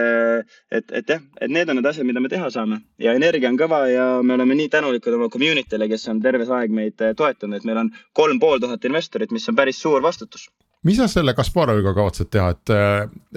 et, 0.80 0.92
et 1.00 1.14
jah, 1.16 1.24
et 1.40 1.54
need 1.56 1.72
on 1.72 1.80
need 1.80 1.88
asjad, 1.88 2.10
mida 2.10 2.20
me 2.20 2.32
teha 2.34 2.50
saame. 2.52 2.82
Ja 3.00 3.16
energia 3.16 3.48
on 3.54 3.60
kõva 3.62 3.86
ja 3.88 4.10
me 4.22 4.36
oleme 4.36 4.60
nii 4.60 4.74
tänulikud 4.76 5.16
oma 5.16 5.30
community'le, 5.38 5.88
kes 5.94 6.10
on 6.12 6.20
terve 6.28 6.50
see 6.50 6.58
aeg 6.60 6.76
meid 6.82 7.00
toetanud, 7.00 7.62
et 7.62 7.70
meil 7.72 7.86
on 7.86 7.94
kolm 8.12 8.44
pool 8.44 8.60
tuhat 8.60 8.92
investorit, 8.92 9.32
mis 9.32 9.48
on 9.48 9.56
päris 9.56 9.80
suur 9.80 10.04
vastutus 10.04 10.50
mis 10.88 10.98
sa 10.98 11.08
selle 11.12 11.36
Kasparoviga 11.38 11.94
kavatsed 11.94 12.32
teha, 12.34 12.56
et, 12.56 12.72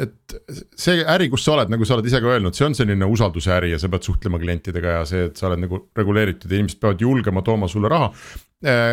et 0.06 0.36
see 0.80 1.04
äri, 1.14 1.28
kus 1.32 1.44
sa 1.44 1.56
oled, 1.58 1.72
nagu 1.72 1.84
sa 1.84 1.98
oled 1.98 2.08
ise 2.08 2.20
ka 2.24 2.32
öelnud, 2.32 2.56
see 2.56 2.66
on 2.66 2.76
selline 2.76 3.08
usalduse 3.10 3.52
äri 3.52 3.74
ja 3.74 3.80
sa 3.80 3.90
pead 3.92 4.06
suhtlema 4.06 4.40
klientidega 4.40 4.98
ja 4.98 5.04
see, 5.08 5.26
et 5.28 5.40
sa 5.40 5.50
oled 5.50 5.60
nagu 5.66 5.82
reguleeritud 5.96 6.50
ja 6.50 6.60
inimesed 6.60 6.80
peavad 6.80 7.04
julgema 7.04 7.44
tooma 7.44 7.68
sulle 7.68 7.92
raha. 7.92 8.10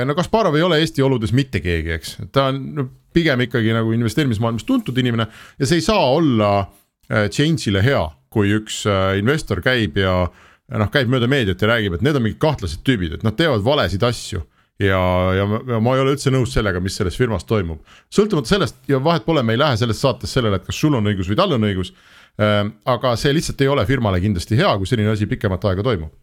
no 0.06 0.16
Kasparov 0.18 0.58
ei 0.60 0.66
ole 0.68 0.82
Eesti 0.84 1.04
oludes 1.06 1.32
mitte 1.32 1.64
keegi, 1.64 1.96
eks, 1.96 2.18
ta 2.36 2.50
on 2.52 2.90
pigem 3.14 3.48
ikkagi 3.48 3.74
nagu 3.76 3.92
investeerimismaailmas 3.96 4.68
tuntud 4.68 4.98
inimene 5.00 5.28
ja 5.60 5.68
see 5.68 5.80
ei 5.80 5.86
saa 5.86 6.04
olla 6.12 6.52
äh, 6.62 7.28
change'ile 7.32 7.84
hea, 7.86 8.04
kui 8.32 8.52
üks 8.56 8.84
äh, 8.90 9.18
investor 9.20 9.64
käib 9.64 10.00
ja 10.00 10.26
noh, 10.28 10.92
käib 10.92 11.12
mööda 11.12 11.28
meediat 11.32 11.62
ja 11.62 11.72
räägib, 11.72 11.96
et 11.96 12.04
need 12.04 12.20
on 12.20 12.28
mingid 12.28 12.40
kahtlased 12.44 12.84
tüübid, 12.88 13.16
et 13.16 13.24
nad 13.28 13.36
teevad 13.40 13.64
valesid 13.64 14.04
asju 14.08 14.44
ja, 14.82 15.02
ja, 15.38 15.46
ma 15.80 15.96
ei 15.96 16.04
ole 16.04 16.16
üldse 16.16 16.34
nõus 16.34 16.54
sellega, 16.56 16.82
mis 16.84 16.98
selles 16.98 17.18
firmas 17.20 17.46
toimub. 17.48 17.82
sõltumata 18.14 18.54
sellest 18.54 18.82
ja 18.90 19.00
vahet 19.04 19.26
pole, 19.26 19.44
me 19.44 19.56
ei 19.56 19.62
lähe 19.62 19.78
selles 19.78 20.02
saates 20.02 20.34
sellele, 20.34 20.60
et 20.60 20.68
kas 20.68 20.80
sul 20.82 20.98
on 20.98 21.08
õigus 21.12 21.30
või 21.32 21.40
tal 21.40 21.56
on 21.58 21.70
õigus. 21.70 21.94
Ähm, 22.42 22.76
aga 22.88 23.16
see 23.20 23.34
lihtsalt 23.36 23.62
ei 23.62 23.68
ole 23.68 23.86
firmale 23.86 24.22
kindlasti 24.24 24.58
hea, 24.58 24.72
kui 24.80 24.88
selline 24.88 25.12
asi 25.12 25.28
pikemat 25.28 25.66
aega 25.72 25.84
toimub. 25.84 26.14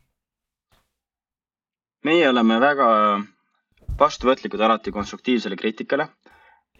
meie 2.04 2.28
oleme 2.28 2.56
väga 2.62 2.88
vastuvõtlikud 3.98 4.60
alati 4.64 4.92
konstruktiivsele 4.94 5.56
kriitikale 5.58 6.06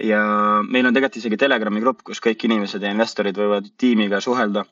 ja 0.03 0.21
meil 0.69 0.87
on 0.87 0.95
tegelikult 0.95 1.19
isegi 1.21 1.37
Telegrami 1.37 1.83
grupp, 1.83 2.05
kus 2.07 2.23
kõik 2.25 2.45
inimesed 2.47 2.83
ja 2.83 2.93
investorid 2.95 3.37
võivad 3.37 3.69
tiimiga 3.77 4.21
suhelda. 4.25 4.65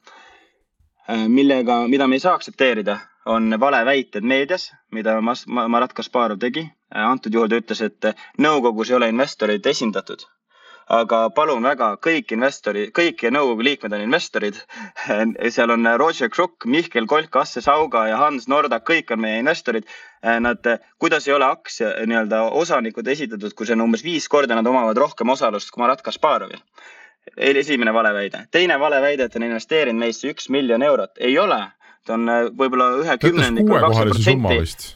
Äh, 1.11 1.27
millega, 1.29 1.83
mida 1.91 2.07
me 2.07 2.19
ei 2.19 2.23
saa 2.23 2.35
aktsepteerida, 2.39 2.99
on 3.27 3.51
valeväited 3.61 4.25
meedias, 4.27 4.71
mida 4.93 5.19
Marat 5.21 5.93
Kasparov 5.93 6.39
tegi. 6.43 6.67
Antud 6.95 7.35
juhul 7.35 7.51
ta 7.51 7.61
ütles, 7.61 7.83
et 7.83 8.11
nõukogus 8.39 8.91
ei 8.91 8.97
ole 9.01 9.11
investorid 9.13 9.67
esindatud. 9.67 10.27
aga 10.87 11.31
palun 11.35 11.65
väga, 11.67 11.87
kõik 11.99 12.31
investori, 12.31 12.85
kõik 12.95 13.25
nõukogu 13.35 13.65
liikmed 13.67 13.93
on 13.93 14.05
investorid. 14.05 14.61
seal 15.51 15.71
on 15.75 15.89
Roger 15.99 16.29
Krukk, 16.31 16.65
Mihkel 16.65 17.09
Kolk, 17.11 17.37
Asse 17.37 17.61
Sauga 17.61 18.07
ja 18.07 18.17
Hans 18.17 18.47
Nordak, 18.47 18.85
kõik 18.87 19.11
on 19.11 19.21
meie 19.21 19.41
investorid. 19.43 19.89
Nad, 20.23 20.63
kuidas 20.99 21.27
ei 21.27 21.35
ole 21.35 21.45
aktsia 21.45 21.89
nii-öelda 22.07 22.43
osanikud 22.51 23.09
esitatud, 23.09 23.55
kui 23.55 23.67
see 23.67 23.75
on 23.75 23.83
umbes 23.89 24.05
viis 24.05 24.29
korda, 24.29 24.55
nad 24.55 24.67
omavad 24.67 24.97
rohkem 24.97 25.29
osalust 25.35 25.71
kui 25.75 25.83
Marat 25.83 26.03
Kasparovil 26.03 26.63
esimene 27.37 27.91
valeväide. 27.93 28.47
teine 28.51 28.79
valeväide, 28.79 29.25
et 29.25 29.37
on 29.37 29.43
investeerinud 29.43 29.99
meisse 29.99 30.31
üks 30.31 30.47
miljon 30.49 30.83
eurot. 30.83 31.19
ei 31.19 31.39
ole, 31.39 31.59
ta 32.07 32.15
on 32.15 32.29
äh, 32.29 32.45
võib-olla 32.55 32.93
ühe 33.03 33.19
kümnendiku, 33.19 33.75
kakskümmend 33.75 34.47
protsenti 34.47 34.95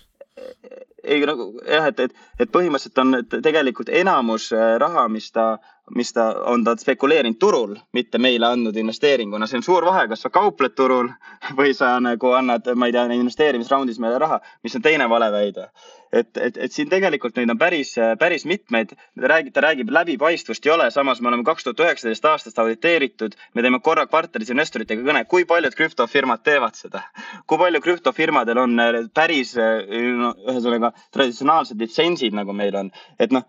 ei 1.04 1.20
nagu 1.26 1.52
jah, 1.66 1.86
et, 1.90 2.00
et, 2.00 2.16
et 2.38 2.50
põhimõtteliselt 2.52 2.98
on 3.02 3.42
tegelikult 3.42 3.88
enamus 3.88 4.50
äh, 4.52 4.74
raha, 4.80 5.06
mis 5.08 5.30
ta, 5.32 5.58
mis 5.96 6.12
ta 6.12 6.30
on 6.52 6.64
ta 6.64 6.76
spekuleerinud 6.78 7.38
turul, 7.40 7.76
mitte 7.96 8.18
meile 8.18 8.50
andnud 8.50 8.76
investeeringuna. 8.76 9.46
see 9.46 9.60
on 9.60 9.66
suur 9.66 9.86
vahe, 9.86 10.06
kas 10.08 10.26
sa 10.26 10.30
kaupled 10.30 10.76
turul 10.76 11.10
või 11.56 11.74
sa 11.74 11.96
nagu 12.00 12.34
annad, 12.36 12.68
ma 12.74 12.90
ei 12.90 12.96
tea, 12.96 13.06
investeerimisraundis 13.16 13.98
meile 14.02 14.18
raha, 14.18 14.40
mis 14.62 14.76
on 14.76 14.82
teine 14.82 15.08
valeväide 15.08 15.70
et, 16.12 16.36
et, 16.36 16.56
et 16.56 16.72
siin 16.74 16.88
tegelikult 16.90 17.36
neid 17.38 17.50
on 17.52 17.58
päris, 17.58 17.92
päris 18.18 18.44
mitmeid. 18.48 18.94
räägib, 19.16 19.52
ta 19.54 19.62
räägib, 19.64 19.90
läbipaistvust 19.94 20.66
ei 20.66 20.72
ole, 20.74 20.90
samas 20.90 21.20
me 21.20 21.30
oleme 21.30 21.44
kaks 21.46 21.64
tuhat 21.64 21.82
üheksateist 21.86 22.24
aastast 22.32 22.58
auditeeritud. 22.58 23.36
me 23.54 23.62
teeme 23.62 23.80
korra 23.80 24.06
kvartalis 24.06 24.50
investoritega 24.50 25.06
kõne, 25.06 25.24
kui 25.30 25.44
paljud 25.44 25.74
krüptofirmad 25.78 26.42
teevad 26.46 26.78
seda. 26.78 27.04
kui 27.46 27.58
palju 27.58 27.80
krüptofirmadel 27.80 28.58
on 28.64 28.78
äh, 28.80 29.00
päris 29.14 29.54
no,, 29.56 30.34
ühesõnaga 30.50 30.92
traditsionaalsed 31.14 31.80
litsentsid, 31.80 32.34
nagu 32.36 32.52
meil 32.56 32.76
on, 32.76 32.90
et 33.18 33.32
noh, 33.34 33.46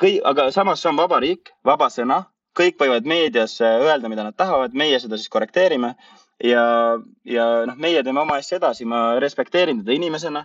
kõik, 0.00 0.20
aga 0.24 0.50
samas 0.52 0.82
see 0.82 0.92
on 0.92 1.00
vaba 1.00 1.20
riik, 1.24 1.54
vaba 1.64 1.88
sõna, 1.92 2.24
kõik 2.58 2.76
võivad 2.80 3.08
meedias 3.08 3.56
äh, 3.64 3.80
öelda, 3.88 4.10
mida 4.12 4.26
nad 4.26 4.36
tahavad, 4.36 4.76
meie 4.76 5.00
seda 5.00 5.16
siis 5.16 5.32
korrekteerime 5.32 5.94
ja, 6.44 6.66
ja 7.24 7.46
noh, 7.70 7.80
meie 7.80 8.02
teeme 8.04 8.20
oma 8.20 8.38
asja 8.42 8.60
edasi, 8.60 8.84
ma 8.84 9.14
respekteerin 9.22 9.80
teda 9.82 9.96
inimesena 9.96 10.44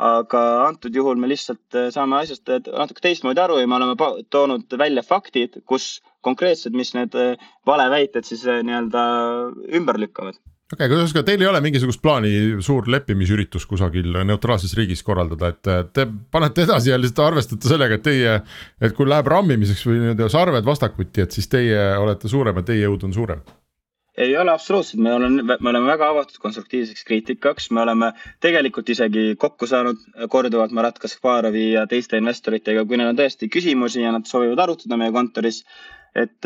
aga 0.00 0.42
antud 0.66 0.94
juhul 0.96 1.18
me 1.20 1.28
lihtsalt 1.30 1.76
eh, 1.76 1.90
saame 1.94 2.18
asjast 2.22 2.48
eh, 2.48 2.62
natuke 2.72 3.04
teistmoodi 3.04 3.42
aru 3.42 3.58
ja 3.60 3.68
me 3.68 3.76
oleme 3.78 4.24
toonud 4.32 4.78
välja 4.78 5.04
faktid, 5.06 5.60
kus 5.68 6.00
konkreetselt, 6.24 6.74
mis 6.78 6.94
need 6.96 7.14
eh, 7.18 7.36
valeväited 7.68 8.26
siis 8.26 8.46
nii-öelda 8.46 9.04
ümber 9.78 10.00
lükkavad. 10.00 10.40
Okei 10.72 10.86
okay,, 10.86 10.94
kuidas 10.94 11.12
ka 11.12 11.20
teil 11.26 11.42
ei 11.44 11.50
ole 11.50 11.60
mingisugust 11.60 12.00
plaani 12.00 12.62
suur 12.64 12.86
leppimisüritus 12.88 13.66
kusagil 13.68 14.14
neutraalses 14.24 14.72
riigis 14.78 15.04
korraldada, 15.04 15.52
et 15.52 15.90
te 15.92 16.06
panete 16.32 16.64
edasi 16.64 16.94
ja 16.94 16.96
lihtsalt 17.00 17.26
arvestate 17.26 17.68
sellega, 17.68 17.98
et 17.98 18.06
teie, 18.06 18.38
et 18.80 18.94
kui 18.96 19.04
läheb 19.08 19.28
rammimiseks 19.28 19.84
või 19.84 20.00
nii-öelda 20.00 20.30
sarved 20.32 20.64
vastakuti, 20.64 21.26
et 21.26 21.36
siis 21.36 21.52
teie 21.52 21.90
olete 22.00 22.32
suurem 22.32 22.62
ja 22.62 22.70
teie 22.72 22.86
jõud 22.86 23.04
on 23.10 23.12
suurem 23.12 23.44
ei 24.16 24.36
ole 24.36 24.52
absoluutselt, 24.52 25.00
me 25.02 25.12
oleme, 25.14 25.42
me 25.60 25.70
oleme 25.70 25.86
väga 25.88 26.08
avatud 26.12 26.36
konstruktiivseks 26.42 27.04
kriitikaks, 27.08 27.70
me 27.72 27.80
oleme 27.80 28.10
tegelikult 28.44 28.90
isegi 28.92 29.24
kokku 29.40 29.66
saanud 29.70 30.02
korduvalt 30.34 30.74
Marat 30.76 30.98
Kasparavi 31.00 31.70
ja 31.72 31.86
teiste 31.88 32.20
investoritega, 32.20 32.84
kui 32.84 33.00
neil 33.00 33.12
on 33.14 33.20
tõesti 33.22 33.48
küsimusi 33.52 34.04
ja 34.04 34.12
nad 34.12 34.28
soovivad 34.28 34.60
arutada 34.66 35.00
meie 35.00 35.12
kontoris. 35.16 35.62
et 36.14 36.44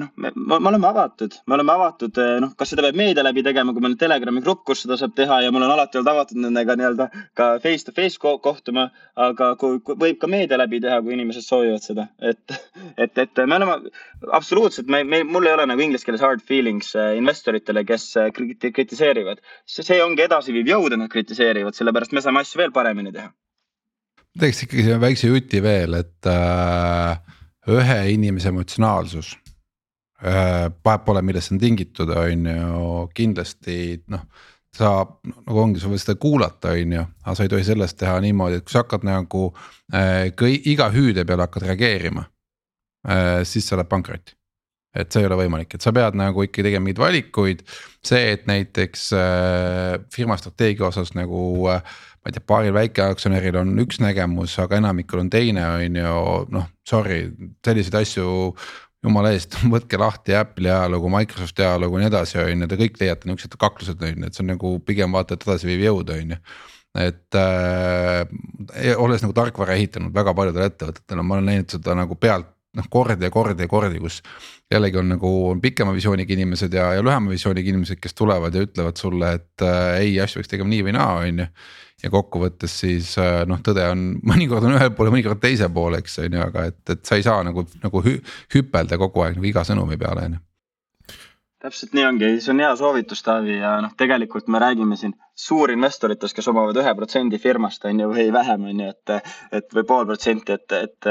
noh, 0.00 0.10
me, 0.16 0.30
me 0.36 0.68
oleme 0.70 0.86
avatud, 0.88 1.34
me 1.46 1.56
oleme 1.56 1.72
avatud, 1.72 2.18
eh, 2.20 2.36
noh, 2.42 2.52
kas 2.58 2.72
seda 2.72 2.84
peab 2.84 2.98
meedia 2.98 3.24
läbi 3.24 3.42
tegema, 3.46 3.72
kui 3.74 3.84
meil 3.84 3.94
on 3.94 4.00
Telegrami 4.00 4.42
grupp, 4.44 4.64
kus 4.68 4.82
seda 4.84 4.98
saab 5.00 5.14
teha 5.16 5.40
ja 5.44 5.52
mul 5.54 5.64
on 5.64 5.72
alati 5.72 6.00
olnud 6.00 6.10
avatud 6.12 6.40
nendega 6.42 6.76
nii-öelda 6.78 7.06
ka 7.38 7.48
face 7.64 7.86
to 7.86 7.94
face 7.96 8.20
kohtuma. 8.20 8.90
aga 9.16 9.54
kui, 9.60 9.78
kui 9.80 9.96
võib 9.96 10.18
ka 10.20 10.28
meedia 10.28 10.58
läbi 10.60 10.80
teha, 10.84 10.98
kui 11.04 11.14
inimesed 11.16 11.44
soovivad 11.46 11.84
seda, 11.84 12.06
et, 12.20 12.56
et, 13.00 13.18
et 13.22 13.42
me 13.48 13.56
oleme 13.56 13.78
absoluutselt, 14.36 14.90
me, 14.92 15.02
me, 15.08 15.22
mul 15.24 15.48
ei 15.48 15.56
ole 15.56 15.64
nagu 15.70 15.84
inglise 15.86 16.04
keeles 16.04 16.24
hard 16.24 16.44
feelings 16.44 16.92
eh, 16.98 17.14
investoritele, 17.20 17.84
kes 17.88 18.04
eh, 18.20 18.28
kritiseerivad. 18.76 19.40
see 19.64 20.02
ongi 20.04 20.26
edasiviiv 20.26 20.68
jõud, 20.74 20.92
et 20.92 21.00
nad 21.00 21.12
kritiseerivad, 21.12 21.76
sellepärast 21.78 22.12
me 22.12 22.24
saame 22.24 22.44
asju 22.44 22.60
veel 22.60 22.76
paremini 22.76 23.14
teha. 23.16 23.32
teeks 24.36 24.66
ikkagi 24.66 25.00
väikse 25.00 25.32
juti 25.32 25.64
veel, 25.64 25.96
et 26.02 26.28
äh, 26.28 27.16
ühe 27.72 27.98
inimese 28.12 28.52
emotsionaalsus 28.52 29.32
vahet 30.22 31.04
pole, 31.04 31.22
millest 31.22 31.50
see 31.50 31.56
on 31.56 31.60
tingitud, 31.60 32.12
on 32.16 32.46
ju, 32.48 32.92
kindlasti 33.16 33.78
noh. 34.12 34.22
sa 34.76 34.92
nagu 35.24 35.60
ongi, 35.60 35.80
sa 35.80 35.90
võid 35.92 36.00
seda 36.02 36.16
kuulata, 36.20 36.72
on 36.76 36.94
ju, 36.96 37.04
aga 37.24 37.34
sa 37.36 37.44
ei 37.44 37.52
tohi 37.52 37.64
sellest 37.64 37.98
teha 38.00 38.16
niimoodi, 38.24 38.60
et 38.60 38.64
kui 38.64 38.72
sa 38.72 38.84
hakkad 38.84 39.04
nagu 39.08 39.50
äh, 39.92 40.32
kõi, 40.36 40.56
iga 40.72 40.88
hüüde 40.92 41.24
peale 41.28 41.46
hakkad 41.46 41.68
reageerima 41.68 42.26
äh,. 43.08 43.44
siis 43.44 43.68
sa 43.68 43.76
lähed 43.76 43.92
pankrotti 43.92 44.36
et 44.96 45.12
see 45.12 45.20
ei 45.20 45.28
ole 45.28 45.36
võimalik, 45.42 45.76
et 45.76 45.84
sa 45.84 45.92
pead 45.92 46.16
nagu 46.16 46.44
ikkagi 46.44 46.64
tegema 46.70 46.86
mingeid 46.86 47.02
valikuid. 47.02 47.62
see, 48.06 48.32
et 48.32 48.46
näiteks 48.48 49.10
äh, 49.12 49.96
firma 50.14 50.36
strateegia 50.40 50.88
osas 50.88 51.12
nagu 51.16 51.68
äh, 51.72 51.82
ma 52.26 52.30
ei 52.30 52.34
tea, 52.34 52.42
paaril 52.42 52.74
väikeaktsionäril 52.74 53.56
on 53.60 53.76
üks 53.78 54.00
nägemus, 54.02 54.56
aga 54.58 54.80
enamikul 54.80 55.20
on 55.22 55.28
teine, 55.30 55.62
on 55.76 55.98
ju, 56.00 56.14
noh 56.50 56.64
sorry, 56.86 57.20
selliseid 57.62 58.00
asju 58.00 58.26
jumala 59.06 59.32
eest, 59.34 59.58
võtke 59.74 60.00
lahti 60.00 60.36
Apple'i 60.38 60.72
ajalugu, 60.72 61.10
Microsofti 61.12 61.64
ajalugu 61.66 61.98
ja 61.98 62.04
nii 62.04 62.12
edasi, 62.12 62.40
on 62.42 62.64
ju, 62.64 62.70
te 62.70 62.80
kõik 62.80 62.98
leiate 63.02 63.30
niuksed 63.30 63.58
kaklused, 63.60 64.02
on 64.02 64.26
ju, 64.26 64.30
et 64.30 64.36
see 64.38 64.44
on 64.44 64.52
nagu 64.54 64.72
pigem 64.86 65.14
vaata, 65.16 65.36
et 65.36 65.46
edasiviiv 65.46 65.86
jõud, 65.86 66.12
on 66.16 66.34
ju. 66.36 66.42
et 67.06 67.38
äh, 67.38 68.92
olles 68.96 69.24
nagu 69.24 69.34
tarkvara 69.36 69.76
ehitanud 69.76 70.14
väga 70.16 70.34
paljudele 70.36 70.70
ettevõtetele, 70.72 71.24
ma 71.24 71.36
olen 71.36 71.50
näinud 71.52 71.74
seda 71.76 71.96
nagu 71.98 72.16
pealt 72.20 72.52
noh 72.76 72.86
kordi 72.92 73.24
ja 73.24 73.32
kordi 73.32 73.64
ja 73.64 73.70
kordi, 73.70 74.00
kus 74.02 74.20
jällegi 74.72 74.98
on 75.00 75.08
nagu 75.14 75.30
on 75.50 75.60
pikema 75.64 75.94
visiooniga 75.96 76.34
inimesed 76.34 76.74
ja, 76.76 76.90
ja 76.96 77.04
lühema 77.04 77.32
visiooniga 77.32 77.72
inimesed, 77.72 78.00
kes 78.02 78.16
tulevad 78.16 78.54
ja 78.54 78.64
ütlevad 78.66 79.00
sulle, 79.00 79.32
et 79.38 79.64
äh, 79.64 80.00
ei, 80.02 80.14
asju 80.20 80.42
peaks 80.42 80.52
tegema 80.52 80.72
nii 80.72 80.84
või 80.88 80.96
naa, 80.96 81.20
on 81.24 81.44
ju 81.44 81.48
ja 82.02 82.10
kokkuvõttes 82.12 82.74
siis 82.82 83.14
äh, 83.20 83.42
noh, 83.48 83.60
tõde 83.64 83.86
on 83.92 84.08
mõnikord 84.30 84.66
on 84.68 84.76
ühel 84.76 84.92
pool 84.96 85.10
ja 85.10 85.16
mõnikord 85.16 85.42
teisel 85.42 85.72
pool, 85.72 85.98
eks 86.00 86.20
on 86.24 86.38
ju, 86.38 86.42
aga 86.48 86.66
et, 86.72 86.82
et 86.92 87.04
sa 87.06 87.18
ei 87.18 87.24
saa 87.26 87.44
nagu, 87.46 87.66
nagu 87.82 88.02
hü, 88.04 88.18
hüpelda 88.54 89.00
kogu 89.00 89.24
aeg 89.24 89.38
nagu 89.38 89.48
iga 89.48 89.64
sõnumi 89.66 89.98
peale 90.00 90.28
on 90.28 90.38
ju 90.38 90.44
täpselt 91.66 91.96
nii 91.96 92.04
ongi, 92.06 92.26
see 92.38 92.52
on 92.52 92.60
hea 92.62 92.74
soovitus, 92.78 93.24
Taavi 93.26 93.56
ja 93.58 93.72
noh, 93.82 93.94
tegelikult 93.98 94.46
me 94.52 94.60
räägime 94.62 94.94
siin 95.00 95.16
suurinvestoritest, 95.46 96.36
kes 96.36 96.48
omavad 96.52 96.76
ühe 96.78 96.92
protsendi 96.94 97.40
firmast 97.42 97.84
on 97.88 98.02
ju 98.04 98.10
või 98.12 98.26
vähem 98.32 98.68
on 98.70 98.82
ju, 98.84 98.90
et, 98.92 99.32
et 99.58 99.74
või 99.74 99.86
pool 99.88 100.06
protsenti, 100.06 100.54
et, 100.54 100.76
et, 100.76 101.08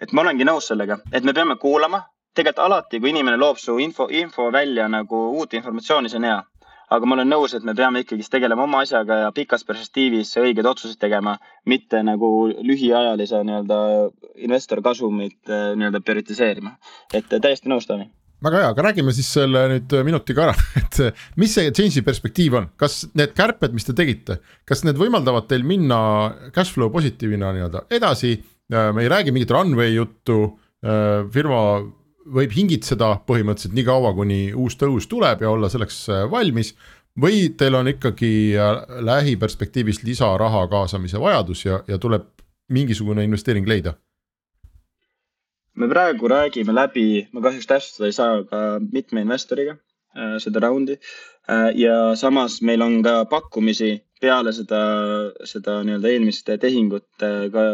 et 0.00 0.14
ma 0.14 0.24
olengi 0.24 0.46
nõus 0.48 0.70
sellega, 0.70 1.00
et 1.12 1.26
me 1.28 1.34
peame 1.36 1.58
kuulama. 1.60 2.06
tegelikult 2.38 2.64
alati, 2.64 3.00
kui 3.02 3.10
inimene 3.10 3.36
loob 3.36 3.58
su 3.58 3.76
info, 3.82 4.06
info 4.14 4.52
välja 4.54 4.88
nagu 4.88 5.22
uut 5.40 5.54
informatsiooni, 5.58 6.08
see 6.08 6.20
on 6.22 6.28
hea 6.30 6.38
aga 6.94 7.08
ma 7.08 7.16
olen 7.18 7.30
nõus, 7.30 7.54
et 7.56 7.64
me 7.66 7.74
peame 7.76 8.02
ikkagist 8.04 8.32
tegelema 8.32 8.64
oma 8.64 8.82
asjaga 8.84 9.22
ja 9.24 9.32
pikas 9.34 9.64
perspektiivis 9.68 10.34
õigeid 10.40 10.68
otsuseid 10.68 11.00
tegema, 11.00 11.36
mitte 11.68 12.00
nagu 12.06 12.30
lühiajalise 12.48 13.42
nii-öelda 13.44 13.80
investori 14.46 14.84
kasumit 14.84 15.52
äh, 15.52 15.72
nii-öelda 15.78 16.00
prioritiseerima. 16.04 16.76
et 17.12 17.32
äh, 17.32 17.42
täiesti 17.42 17.70
nõus, 17.72 17.88
Taavi 17.88 18.08
väga 18.44 18.60
hea, 18.60 18.66
aga 18.70 18.82
räägime 18.86 19.10
siis 19.10 19.28
selle 19.34 19.64
nüüd 19.72 19.94
minutiga 20.06 20.44
ära, 20.46 20.54
et 20.80 21.00
mis 21.40 21.56
see 21.58 21.72
change'i 21.74 22.04
perspektiiv 22.06 22.54
on, 22.60 22.68
kas 22.78 23.02
need 23.18 23.34
kärped, 23.36 23.74
mis 23.74 23.88
te 23.88 23.96
tegite, 23.98 24.38
kas 24.68 24.84
need 24.86 25.00
võimaldavad 25.00 25.48
teil 25.50 25.66
minna 25.66 25.98
cash 26.54 26.76
flow 26.76 26.92
positiivina 26.94 27.50
nii-öelda 27.56 27.88
edasi? 27.98 28.36
Äh, 28.72 28.90
me 28.94 29.04
ei 29.04 29.12
räägi 29.12 29.34
mingit 29.34 29.52
runway 29.54 29.94
juttu, 29.96 30.58
firma 31.34 31.60
võib 32.34 32.54
hingitseda 32.54 33.10
põhimõtteliselt 33.28 33.76
nii 33.76 33.86
kaua, 33.86 34.12
kuni 34.16 34.38
uus 34.56 34.76
tõus 34.80 35.08
tuleb 35.10 35.42
ja 35.44 35.50
olla 35.50 35.70
selleks 35.72 36.00
äh, 36.12 36.24
valmis. 36.30 36.74
või 37.18 37.48
teil 37.58 37.74
on 37.74 37.88
ikkagi 37.88 38.54
äh, 38.54 39.00
lähiperspektiivis 39.04 40.02
lisaraha 40.02 40.66
kaasamise 40.68 41.20
vajadus 41.20 41.64
ja, 41.64 41.80
ja 41.88 41.98
tuleb 41.98 42.28
mingisugune 42.68 43.24
investeering 43.24 43.66
leida? 43.66 43.94
me 45.74 45.88
praegu 45.88 46.28
räägime 46.28 46.74
läbi, 46.74 47.28
ma 47.32 47.40
kahjuks 47.40 47.66
täpsustada 47.66 48.06
ei 48.06 48.12
saa, 48.12 48.42
ka 48.44 48.80
mitme 48.92 49.20
investoriga 49.20 49.76
äh, 50.16 50.38
seda 50.38 50.60
raundi 50.60 50.98
ja 51.74 52.14
samas 52.14 52.58
meil 52.60 52.82
on 52.84 53.02
ka 53.02 53.24
pakkumisi 53.24 53.94
peale 54.20 54.52
seda, 54.52 54.82
seda 55.46 55.80
nii-öelda 55.86 56.12
eelmist 56.12 56.50
tehingut 56.60 57.06
ka 57.52 57.64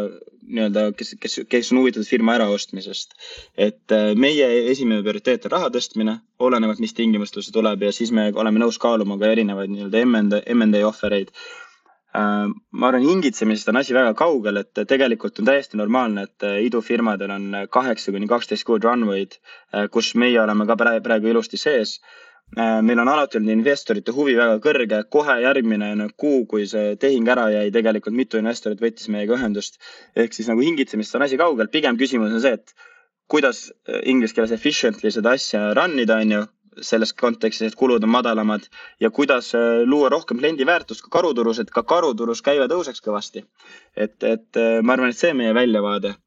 nii-öelda, 0.47 0.85
kes, 0.97 1.15
kes, 1.21 1.39
kes 1.49 1.71
on 1.73 1.81
huvitatud 1.81 2.07
firma 2.07 2.35
äraostmisest. 2.37 3.15
et 3.57 3.91
äh, 3.91 4.13
meie 4.15 4.47
esimene 4.71 5.03
prioriteet 5.03 5.45
on 5.45 5.55
raha 5.55 5.69
tõstmine, 5.73 6.17
olenevalt, 6.39 6.81
mis 6.83 6.93
tingimustel 6.93 7.45
see 7.45 7.53
tuleb 7.55 7.85
ja 7.85 7.91
siis 7.95 8.11
me 8.11 8.31
oleme 8.33 8.61
nõus 8.61 8.79
kaaluma 8.81 9.17
ka 9.21 9.31
erinevaid 9.33 9.71
nii-öelda 9.73 10.03
M&A, 10.05 10.41
M&A 10.55 10.83
ohvereid 10.87 11.31
äh, 11.31 12.51
ma 12.71 12.91
arvan, 12.91 13.07
hingitsemisest 13.07 13.71
on 13.73 13.81
asi 13.81 13.97
väga 13.97 14.13
kaugel, 14.17 14.61
et 14.61 14.85
tegelikult 14.87 15.41
on 15.41 15.49
täiesti 15.49 15.81
normaalne, 15.81 16.27
et 16.29 16.47
äh, 16.47 16.59
idufirmadel 16.67 17.33
on 17.37 17.49
kaheksa 17.71 18.13
kuni 18.15 18.29
kaksteist 18.29 18.67
kuud 18.67 18.85
runway'd, 18.85 19.39
kus 19.91 20.13
meie 20.15 20.39
oleme 20.41 20.67
ka 20.69 20.77
praegu 20.77 21.33
ilusti 21.33 21.57
sees 21.61 21.99
meil 22.55 22.99
on 22.99 23.09
alati 23.11 23.37
olnud 23.39 23.51
investorite 23.51 24.13
huvi 24.15 24.35
väga 24.37 24.59
kõrge, 24.63 25.01
kohe 25.11 25.37
järgmine 25.43 25.91
no, 25.99 26.07
kuu, 26.17 26.45
kui 26.49 26.67
see 26.69 26.95
tehing 27.01 27.27
ära 27.27 27.47
jäi, 27.51 27.69
tegelikult 27.73 28.15
mitu 28.15 28.39
investorit 28.39 28.81
võttis 28.81 29.09
meiega 29.11 29.35
ühendust. 29.35 29.79
ehk 30.15 30.33
siis 30.33 30.47
nagu 30.51 30.61
hingitsemist 30.61 31.15
on 31.15 31.25
asi 31.25 31.37
kaugel, 31.41 31.67
pigem 31.67 31.97
küsimus 31.97 32.33
on 32.33 32.41
see, 32.41 32.53
et 32.53 32.75
kuidas 33.27 33.71
inglise 34.03 34.35
keeles 34.35 34.53
efficiently 34.55 35.11
seda 35.11 35.33
asja 35.35 35.73
run 35.73 35.99
ida, 35.99 36.21
on 36.21 36.31
ju 36.31 36.43
selles 36.81 37.13
kontekstis, 37.15 37.71
et 37.71 37.79
kulud 37.79 38.03
on 38.03 38.11
madalamad 38.11 38.65
ja 38.99 39.09
kuidas 39.09 39.53
luua 39.87 40.09
rohkem 40.11 40.37
kliendi 40.39 40.67
väärtust 40.67 41.05
ka 41.05 41.09
karuturus, 41.17 41.59
et 41.59 41.71
ka 41.71 41.83
karuturus 41.83 42.43
käive 42.43 42.67
tõuseks 42.67 43.01
kõvasti. 43.03 43.45
et, 43.95 44.15
et 44.23 44.63
ma 44.83 44.93
arvan, 44.93 45.09
et 45.09 45.17
see 45.17 45.31
on 45.31 45.39
meie 45.39 45.53
väljavaade 45.55 46.15
Äh, 46.15 46.24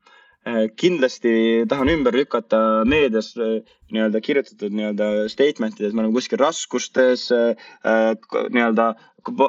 kindlasti 0.77 1.65
tahan 1.69 1.89
ümber 1.89 2.15
lükata 2.15 2.85
meedias 2.89 3.35
äh, 3.37 3.59
nii-öelda 3.93 4.21
kirjutatud 4.21 4.73
nii-öelda 4.73 5.29
statement 5.29 5.81
ides, 5.81 5.93
me 5.93 6.05
oleme 6.05 6.15
kuskil 6.15 6.41
raskustes 6.41 7.29
äh, 7.33 8.15
nii-öelda 8.55 8.95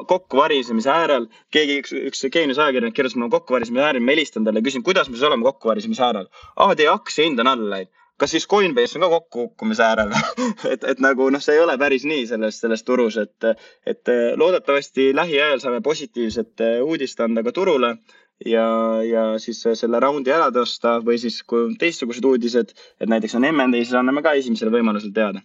kokkuvarisemise 0.08 0.92
äärel. 0.92 1.30
keegi, 1.52 1.80
üks, 1.84 1.94
üks 1.94 2.26
geeniusajakirjanik 2.34 2.96
kirjutas, 2.96 3.16
oleme 3.18 3.32
kokkuvarisemise 3.32 3.86
äärel, 3.86 4.04
ma 4.04 4.16
helistan 4.16 4.44
talle 4.44 4.60
ja 4.60 4.66
küsin, 4.66 4.84
kuidas 4.84 5.10
me 5.10 5.16
siis 5.16 5.28
oleme 5.30 5.48
kokkuvarisemise 5.48 6.04
äärel. 6.04 6.28
aa, 6.56 6.76
teie 6.76 6.92
aktsiahind 6.92 7.40
on 7.40 7.54
alla 7.54 7.70
läinud 7.76 7.96
kas 8.20 8.34
siis 8.36 8.48
Coinbase 8.52 8.98
on 8.98 9.06
ka 9.06 9.10
kokkukukkumise 9.14 9.84
äärel 9.84 10.10
et, 10.74 10.84
et 10.84 11.00
nagu 11.00 11.30
noh, 11.32 11.40
see 11.40 11.56
ei 11.56 11.62
ole 11.64 11.78
päris 11.80 12.04
nii 12.04 12.26
selles, 12.28 12.58
selles 12.60 12.84
turus, 12.84 13.16
et, 13.22 13.46
et 13.88 14.12
loodetavasti 14.36 15.14
lähiajal 15.16 15.62
saame 15.64 15.80
positiivset 15.86 16.66
uudist 16.84 17.24
anda 17.24 17.46
ka 17.48 17.56
turule 17.56 17.94
ja, 18.46 18.66
ja 19.04 19.24
siis 19.42 19.62
selle 19.74 20.00
raundi 20.00 20.32
ära 20.32 20.50
tõsta 20.56 20.98
või 21.04 21.20
siis, 21.22 21.42
kui 21.44 21.68
on 21.68 21.78
teistsugused 21.80 22.26
uudised, 22.26 22.76
et 23.00 23.10
näiteks 23.10 23.36
on 23.40 23.48
MND, 23.50 23.84
siis 23.84 23.98
anname 24.00 24.24
ka 24.26 24.36
esimesel 24.40 24.72
võimalusel 24.74 25.14
teada 25.16 25.44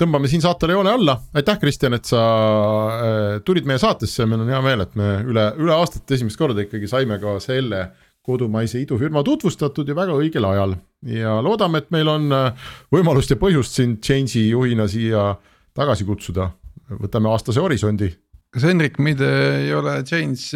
tõmbame 0.00 0.30
siin 0.32 0.40
saatele 0.40 0.72
joone 0.72 0.92
alla, 0.96 1.16
aitäh, 1.36 1.58
Kristjan, 1.60 1.92
et 1.92 2.08
sa 2.08 2.20
äh, 2.20 3.40
tulid 3.44 3.66
meie 3.68 3.80
saatesse, 3.80 4.24
meil 4.24 4.46
on 4.46 4.48
hea 4.48 4.60
meel, 4.64 4.84
et 4.86 4.94
me 4.96 5.10
üle, 5.28 5.42
üle 5.60 5.74
aastate 5.76 6.16
esimest 6.16 6.40
korda 6.40 6.64
ikkagi 6.64 6.88
saime 6.88 7.18
ka 7.20 7.34
selle 7.44 7.82
kodumaise 8.24 8.80
idufirma 8.80 9.20
tutvustatud 9.26 9.88
ja 9.88 9.96
väga 9.96 10.16
õigel 10.16 10.46
ajal. 10.48 10.78
ja 11.04 11.36
loodame, 11.44 11.82
et 11.82 11.92
meil 11.92 12.08
on 12.08 12.32
äh, 12.32 12.72
võimalust 12.92 13.32
ja 13.32 13.36
põhjust 13.40 13.76
sind 13.76 14.00
Change'i 14.04 14.48
juhina 14.54 14.88
siia 14.88 15.34
tagasi 15.76 16.08
kutsuda. 16.08 16.50
võtame 16.90 17.28
aastase 17.30 17.60
horisondi 17.60 18.08
kas 18.50 18.64
Henrik 18.66 18.98
Mide 18.98 19.28
ei 19.60 19.70
ole 19.76 19.92
James 20.02 20.48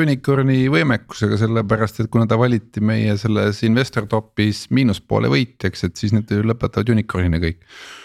Unicorni 0.00 0.64
võimekusega, 0.72 1.36
sellepärast 1.40 2.00
et 2.00 2.10
kuna 2.12 2.24
ta 2.28 2.38
valiti 2.40 2.80
meie 2.84 3.18
selles 3.20 3.60
investor 3.68 4.08
top'is 4.08 4.64
miinuspoole 4.72 5.28
võitjaks, 5.32 5.84
et 5.88 6.00
siis 6.00 6.14
need 6.16 6.32
lõpetavad 6.32 6.94
unicorn'ina 6.94 7.42
kõik. 7.42 7.60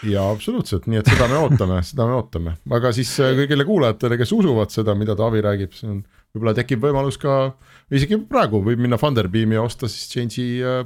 ja 0.08 0.26
absoluutselt, 0.28 0.88
nii 0.90 1.00
et 1.00 1.08
seda 1.08 1.30
me 1.32 1.40
ootame 1.40 1.80
seda 1.88 2.06
me 2.08 2.18
ootame, 2.18 2.54
aga 2.78 2.92
siis 2.96 3.14
äh, 3.24 3.32
kõigile 3.38 3.66
kuulajatele, 3.68 4.18
kes 4.20 4.34
usuvad 4.36 4.74
seda, 4.74 4.96
mida 4.98 5.16
Taavi 5.18 5.42
räägib, 5.44 5.72
see 5.76 5.88
on, 5.94 6.02
võib-olla 6.34 6.54
tekib 6.58 6.84
võimalus 6.84 7.18
ka, 7.22 7.38
isegi 7.94 8.20
praegu 8.28 8.60
võib 8.64 8.84
minna 8.84 9.00
Funderbeami 9.00 9.58
ja 9.58 9.64
osta 9.64 9.90
siis 9.90 10.10
Change'i 10.12 10.60
äh, 10.60 10.84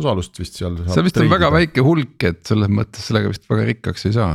osalust 0.00 0.40
vist 0.40 0.56
seal. 0.60 0.80
see 0.88 1.04
vist 1.04 1.20
on 1.20 1.30
väga 1.32 1.52
väike 1.52 1.84
hulk, 1.84 2.16
et 2.24 2.42
selles 2.48 2.72
mõttes 2.72 3.04
sellega 3.08 3.32
vist 3.32 3.48
väga 3.50 3.68
rikkaks 3.68 4.08
ei 4.08 4.16
saa 4.16 4.34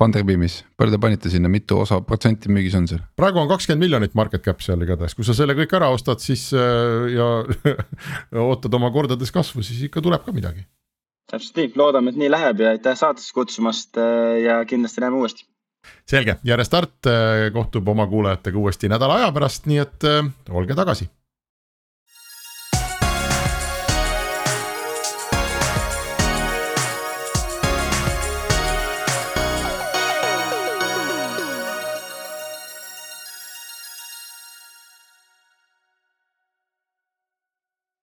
Funderbeamis, 0.00 0.62
palju 0.80 0.94
te 0.94 0.98
panite 1.02 1.30
sinna, 1.32 1.50
mitu 1.52 1.76
osa 1.82 1.98
protsenti 2.06 2.48
müügis 2.52 2.76
on 2.78 2.86
seal? 2.88 3.02
praegu 3.20 3.42
on 3.42 3.50
kakskümmend 3.50 3.84
miljonit 3.84 4.16
market 4.16 4.44
cap 4.46 4.62
seal 4.64 4.80
igatahes, 4.80 5.12
kui 5.16 5.26
sa 5.28 5.36
selle 5.36 5.56
kõik 5.58 5.74
ära 5.76 5.90
ostad, 5.92 6.22
siis 6.24 6.46
äh, 6.56 7.10
ja 7.12 7.28
ootad 8.46 8.78
oma 8.78 8.88
kordades 8.94 9.34
kasvu, 9.34 9.64
siis 9.66 9.82
ikka 9.90 10.00
tuleb 10.04 10.24
ka 10.24 10.32
midagi. 10.36 10.64
täpselt 11.30 11.60
nii, 11.60 11.72
loodame, 11.76 12.14
et 12.14 12.20
nii 12.22 12.32
läheb 12.32 12.64
ja 12.64 12.74
aitäh 12.74 12.96
saatesse 12.96 13.36
kutsumast 13.36 14.00
äh, 14.00 14.40
ja 14.46 14.58
kindlasti 14.64 15.04
näeme 15.04 15.20
uuesti. 15.20 15.44
selge, 16.08 16.38
ja 16.48 16.56
Restart 16.56 17.12
äh, 17.12 17.46
kohtub 17.52 17.88
oma 17.92 18.08
kuulajatega 18.08 18.58
uuesti 18.58 18.88
nädala 18.88 19.20
aja 19.20 19.32
pärast, 19.36 19.68
nii 19.68 19.84
et 19.84 20.10
olge 20.48 20.78
tagasi 20.80 21.10